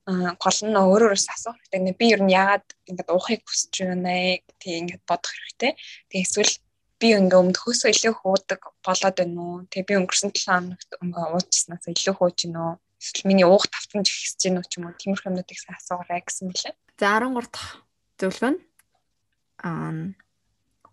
гол 0.05 0.59
нь 0.67 0.75
өөрөөс 0.75 1.27
асуух 1.31 1.59
хэрэгтэй. 1.71 1.95
Би 1.95 2.07
ер 2.11 2.23
нь 2.27 2.35
яагаад 2.35 2.67
ингээд 2.91 3.11
уухыг 3.15 3.43
хүсэж 3.47 3.87
байна 3.87 4.43
тий 4.59 4.75
ингээд 4.83 5.03
бодох 5.07 5.31
хэрэгтэй. 5.31 5.79
Тэгээ 6.11 6.27
эсвэл 6.27 6.55
би 6.99 7.09
ингээ 7.15 7.38
өмдөхөөсөө 7.38 7.91
илүү 7.95 8.15
хуудаг 8.19 8.61
болоод 8.83 9.17
байна 9.19 9.38
уу? 9.38 9.62
Тэгээ 9.71 9.87
би 9.87 9.95
өнгөрсөн 10.03 10.31
7 10.35 10.75
хоногт 10.75 10.91
ингээ 10.99 11.27
уучснаас 11.38 11.85
илүү 11.87 12.15
хууж 12.19 12.37
гин 12.43 12.59
үү? 12.59 12.73
Эсвэл 12.99 13.29
миний 13.31 13.47
уух 13.47 13.67
тавтамж 13.71 14.07
ихсэж 14.11 14.41
гин 14.43 14.59
үү 14.59 14.67
ч 14.67 14.73
юм 14.83 14.91
уу? 14.91 14.99
Тиймэрхүү 14.99 15.31
юмнуудыг 15.31 15.59
асуугаарай 15.71 16.23
гэсэн 16.27 16.51
мэлээ. 16.51 16.75
За 16.99 17.19
13 17.23 17.47
дахь 17.47 17.71
зөвлөгөө 18.19 18.51
нь 18.55 18.61
аа 19.62 19.91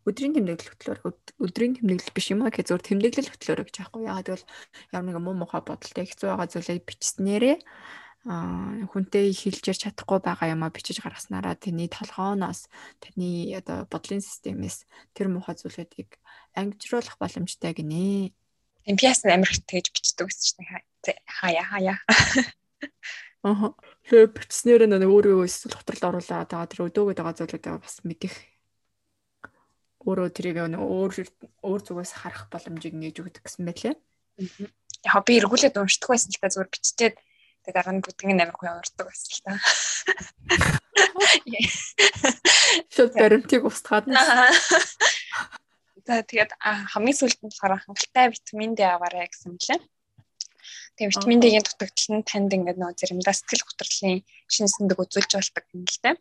өдрийн 0.10 0.34
тэмдэглэл 0.34 0.70
хөтлөөр 0.74 1.00
өдрийн 1.44 1.74
тэмдэглэл 1.78 2.16
биш 2.18 2.28
юм 2.34 2.42
аа 2.42 2.50
гэхээр 2.50 2.70
зөвхөн 2.70 2.86
тэмдэглэл 2.98 3.30
хөтлөөр 3.30 3.62
гэж 3.66 3.76
яахгүй. 3.78 4.10
Яагаад 4.10 4.28
гэвэл 4.30 4.50
ямар 4.96 5.06
нэгэн 5.06 5.24
муу 5.26 5.36
мухай 5.38 5.62
бодолтой 5.62 6.06
хэцүү 6.10 6.28
байгаа 6.34 6.50
зүйлээ 6.50 6.88
бичснээрээ 6.88 7.58
хүнтэй 8.28 9.32
хэлжээр 9.32 9.80
чадахгүй 9.80 10.20
байгаа 10.20 10.52
юм 10.52 10.68
а 10.68 10.74
бичиж 10.76 11.00
гаргаснараа 11.00 11.56
тэрний 11.56 11.88
толгооноос 11.88 12.68
тэрний 13.00 13.56
одоо 13.56 13.88
бодлын 13.88 14.20
системээс 14.20 14.84
тэр 15.16 15.32
муухай 15.32 15.56
зүйлүүдийг 15.56 16.20
ангижруулах 16.52 17.16
боломжтой 17.16 17.72
гинэ. 17.72 18.36
Эмпиас 18.84 19.24
амир 19.24 19.48
тэгж 19.48 19.96
бичдэг 19.96 20.28
гэсэн 20.28 20.68
чинь 20.68 20.84
хаяа 21.24 21.64
хаяа. 21.64 21.98
Аа. 23.48 23.72
Тэгээ 24.04 24.36
бичснээр 24.36 24.84
нэг 24.92 25.08
өөрөө 25.08 25.48
эсвэл 25.48 25.80
хотрол 25.80 26.20
оруулаа 26.20 26.44
тагаа 26.44 26.68
тэр 26.68 26.92
өдөөгöd 26.92 27.24
байгаа 27.24 27.40
зүйлүүдээ 27.40 27.80
бас 27.80 28.04
мэдих 28.04 28.36
өөрөө 30.04 30.28
тэрийг 30.36 30.60
өөр 30.76 31.12
өөр 31.64 31.82
зүгээс 31.88 32.12
харах 32.20 32.52
боломжийг 32.52 33.00
нээж 33.00 33.24
өгдөг 33.24 33.44
гэсэн 33.48 33.64
байлээ. 33.64 33.96
Яг 35.08 35.24
би 35.24 35.40
эргүүлээд 35.40 35.80
уншдаг 35.80 36.10
байсан 36.12 36.36
л 36.36 36.40
та 36.44 36.52
зүгээр 36.52 36.72
биччихээд 36.72 37.16
Тэгээ 37.64 37.76
дараа 37.76 37.94
нь 37.96 38.04
бүгднийг 38.04 38.40
амар 38.40 38.58
гоё 38.58 38.74
урддаг 38.80 39.06
байсан 39.08 39.32
л 39.34 39.44
та. 39.46 39.52
Шууд 42.94 43.14
баримтыг 43.16 43.64
устгаад. 43.66 44.06
За 46.08 46.24
тэгээд 46.26 46.52
хамгийн 46.64 47.18
сүүлд 47.20 47.40
нь 47.44 47.52
болохоор 47.52 47.84
хангалттай 47.86 48.26
витамин 48.34 48.74
D 48.74 48.82
аваарай 48.88 49.30
гэсэн 49.30 49.54
мөлий. 49.54 49.80
Тэгээ 50.98 51.14
витамин 51.14 51.40
D-ийн 51.40 51.64
дутагдал 51.64 52.10
нь 52.18 52.28
танд 52.28 52.52
ингээд 52.56 52.82
нөө 52.82 52.92
заримдаа 52.98 53.36
сэтгэл 53.38 53.68
готрлын 53.68 54.20
шинэ 54.50 54.74
сэндэг 54.74 54.98
үзүүлж 55.00 55.32
болдог 55.38 55.66
юм 55.76 55.86
л 55.86 56.00
дээ. 56.04 56.16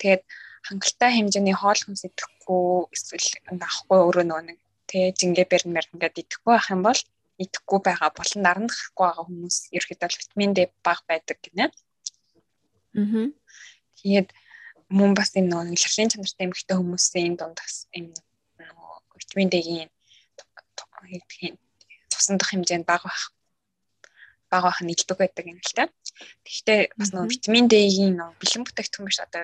Тэгээд 0.00 0.22
хангалттай 0.68 1.10
хэмжээний 1.12 1.56
хоол 1.58 1.80
хүнс 1.82 2.06
идэхгүй 2.08 2.88
эсвэл 2.94 3.28
авахгүй 3.52 3.98
өөрөө 4.00 4.24
нөгөө 4.26 4.44
нэг 4.48 4.58
тэгээ 4.88 5.10
жингээ 5.18 5.46
бэрнээр 5.50 5.86
ингээд 5.92 6.20
идэхгүй 6.22 6.52
байх 6.54 6.68
юм 6.72 6.82
бол 6.86 7.00
идэхгүй 7.42 7.78
байгаа 7.86 8.10
болон 8.18 8.42
наранд 8.42 8.70
гарахгүй 8.70 9.04
байгаа 9.06 9.24
хүмүүс 9.26 9.56
ерөөхдөө 9.76 10.18
витамин 10.18 10.52
D 10.56 10.58
бага 10.86 11.02
байдаг 11.10 11.38
гинэ. 11.44 11.66
Аа. 12.98 13.30
Тэгээд 13.98 14.28
мөн 14.98 15.12
бас 15.18 15.30
энэ 15.38 15.50
нөгөө 15.50 15.74
илэрлийн 15.76 16.10
чанартай 16.12 16.44
эмэгтэй 16.46 16.76
хүмүүсийн 16.78 17.34
дунд 17.38 17.58
бас 17.62 17.86
энэ 17.96 18.10
нөгөө 18.58 18.92
витамин 19.20 19.48
D-ийн 19.52 19.90
тусандах 22.10 22.50
хэмжээнд 22.50 22.86
бага 22.88 23.06
байх 23.08 23.24
бага 24.50 24.68
байх 24.68 24.80
нь 24.82 24.92
илдэг 24.94 25.16
байдаг 25.20 25.44
юм 25.46 25.60
л 25.60 25.76
та. 25.76 25.92
Тэгэхдээ 26.44 26.80
бас 26.98 27.10
нөгөө 27.12 27.32
витамин 27.36 27.66
D-ийн 27.68 28.16
нөгөө 28.16 28.38
бэлэн 28.40 28.64
бүтээгдэхүүн 28.64 29.08
биш 29.08 29.20
одоо 29.20 29.42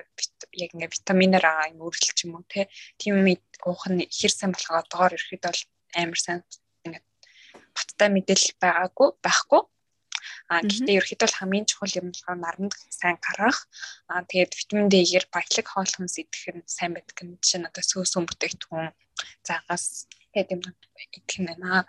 яг 0.63 0.71
ингээ 0.73 0.93
витаминаар 0.97 1.45
аа 1.45 1.69
юм 1.71 1.85
өөрчлөлт 1.85 2.19
юм 2.25 2.35
уу 2.41 2.45
те. 2.49 2.67
Тийм 2.97 3.21
юм 3.21 3.27
уух 3.69 3.85
нь 3.87 4.03
ихэр 4.03 4.33
сайн 4.33 4.51
болохоо 4.51 4.81
доогоор 4.89 5.13
ирэхэд 5.15 5.43
бол 5.45 5.61
амар 6.01 6.19
сайн 6.19 6.41
баттай 7.75 8.09
мэдээлэл 8.11 8.55
байгаагүй 8.63 9.09
байхгүй. 9.25 9.61
А 10.49 10.61
гэхдээ 10.61 10.97
ерөөхдөө 10.97 11.29
хамгийн 11.37 11.65
чухал 11.69 11.97
юм 11.99 12.07
болохоор 12.09 12.39
наранд 12.41 12.73
сайн 12.89 13.17
гарах. 13.21 13.59
А 14.09 14.25
тэгээд 14.29 14.53
витамин 14.57 14.89
D-гээр 14.89 15.25
баялаг 15.33 15.67
хоол 15.69 15.91
хүнс 15.93 16.15
идэх 16.21 16.43
нь 16.53 16.63
сайн 16.65 16.91
байдаг 16.93 17.17
юм 17.21 17.37
чинь 17.41 17.67
одоо 17.69 17.83
сөөсөн 17.85 18.23
бүтээгдэхүүн 18.25 18.89
загас 19.45 20.07
гэдэг 20.33 20.53
юм 20.55 20.61
идэх 21.17 21.37
нь 21.41 21.49
байна. 21.49 21.85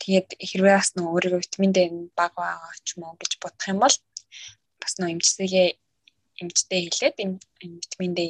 Тэгээд 0.00 0.28
хэрвээ 0.36 0.76
бас 0.76 0.90
нөгөө 0.96 1.12
өөрийгөө 1.12 1.40
витамин 1.44 1.72
D 1.72 1.78
бага 2.18 2.36
байгаа 2.36 2.72
ч 2.84 2.88
юм 2.96 3.08
уу 3.08 3.16
гэж 3.20 3.32
бодох 3.40 3.66
юм 3.72 3.80
бол 3.80 3.96
бас 4.80 4.92
нөгөө 5.00 5.14
эмчсэгээ 5.16 5.68
эмчтэй 6.42 6.80
хэлээд 6.84 7.16
энэ 7.24 7.36
витамин 7.80 8.12
D 8.16 8.20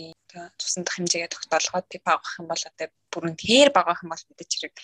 цусандах 0.58 0.94
хэмжээгээ 0.94 1.32
тогтоолгоод 1.32 1.86
тэг 1.90 2.02
багах 2.06 2.32
юм 2.38 2.46
бол 2.46 2.62
одоо 2.70 2.88
бүрэн 3.10 3.34
тэр 3.34 3.68
багах 3.74 4.02
юм 4.02 4.10
бол 4.14 4.24
мэдээж 4.30 4.50
хэрэг 4.54 4.74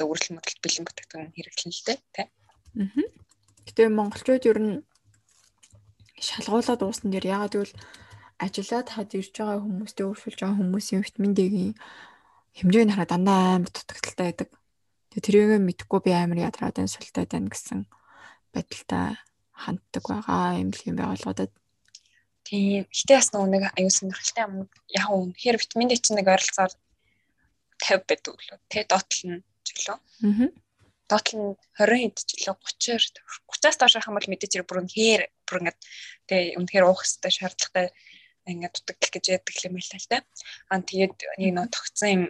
одоо 0.00 0.16
үргэлж 0.16 0.32
мөдөлт 0.32 0.60
бэлэн 0.64 0.84
бүтээгдэхүүн 0.88 1.34
хэрэглэн 1.36 1.72
л 1.76 1.84
дээ. 1.84 1.98
Аа. 2.24 3.04
Гэтэ 3.68 3.82
монголчууд 3.92 4.48
ер 4.48 4.58
нь 4.64 4.74
шалгуулаад 6.16 6.80
уусна 6.80 7.12
дээр 7.12 7.36
ягаад 7.36 7.52
гэвэл 7.52 7.76
ажиллаад 8.40 8.88
хад 8.88 9.12
ирж 9.12 9.36
байгаа 9.36 9.60
хүмүүстэй 9.60 10.04
өөрчилж 10.08 10.38
байгаа 10.40 10.56
хүмүүсийн 10.56 11.04
витамин 11.04 11.36
D-ийн 11.36 11.72
хэмжээг 12.56 12.88
хараад 12.96 13.12
дандаа 13.12 13.60
амар 13.60 13.68
дутагдaltaй 13.68 14.26
байдаг. 14.32 14.48
Тэгээ 15.12 15.24
тэрийг 15.28 15.60
мэдхгүй 15.68 16.00
би 16.00 16.10
амар 16.16 16.48
ядраад 16.48 16.80
энэ 16.80 16.94
султай 16.96 17.28
байна 17.28 17.52
гэсэн 17.52 17.84
байдалтай 18.56 19.20
ханддаг 19.52 20.04
байгаа 20.08 20.56
юм 20.64 20.72
л 20.72 20.86
юм 20.88 20.96
байгууллагуудад. 20.96 21.52
Тийм. 22.48 22.88
Гэтэ 22.88 23.20
бас 23.20 23.28
нэг 23.36 23.62
аюу 23.76 23.92
сонирхолтой 23.92 24.44
юм. 24.48 24.54
Яг 24.88 25.06
үнэхээр 25.12 25.60
витамин 25.60 25.92
D 25.92 26.00
чинь 26.00 26.16
нэг 26.16 26.32
ойролцоогоор 26.32 26.72
50 27.84 28.08
байдаг 28.08 28.34
лөө. 28.40 28.58
Тэ 28.72 28.88
доотлол 28.88 29.24
нь 29.28 29.44
жилөө. 29.66 29.98
Аа. 29.98 30.48
Доотлол 31.10 31.42
нь 31.42 31.56
20 31.74 32.14
хэд 32.14 32.18
жилөө 32.30 32.56
30-аар 32.60 33.04
30-аас 33.50 33.76
доош 33.78 33.94
байх 33.98 34.08
юм 34.08 34.16
бол 34.16 34.30
мэдээж 34.30 34.52
хэрэг 34.54 34.68
бүр 34.70 34.80
үнэхээр 34.86 35.22
бүр 35.46 35.58
ингээд 35.60 35.80
тэ 36.30 36.36
үнэхээр 36.54 36.86
уух 36.86 37.02
хэрэгтэй 37.02 37.32
шаардлагатай 37.34 37.86
ингээд 38.46 38.74
дутагдал 38.78 39.12
гэж 39.14 39.24
яддаг 39.34 39.56
юм 39.66 39.74
л 39.76 39.90
та. 39.90 40.22
Аа 40.70 40.80
тэгээд 40.80 41.14
нэг 41.42 41.50
нөө 41.50 41.66
тогтсон 41.74 42.08
юм 42.10 42.22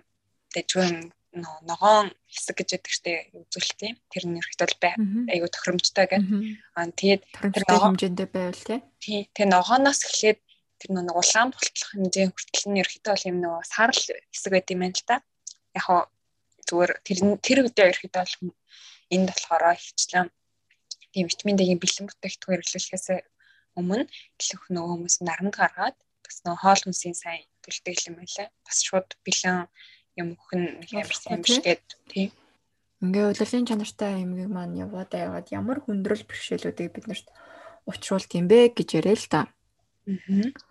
дэжгүй 0.57 1.13
ногоон 1.37 2.11
хэсэг 2.27 2.57
гэж 2.59 2.69
яддаг 2.81 2.93
штэ 2.93 3.13
үзүүлэлт 3.37 3.81
юм. 3.87 3.97
Тэр 4.11 4.25
нь 4.27 4.39
ерөөхдөө 4.41 4.81
бай 4.83 4.95
айгу 5.31 5.47
тохиромжтой 5.47 6.07
гэх. 6.11 6.25
Аа 6.75 6.91
тэгээд 6.91 7.23
тэр 7.55 7.65
ногоон 7.71 7.95
хэмжээндээ 7.95 8.29
байвал 8.35 8.65
тий. 8.99 9.29
Тэгээ 9.31 9.55
ногооноос 9.55 10.01
эхлээд 10.09 10.41
тэр 10.81 10.91
нэг 10.97 11.15
улаан 11.15 11.49
болтлох 11.55 11.91
хэмжээ 11.95 12.27
хүртэл 12.35 12.67
нь 12.73 12.81
ерөөхдөө 12.83 13.17
юм 13.31 13.37
нөгөө 13.45 13.63
сарл 13.69 14.01
хэсэг 14.33 14.51
байт 14.51 14.73
юм 14.75 14.81
байна 14.83 14.97
л 14.99 15.07
та. 15.07 15.17
Яг 15.77 15.87
зүгээр 16.71 16.93
тэр 17.03 17.19
тэр 17.43 17.59
үедээ 17.67 17.91
ерөөхдөө 17.91 18.25
энд 19.11 19.29
болохоор 19.35 19.75
хөвчлээ. 19.75 20.31
Тийм 21.11 21.27
витамин 21.27 21.59
D-ийн 21.59 21.83
бэлэн 21.83 22.07
бүтээгдэхүүн 22.07 22.55
хэрэглүүлэхээс 22.63 23.07
өмнө 23.79 24.07
гэлөх 24.39 24.63
нөгөө 24.71 24.93
хүмүүс 24.95 25.17
наранд 25.27 25.55
гаргаад 25.59 25.99
бас 26.23 26.37
нөгөө 26.47 26.63
хоол 26.63 26.83
хүнсийн 26.87 27.17
сайн 27.19 27.43
төлдөг 27.67 27.99
юм 28.07 28.17
байлаа. 28.23 28.47
Бас 28.63 28.79
шууд 28.87 29.09
бэлэн 29.27 29.67
юм 30.21 30.29
өхөн 30.39 30.63
амар 30.95 31.19
сайн 31.19 31.43
биш 31.43 31.59
гээд 31.59 31.87
тийм. 32.07 32.31
Ингээ 33.03 33.31
удирдлын 33.33 33.67
чанартай 33.67 34.11
аймгийг 34.23 34.51
маань 34.53 34.79
яваад 34.79 35.11
яваад 35.11 35.47
ямар 35.51 35.79
хүндрэл 35.83 36.29
бэрхшээлүүдийг 36.29 36.91
биднэрт 36.95 37.27
учруулт 37.91 38.31
юм 38.39 38.47
бэ 38.47 38.77
гэж 38.77 38.89
яриа 39.01 39.17
л 39.19 39.27
та. 39.33 39.41
Аа. 40.07 40.70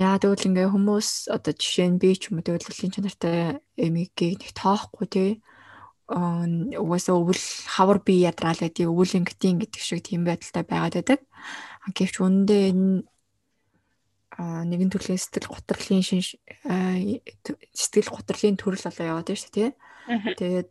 Яа 0.00 0.16
тэгвэл 0.16 0.48
ингээ 0.48 0.72
хүмүүс 0.72 1.28
одоо 1.28 1.52
жишээ 1.52 1.92
нь 1.92 2.00
би 2.00 2.16
ч 2.16 2.32
юм 2.32 2.40
уу 2.40 2.56
удирдлын 2.56 2.88
чанартай 2.88 3.60
аймгийг 3.76 4.16
нэг 4.16 4.50
тоохгүй 4.56 5.06
тий. 5.12 5.30
угаасаа 6.08 7.20
өвөл 7.20 7.44
хавар 7.68 8.00
би 8.00 8.24
ядраал 8.24 8.56
гэдэг 8.56 8.88
өвөл 8.88 9.18
ингэтийн 9.20 9.60
гэдэг 9.60 9.82
шиг 9.84 10.00
тийм 10.00 10.24
байдалтай 10.24 10.64
байгаад 10.64 10.96
байдаг. 10.96 11.20
Гэвч 11.92 12.16
үүндээ 12.16 12.62
энэ 12.72 13.04
нэгэн 14.40 14.88
төрлийн 14.88 15.20
сэтгэл 15.20 15.52
готрлын 15.52 16.00
шин 16.00 16.24
сэтгэл 16.24 18.08
готрлын 18.08 18.56
төрөл 18.56 18.86
болоо 18.88 19.04
яваад 19.04 19.28
байна 19.28 19.42
шүү 19.44 19.52
тий. 19.52 19.68
Тэгээд 20.40 20.70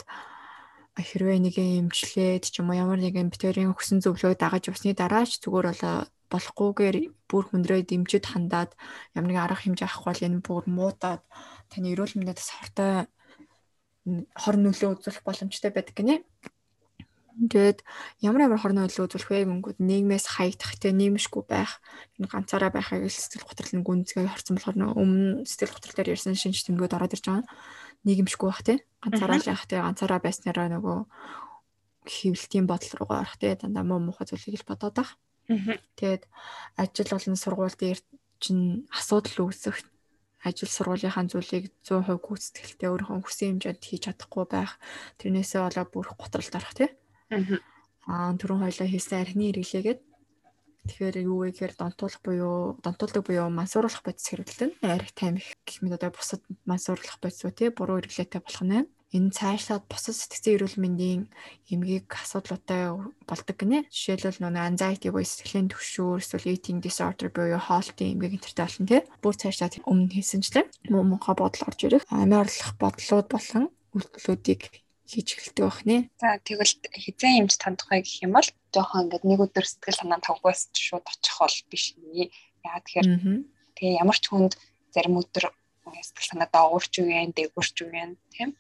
хэрвээ 0.98 1.40
нэг 1.40 1.56
эмчлээд 1.56 2.50
ч 2.50 2.60
юм 2.60 2.74
уу 2.74 2.82
ямар 2.82 3.00
нэгэн 3.00 3.30
битэрийн 3.30 3.78
хөсөн 3.78 4.02
зөвлөгөө 4.02 4.36
дагаж 4.42 4.74
явсны 4.74 4.98
дараа 4.98 5.24
ч 5.24 5.38
зүгээр 5.40 5.70
болоо 5.72 6.10
болохгүйгээр 6.32 6.98
бүр 7.30 7.44
хүндрээд 7.50 7.94
эмчэд 7.94 8.26
хандаад 8.30 8.72
ямар 9.18 9.30
нэгэн 9.30 9.46
арга 9.46 9.64
хэмжээ 9.66 9.88
авахгүй 9.90 10.10
бол 10.14 10.26
энэ 10.28 10.46
бүр 10.46 10.64
муудаад 10.70 11.22
таны 11.70 11.94
эрүүл 11.94 12.18
мэндэд 12.18 12.40
бас 12.40 12.52
хортой 12.54 12.94
хор 14.34 14.56
нөлөө 14.58 14.90
үзүүлэх 14.98 15.26
боломжтой 15.26 15.72
байдаг 15.74 15.96
гинэ. 15.98 16.16
Тэгээд 17.40 17.88
ямар 18.20 18.52
ямар 18.52 18.60
хорны 18.60 18.84
хөдөлгөөн 18.84 19.08
үзүүлэх 19.08 19.32
вэ 19.32 19.40
гингүүд 19.48 19.78
нийгмээс 19.80 20.28
хаягдах 20.28 20.76
те 20.76 20.92
нийгэмшгүй 20.92 21.44
байх 21.48 21.80
ганцаараа 22.20 22.68
байхыг 22.68 23.08
сэтгэл 23.08 23.48
готрол 23.48 23.74
нь 23.80 23.86
гүнзгий 23.88 24.28
хорцсон 24.28 24.60
болохоор 24.60 25.00
өмнө 25.00 25.48
сэтгэл 25.48 25.72
готрол 25.72 25.96
дээр 25.96 26.14
ярьсан 26.20 26.36
шинж 26.36 26.68
тэмдгүүд 26.68 26.98
ороод 27.00 27.16
ирж 27.16 27.26
байгаа. 27.32 27.48
Нийгэмшгүй 28.04 28.48
байх 28.50 28.64
те 28.68 28.74
ганцаараа 29.00 29.40
л 29.40 29.50
явах 29.56 29.68
те 29.72 29.80
ганцаараа 29.80 30.20
байснараа 30.20 30.68
нөгөө 30.68 30.98
хөвлөлтийн 32.12 32.68
бодол 32.68 32.94
руугаа 33.00 33.20
орох 33.24 33.38
те 33.40 33.56
дандаа 33.56 33.88
муу 33.88 34.04
муухай 34.04 34.28
зүйлийг 34.28 34.60
л 34.60 34.68
бодоод 34.68 35.00
байх. 35.00 35.16
Тэгээд 35.98 36.24
ажил 36.78 37.10
болон 37.10 37.36
сургууль 37.36 37.78
дээр 37.78 38.00
чинь 38.40 38.86
асуудал 38.94 39.50
үүсэх 39.50 39.82
ажил 40.46 40.72
сургуулийнхаа 40.72 41.26
зүйлийг 41.28 41.74
100% 41.84 42.22
гүйцэтгэлтэй 42.22 42.88
өөрийнхөө 42.90 43.20
хүссэн 43.26 43.60
хэмжээнд 43.60 43.84
хийж 43.84 44.04
чадахгүй 44.08 44.46
байх. 44.48 44.80
Тэрнээсээ 45.20 45.62
болоо 45.66 45.86
бүр 45.90 46.08
готролд 46.16 46.56
орох 46.56 46.74
тийм. 46.78 46.92
Аа 48.08 48.32
түрүүн 48.40 48.64
хоёлаа 48.64 48.88
хийсэн 48.88 49.20
архины 49.20 49.52
хэрэглээгээд 49.52 50.00
тэгэхээр 50.88 51.16
юу 51.28 51.44
вэ 51.44 51.52
гэхээр 51.52 51.74
донтуулах 51.76 52.22
буюу 52.24 52.80
донтуулдаг 52.82 53.22
буюу 53.28 53.52
мансууруулах 53.52 54.02
бодис 54.02 54.26
хэрэглэн 54.32 54.72
арх 54.82 55.12
таймх 55.14 55.46
гэх 55.68 55.84
мэт 55.84 56.00
одоо 56.00 56.10
бусад 56.16 56.42
мансууруулах 56.66 57.20
бодисуу 57.22 57.52
тий 57.54 57.70
буруу 57.70 58.00
хэрэглээтэй 58.00 58.42
болох 58.42 58.64
нь 58.66 58.90
энэ 59.10 59.34
цаашлаад 59.34 59.90
бусад 59.90 60.14
сэтгцэн 60.14 60.54
эрүүл 60.54 60.78
мэндийн 60.78 61.22
эмгийг 61.74 62.08
асуудлуутай 62.14 62.94
болдог 63.26 63.58
гинэ. 63.58 63.90
Жишээлбэл 63.90 64.42
нөгөө 64.46 64.68
anxiety 64.70 65.10
буюу 65.10 65.26
сэтгэлийн 65.26 65.74
түвшүүр, 65.74 66.22
эсвэл 66.22 66.54
eating 66.54 66.78
disorder 66.78 67.34
буюу 67.34 67.58
хоолтын 67.58 68.14
эмгэг 68.14 68.38
энтертэй 68.38 68.66
болно 68.70 68.86
тий. 68.86 69.02
Бүр 69.24 69.34
цаашлаад 69.34 69.82
өмнө 69.90 70.14
хийсэнчлэн 70.14 70.68
муу 70.94 71.04
муухай 71.10 71.34
бодол 71.34 71.66
орж 71.66 71.80
ирэх, 71.90 72.06
амиа 72.14 72.46
орлох 72.46 72.72
бодлууд 72.78 73.28
болон 73.34 73.66
үйлдэлүүдийг 73.98 74.62
хийж 75.10 75.28
эхэлдэг 75.34 75.66
байх 75.66 75.82
нэ. 75.90 75.98
За 76.22 76.38
тэгвэл 76.46 76.74
хизээ 76.94 77.42
юмч 77.42 77.58
тандах 77.58 77.90
вэ 77.90 78.06
гэх 78.06 78.30
юм 78.30 78.38
бол 78.38 78.46
жоохон 78.70 79.10
ингээд 79.10 79.26
нэг 79.26 79.40
өдөр 79.42 79.66
сэтгэл 79.66 80.00
санаа 80.06 80.22
тавгаас 80.22 80.70
шууд 80.70 81.06
очих 81.10 81.38
бол 81.42 81.58
биш 81.74 81.98
нэ. 81.98 82.30
Яа 82.62 82.78
тэгэхээр 82.86 83.10
тэгээ 83.74 84.00
ямар 84.06 84.18
ч 84.22 84.30
хүнд 84.30 84.54
зарим 84.94 85.18
өдөр 85.18 85.50
сэтгэл 85.50 86.30
санаадаа 86.30 86.70
уурч 86.70 86.94
үгэн, 87.02 87.34
дээгүрч 87.34 87.76
үгэн 87.82 88.22
тийм. 88.30 88.54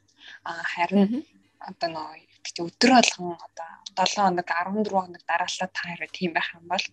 Харин 0.74 1.24
одоо 1.60 1.90
нөө 1.94 2.30
өдөр 2.66 2.92
болгон 2.98 3.38
одоо 3.48 4.06
7 4.06 4.20
хоног 4.24 4.48
14 4.48 4.90
хоног 4.90 5.24
дараалал 5.28 5.72
та 5.76 5.84
хэрэг 5.88 6.12
тийм 6.12 6.32
байх 6.34 6.50
юм 6.56 6.66
бол 6.72 6.86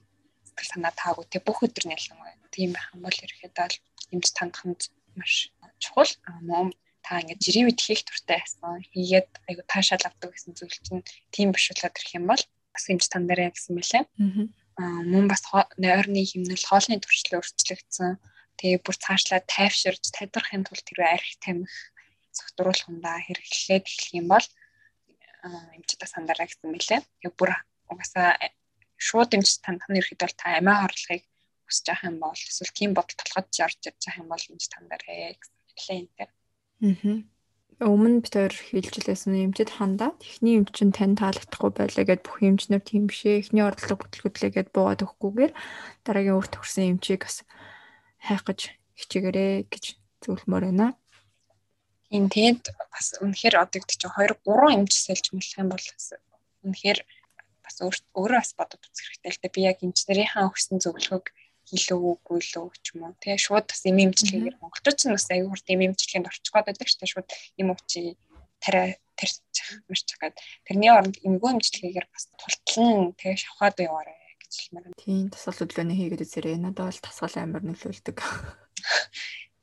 сэтгэл 0.46 0.72
санаа 0.72 0.92
таагүй 0.94 1.24
те 1.30 1.38
бүх 1.40 1.62
өдөр 1.66 1.84
нялан 1.88 2.18
бай. 2.20 2.34
Тийм 2.54 2.70
байх 2.72 2.88
юм 2.94 3.02
бол 3.06 3.16
ерөөхдөө 3.24 3.66
л 3.70 3.80
юмч 4.14 4.26
тандах 4.36 4.64
нь 4.66 4.76
маш 5.18 5.50
чухал. 5.82 6.12
Мөн 6.48 6.72
та 7.04 7.20
ингээд 7.20 7.44
жирийн 7.44 7.66
үед 7.68 7.80
хийх 7.80 8.02
туртай 8.04 8.38
байсан. 8.42 8.82
Хийгээд 8.92 9.30
айгу 9.48 9.62
таашаал 9.70 10.04
авдаг 10.06 10.30
гэсэн 10.34 10.52
зүйл 10.58 10.76
чинь 10.86 11.06
тийм 11.34 11.48
биш 11.54 11.70
болоод 11.70 11.96
ирэх 11.98 12.12
юм 12.18 12.26
бол 12.30 12.42
бас 12.74 12.84
юмч 12.92 13.04
тандараа 13.08 13.50
гэсэн 13.54 13.74
мэлээ. 13.76 14.04
Аа 14.82 15.00
мөн 15.12 15.26
бас 15.30 15.42
ойрны 15.52 16.22
хэмнэл 16.26 16.68
хоолны 16.68 17.00
төвчлөө 17.00 17.40
өөрчлөгдсөн. 17.40 18.18
Тэгээ 18.56 18.80
бүр 18.84 18.96
цаашлаад 18.96 19.44
тайвширж 19.52 20.04
тадрахын 20.16 20.64
тулд 20.64 20.84
тэр 20.84 21.00
арх 21.04 21.28
тамхи 21.44 21.68
зөвтруулахундаа 22.36 23.16
хэрэглээд 23.24 23.84
эхлэх 23.88 24.14
юм 24.20 24.28
бол 24.32 24.46
эмчтэй 25.76 26.08
сандараа 26.08 26.46
гэсэн 26.46 26.70
мэлээ. 26.70 27.00
Яг 27.26 27.32
бүр 27.38 27.50
угаасаа 27.90 28.36
шууд 28.96 29.30
эмч 29.36 29.62
тань 29.64 29.80
тань 29.80 29.98
ирэхэд 29.98 30.20
бол 30.22 30.36
та 30.36 30.56
амиа 30.58 30.84
хорлохыг 30.84 31.22
хүсэж 31.66 31.86
байгаа 31.86 32.10
юм 32.10 32.18
бол 32.22 32.36
эсвэл 32.36 32.76
тийм 32.76 32.90
бодол 32.94 33.16
толгойд 33.18 33.48
орж 33.66 33.80
ирж 33.86 34.02
байгаа 34.02 34.22
юм 34.22 34.28
бол 34.32 34.44
эмч 34.50 34.64
тандараа 34.72 35.34
гэсэн 35.36 35.56
мэлээ 35.66 35.98
энэ. 36.00 36.14
Аа. 36.20 36.30
Өмнө 37.76 38.24
бид 38.24 38.32
хоёр 38.32 38.56
хэлжлээсэн 38.56 39.36
эмчэд 39.36 39.76
хандаад 39.76 40.16
эхний 40.24 40.56
эмч 40.56 40.72
чинь 40.72 40.96
тань 40.96 41.12
таалагдахгүй 41.12 41.70
байлаа 41.76 42.04
гэд 42.08 42.24
бүх 42.24 42.40
эмчнэр 42.40 42.80
тийм 42.80 43.04
бишээ. 43.04 43.44
Эхний 43.44 43.60
ордлого 43.60 44.00
бүтлгүүдлээгээд 44.00 44.72
буугаад 44.72 45.04
өгөхгүйгээр 45.04 45.52
дараагийн 46.08 46.36
өөр 46.40 46.48
төгсөн 46.56 46.96
эмчийг 46.96 47.28
бас 47.28 47.44
хайх 48.24 48.48
гэж 48.48 48.60
хичээгээрэй 48.96 49.68
гэж 49.68 49.84
зөвлөмөр 50.24 50.64
байна. 50.72 50.96
Тийм 52.10 52.24
тэгэд 52.30 52.62
бас 52.92 53.06
үнэхээр 53.18 53.54
одоо 53.58 53.78
гэдэг 53.82 53.98
чинь 53.98 54.14
2 54.14 54.38
3 54.46 54.76
эмч 54.78 54.92
сэлж 54.94 55.26
мэлэх 55.34 55.58
юм 55.58 55.68
бол 55.74 55.86
үнэхээр 56.66 56.98
бас 57.66 57.76
өөрөө 57.82 58.38
бас 58.38 58.52
бодод 58.54 58.82
үзэх 58.86 59.06
хэрэгтэй 59.10 59.32
л 59.34 59.40
дээ. 59.42 59.54
Би 59.54 59.60
яг 59.66 59.78
эмчнэрийнхаа 59.82 60.46
өгсөн 60.46 60.78
зөвлөгөөг 60.78 61.26
хийлээ 61.66 61.98
үгүй 61.98 62.38
лөө 62.46 62.66
ч 62.78 62.86
юм 62.94 63.10
уу. 63.10 63.18
Тэгээ 63.18 63.42
шууд 63.42 63.66
бас 63.66 63.82
эм 63.90 63.98
эмчилгээгээр 64.06 64.56
монголчууд 64.62 64.98
ч 64.98 65.02
бас 65.10 65.26
аюу 65.34 65.50
хурд 65.50 65.66
эм 65.66 65.82
эмчилгээнд 65.90 66.30
орчих 66.30 66.52
гээд 66.54 66.66
байдаг 66.70 66.86
шүү 66.86 67.00
дээ. 67.02 67.10
Шууд 67.10 67.28
эм 67.58 67.68
өвчи 67.74 68.00
тариа 68.62 68.94
тарьчих 69.18 69.68
мэрч 69.90 70.04
чагаад 70.06 70.36
тэрний 70.62 70.90
оронд 70.94 71.16
эмгөө 71.26 71.50
эмчилгээгээр 71.58 72.06
бас 72.06 72.24
тултлан 72.38 73.18
тэгээ 73.18 73.42
шавхаад 73.42 73.76
яваарэ 73.82 74.14
гэж 74.46 74.52
хэлмээр. 74.54 74.94
Тийм 74.94 75.26
тасгал 75.34 75.58
хөдөлгөөний 75.58 75.98
хийгээд 75.98 76.22
үзээрэй. 76.22 76.56
Надад 76.62 76.86
бол 76.86 77.02
тасгал 77.02 77.34
амар 77.42 77.62
нөлөөлдөг. 77.66 78.18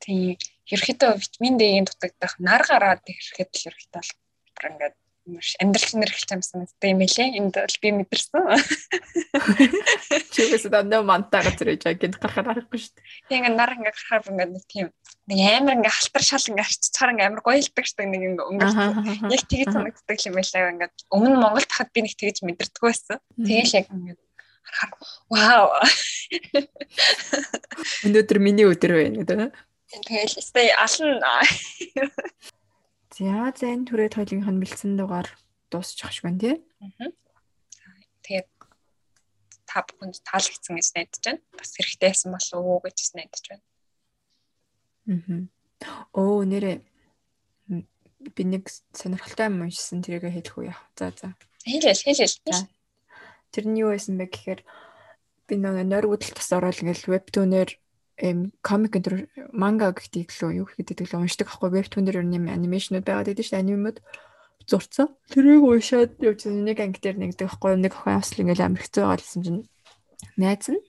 Тийм 0.03 0.35
ерөөхдөө 0.71 1.11
витамин 1.19 1.55
D-ийн 1.59 1.85
дутагдах 1.87 2.39
нар 2.39 2.63
гараад 2.63 3.03
ирэхэд 3.03 3.51
л 3.51 3.67
ерөөхдөө 3.67 4.01
бол 4.03 4.67
ингээд 4.69 4.95
амьдрал 5.23 5.87
чинь 5.87 6.03
нэрхэлж 6.03 6.31
юмсан 6.35 6.67
гэдэг 6.67 6.89
юм 6.91 6.99
элэ. 6.99 7.23
Энд 7.39 7.55
бол 7.55 7.77
би 7.79 7.89
мэдэрсэн. 7.95 8.43
Чигээс 10.35 10.67
дандаа 10.67 10.99
мантаа 10.99 11.47
газар 11.47 11.71
ээж 11.71 11.95
гэнт 11.95 12.19
гарахаар 12.19 12.59
аргагүй 12.59 12.79
шүү 12.83 12.91
дээ. 12.99 13.07
Тийм 13.31 13.47
ингээд 13.47 13.55
нар 13.55 13.71
ингээд 13.71 13.95
гарахаар 13.95 14.31
ингээд 14.35 14.51
нэг 14.51 14.65
тийм 14.67 14.87
нэг 15.31 15.39
амар 15.47 15.75
ингээд 15.79 15.95
халтар 15.95 16.23
шал 16.27 16.47
ингээд 16.51 16.67
арчцаар 16.67 17.11
ингээд 17.15 17.29
амар 17.31 17.43
гоёлдаг 17.47 17.85
шүү 17.87 17.97
дээ 18.03 18.11
нэг 18.11 18.23
ингээд 18.27 18.47
өнгөрч. 18.51 18.75
Яг 19.31 19.43
тэгэж 19.47 19.69
санагддаг 19.71 20.19
юм 20.27 20.35
байлаа 20.35 20.71
ингээд 20.75 20.95
өмнө 21.07 21.37
Монголд 21.39 21.71
хахад 21.71 21.91
би 21.95 21.99
нэг 22.03 22.15
тэгэж 22.19 22.37
мэдэрдэг 22.43 22.83
байсан. 22.83 23.17
Тэгээл 23.39 23.77
яг 23.79 23.87
ингээд 23.95 24.19
харахаар 24.67 24.91
вау. 25.31 25.67
Өнөөдөр 28.03 28.39
миний 28.43 28.67
өдөр 28.67 28.91
байна 28.99 29.23
гэдэг. 29.23 29.55
Тэгэл 29.93 30.41
стей 30.41 30.73
ална. 30.73 31.41
За 33.13 33.53
за 33.53 33.69
энэ 33.69 33.85
түрээ 33.85 34.09
тойлынх 34.09 34.49
нь 34.49 34.57
бэлдсэн 34.57 34.97
дугаар 34.97 35.29
дуусчих 35.69 36.09
шиг 36.09 36.25
байна 36.25 36.41
тий. 36.41 36.55
Тэгээд 38.25 38.49
та 39.69 39.85
бүхэнд 39.85 40.17
таалагдсан 40.25 40.73
гэж 40.81 40.87
найдаж 40.97 41.21
байна. 41.21 41.41
Бас 41.53 41.77
хэрэгтэй 41.77 42.09
байсан 42.09 42.33
болов 42.33 42.65
уу 42.65 42.81
гэж 42.81 42.97
найдаж 43.13 43.45
байна. 43.53 43.65
Аа. 45.13 45.45
Оо 46.17 46.41
нэрээ 46.41 46.81
би 48.33 48.43
нэг 48.49 48.73
сонирхолтой 48.97 49.53
юм 49.53 49.61
уншсан 49.61 50.01
тэрийг 50.01 50.33
хэлэх 50.33 50.57
үү 50.57 50.73
яа. 50.73 50.81
За 50.97 51.13
за. 51.13 51.37
Хэлээл 51.69 52.01
хэлээл. 52.01 52.65
Тэр 53.53 53.65
нь 53.69 53.77
юу 53.77 53.93
байсан 53.93 54.17
бэ 54.17 54.25
гэхээр 54.25 54.61
би 55.45 55.53
нэг 55.61 56.01
хөдөлт 56.01 56.33
тас 56.33 56.49
ороод 56.49 56.81
ингээл 56.81 57.13
вебтүүнээр 57.13 57.69
эм 58.17 58.53
комик 58.61 58.97
энэ 58.97 59.27
манга 59.53 59.93
гэдэг 59.93 60.29
лөө 60.29 60.51
юу 60.63 60.67
гэдэг 60.69 61.09
лөө 61.09 61.25
уншдаг 61.25 61.49
аахгүй 61.49 61.69
вебтун 61.73 62.05
дээр 62.05 62.21
юм 62.21 62.45
анимашнууд 62.49 63.05
байгаад 63.05 63.29
байдаг 63.33 63.45
шүү 63.45 63.55
дээ 63.57 63.63
анимууд 63.65 63.97
зурцсан. 64.69 65.07
Тэрийг 65.33 65.63
уушаад 65.65 66.21
явж 66.21 66.45
нэг 66.47 66.77
анги 66.79 66.99
дээр 67.01 67.17
нэгдэг 67.19 67.49
аахгүй 67.49 67.73
нэг 67.81 67.93
охин 67.97 68.21
асл 68.21 68.41
ингээл 68.41 68.79
хэцүү 68.79 69.01
байгаа 69.03 69.19
гэсэн 69.19 69.41
чинь 69.43 69.61
найз 70.37 70.65
нь 70.69 70.81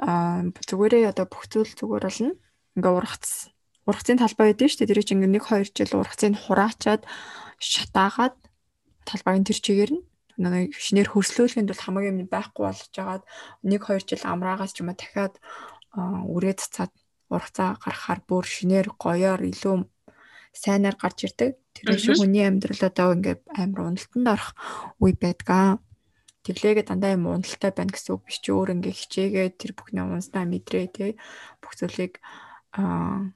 аа 0.00 0.48
зүгээрээ 0.64 1.12
одоо 1.12 1.26
бүх 1.28 1.44
зүйл 1.52 1.70
зүгээр 1.76 2.04
болно. 2.08 2.32
Ингээ 2.74 2.94
ургац 2.96 3.52
ургацын 3.84 4.18
талбай 4.18 4.56
байдсан 4.56 4.68
шүү 4.68 4.78
дээ. 4.80 4.90
Тэр 4.90 5.04
чинь 5.04 5.22
ингээ 5.22 5.44
1 5.44 5.70
2 5.70 5.76
жил 5.76 6.00
ургацыг 6.00 6.34
хураачаад 6.40 7.02
шатаагаад 7.60 8.36
талбайг 9.04 9.44
тэр 9.44 9.58
чигээр 9.60 9.92
нь 9.94 10.02
нэг 10.40 10.72
шинээр 10.72 11.12
хөрслөөлөнд 11.12 11.68
бол 11.68 11.84
хамаагүй 11.84 12.10
юм 12.10 12.28
байхгүй 12.32 12.62
болж 12.64 12.88
байгаад 12.96 13.24
1 13.60 13.76
2 13.76 14.08
жил 14.08 14.24
амраагаас 14.24 14.72
ч 14.72 14.80
юм 14.80 14.88
уу 14.88 14.96
дахиад 14.96 15.36
үрээ 15.96 16.54
цацаад 16.60 16.92
ургацаа 17.30 17.78
гаргахаар 17.82 18.20
бүр 18.26 18.44
шинээр 18.46 18.88
гоёор 18.98 19.40
илүү 19.42 19.76
сайнаар 20.52 20.96
гарч 20.98 21.18
ирдэг. 21.26 21.58
Тэр 21.74 21.98
шиг 21.98 22.18
хүний 22.18 22.46
амьдрал 22.46 22.82
одоо 22.82 23.14
ингээд 23.14 23.40
амар 23.54 23.80
уналтанд 23.94 24.26
орох 24.26 24.50
үе 24.98 25.14
байдгаа. 25.14 25.78
Тэглээгээ 26.42 26.86
дандаа 26.90 27.14
юм 27.14 27.30
уналттай 27.30 27.70
байна 27.70 27.94
гэсэн 27.94 28.14
үг 28.18 28.22
биш 28.26 28.38
чи 28.42 28.50
өөр 28.50 28.74
ингээ 28.74 28.94
хичээгээд 28.96 29.54
тэр 29.60 29.72
бүхний 29.76 30.02
унснаа 30.02 30.44
мэдрээ 30.48 30.86
те 30.90 31.06
бүх 31.62 31.76
зүйлийг 31.78 32.18
аа 32.74 33.30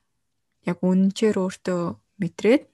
яг 0.65 0.79
үнэнчээр 0.81 1.37
өөртөө 1.37 1.83
мэдрээд 2.19 2.65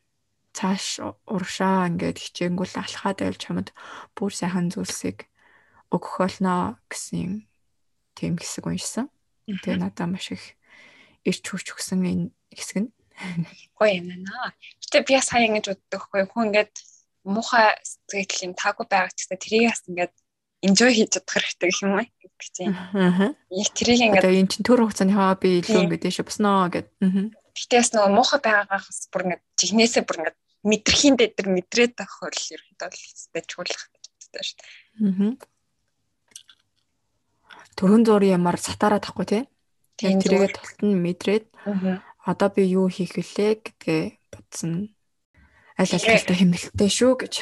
цааш 0.55 0.85
урагшаа 1.26 1.91
ингээд 1.91 2.18
хичээнгүүл 2.22 2.74
алхаад 2.78 3.18
байвал 3.20 3.43
чамд 3.43 3.68
бүр 4.14 4.33
сайхан 4.35 4.70
зүйлсийг 4.70 5.26
өгөх 5.91 6.14
болно 6.22 6.78
гэсэн 6.87 7.47
тийм 8.14 8.35
хэсэг 8.39 8.64
уншсан. 8.70 9.11
Тэгээ 9.47 9.78
надад 9.80 10.09
маш 10.11 10.32
их 10.32 10.45
ирч 11.24 11.45
хүч 11.45 11.66
өгсөн 11.76 12.05
энэ 12.05 12.24
хэсэг 12.53 12.76
нь. 12.84 12.91
Гоё 13.76 14.01
юм 14.01 14.07
байна. 14.09 14.53
Гэтэ 14.80 15.05
би 15.05 15.20
сая 15.20 15.45
ингэж 15.49 15.66
боддог 15.72 16.01
хгүй 16.09 16.24
хүн 16.28 16.49
ингээд 16.51 16.74
муухай 17.28 17.76
сэтгэл 17.84 18.47
юм 18.49 18.55
таагүй 18.57 18.86
байгаа 18.88 19.12
ч 19.12 19.28
гэсэн 19.28 19.41
тэрийг 19.41 19.70
бас 19.70 19.84
ингээд 19.84 20.14
enjoy 20.64 20.91
хийж 20.93 21.11
чадах 21.16 21.34
хэрэгтэй 21.36 21.68
гэх 21.68 21.84
юм 21.84 21.93
уу 21.97 22.07
гэдэг 22.09 22.51
чинь. 22.53 22.72
Аа. 22.72 23.36
Яг 23.53 23.70
тэрийг 23.76 24.01
ингээд 24.01 24.24
одоо 24.24 24.32
энэ 24.41 24.51
чинь 24.53 24.66
төр 24.66 24.80
хугацааны 24.84 25.12
хаа 25.12 25.36
би 25.36 25.61
илүү 25.61 25.80
ингээд 25.84 26.05
дэше 26.05 26.24
босноо 26.24 26.68
гэд. 26.72 26.88
Аа. 27.05 27.28
Гэтэ 27.53 27.76
бас 27.76 27.91
нөгөө 27.93 28.12
муухай 28.16 28.41
байгаагаас 28.41 29.01
бүр 29.12 29.22
ингээд 29.28 29.45
жигнэсээ 29.61 30.03
бүр 30.09 30.18
ингээд 30.24 30.38
мэдрэхийн 30.64 31.16
дээр 31.20 31.49
мэдрээд 31.49 31.93
байх 31.97 32.12
хөл 32.16 32.32
ерөөд 32.32 32.80
бол 32.80 32.97
стэжгүүлэх 32.97 33.82
гэж 33.93 34.05
боддог 34.09 34.45
шүү 34.45 34.57
дээ. 34.57 35.36
Аа 35.36 35.60
төрөн 37.79 38.03
зургийн 38.07 38.39
ямар 38.39 38.57
сатаараа 38.59 39.03
тахгүй 39.03 39.27
тий. 39.27 39.43
Тэгээд 40.01 40.23
тэрийгэ 40.25 40.49
тултан 40.57 40.91
мэдрээд 40.97 41.45
одоо 42.25 42.49
би 42.49 42.62
юу 42.68 42.89
хийх 42.89 43.16
вүлээ 43.16 43.61
гэдгээ 43.61 44.03
бодсон. 44.33 44.95
Аль 45.81 45.89
аль 45.89 46.01
хэмэлттэй 46.29 46.91
шүү 46.93 47.12
гэж. 47.25 47.35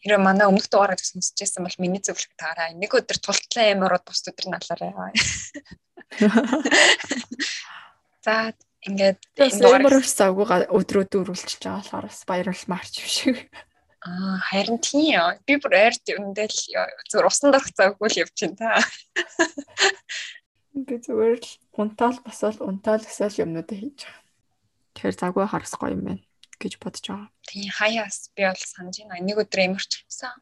Хэрэв 0.00 0.20
манай 0.20 0.48
өмнөх 0.48 0.68
дугаараа 0.72 0.96
сонсчихсан 0.96 1.68
бол 1.68 1.76
миний 1.76 2.00
зөвлөх 2.00 2.32
таараа 2.40 2.72
нэг 2.72 2.88
өдөр 2.88 3.20
тултлан 3.20 3.76
амарууд 3.76 4.04
бус 4.08 4.24
өдөр 4.24 4.46
налаарай. 4.48 5.12
За 8.24 8.56
ингээд 8.80 9.20
энэ 9.36 9.60
дугаар 9.60 10.00
завгүй 10.00 10.46
өдрүүд 10.72 11.12
үргэлжлэж 11.20 11.60
байгаа 11.60 11.84
болохоор 11.84 12.06
бас 12.08 12.24
баярлалмаарч 12.24 12.94
юм 13.04 13.10
шиг. 13.12 13.36
Аа 14.06 14.38
харин 14.38 14.78
тийм 14.78 15.18
би 15.46 15.58
бүр 15.58 15.74
ойр 15.74 15.94
үндэл 15.98 16.58
зүгээр 17.10 17.26
усан 17.26 17.50
дорх 17.50 17.66
завгүй 17.74 18.06
л 18.06 18.20
явчихин 18.22 18.54
та. 18.54 18.78
Би 20.86 20.94
зүгээр 21.02 21.42
л 21.42 21.50
унтаал 21.74 22.18
басвал 22.22 22.58
унтаал 22.62 23.02
гэсэл 23.02 23.42
юмнуудаа 23.42 23.74
хийж 23.74 24.06
байгаа. 24.06 24.22
Тэгэхээр 24.94 25.18
завгүй 25.18 25.44
харахгүй 25.50 25.90
юм 25.90 26.02
байна 26.06 26.22
гэж 26.62 26.78
бодож 26.78 27.02
байгаа. 27.02 27.28
Тийм 27.50 27.70
хаяас 27.74 28.30
би 28.36 28.42
бол 28.46 28.62
санаж 28.62 28.96
байна. 29.02 29.26
Нэг 29.26 29.42
өдөр 29.42 29.60
эмэрч 29.66 29.92
юмсан. 30.06 30.38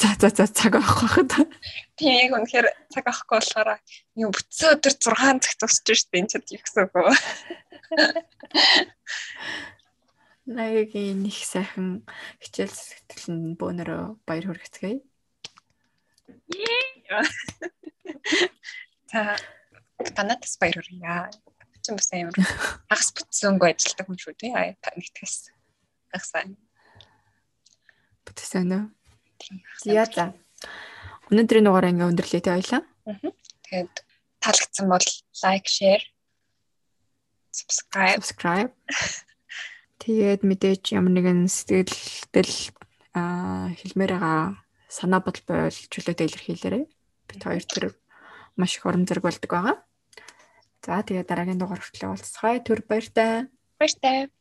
За 0.00 0.08
за 0.16 0.28
за 0.32 0.46
цаг 0.48 0.80
авах 0.80 1.04
байхад. 1.04 1.32
Тийм 2.00 2.14
яг 2.24 2.32
үнэхээр 2.40 2.66
цаг 2.88 3.04
авахгүй 3.04 3.36
болохоор 3.36 3.70
юу 4.16 4.30
бүтсэн 4.32 4.80
өдөр 4.80 4.94
6 4.96 5.44
цаг 5.44 5.54
тусч 5.60 5.86
штэ 5.92 6.24
энэ 6.24 6.30
ч 6.32 6.56
гэсэн 6.56 6.88
үг 6.88 6.94
вэ? 6.96 7.12
Наягийн 10.50 11.22
их 11.30 11.46
сайхан 11.46 12.02
хичээл 12.42 12.74
нь 13.30 13.54
бөөнөрөө 13.54 14.18
баяр 14.26 14.50
хүргэцгээе. 14.50 14.98
За 19.10 19.38
танаас 20.16 20.58
баяр 20.58 20.74
хүргье. 20.82 21.30
Чин 21.86 21.94
бас 21.94 22.10
амар 22.10 22.34
хагас 22.90 23.14
бүтсэнгүй 23.14 23.70
ажилладаг 23.70 24.06
хүн 24.10 24.18
шүү 24.18 24.34
тий. 24.42 24.50
Та 24.82 24.90
нэгтгэс. 24.98 25.54
Хагасаа. 26.10 26.50
Бүтсэн 28.26 28.74
үү? 28.74 28.84
Яа 29.86 30.06
за. 30.10 30.34
Өнөөдрийн 31.30 31.66
дугаараа 31.70 31.94
ингээ 31.94 32.10
өндөрлөө 32.10 32.42
тий 32.42 32.54
ойлаа. 32.58 32.82
Тэгээд 33.70 33.94
таалагдсан 34.42 34.86
бол 34.90 35.06
лайк, 35.46 35.64
share, 35.70 36.02
subscribe. 37.54 38.18
Subscribe. 38.18 38.74
Тэгээд 40.00 40.40
мэдээж 40.48 40.96
ямар 40.96 41.12
нэгэн 41.12 41.44
сэтгэлдэл 41.44 42.54
хэлмээр 43.12 44.12
байгаа 44.16 44.64
санаа 44.88 45.20
бодол 45.20 45.44
байвал 45.44 45.78
чөлөөтэй 45.92 46.26
илэрхийлээрэй. 46.26 46.84
Бид 47.28 47.42
хоёр 47.44 47.64
тэр 47.68 47.84
маш 48.56 48.80
их 48.80 48.88
урам 48.88 49.04
зориг 49.04 49.24
болдог 49.28 49.50
байгаа. 49.52 49.76
За 50.80 51.04
тэгээд 51.04 51.28
дараагийн 51.28 51.60
дугаар 51.60 51.84
хүртэл 51.84 52.16
уулзцгаая. 52.16 52.64
Түр 52.64 52.80
баяртай. 52.88 53.52
Баяртай. 53.76 54.32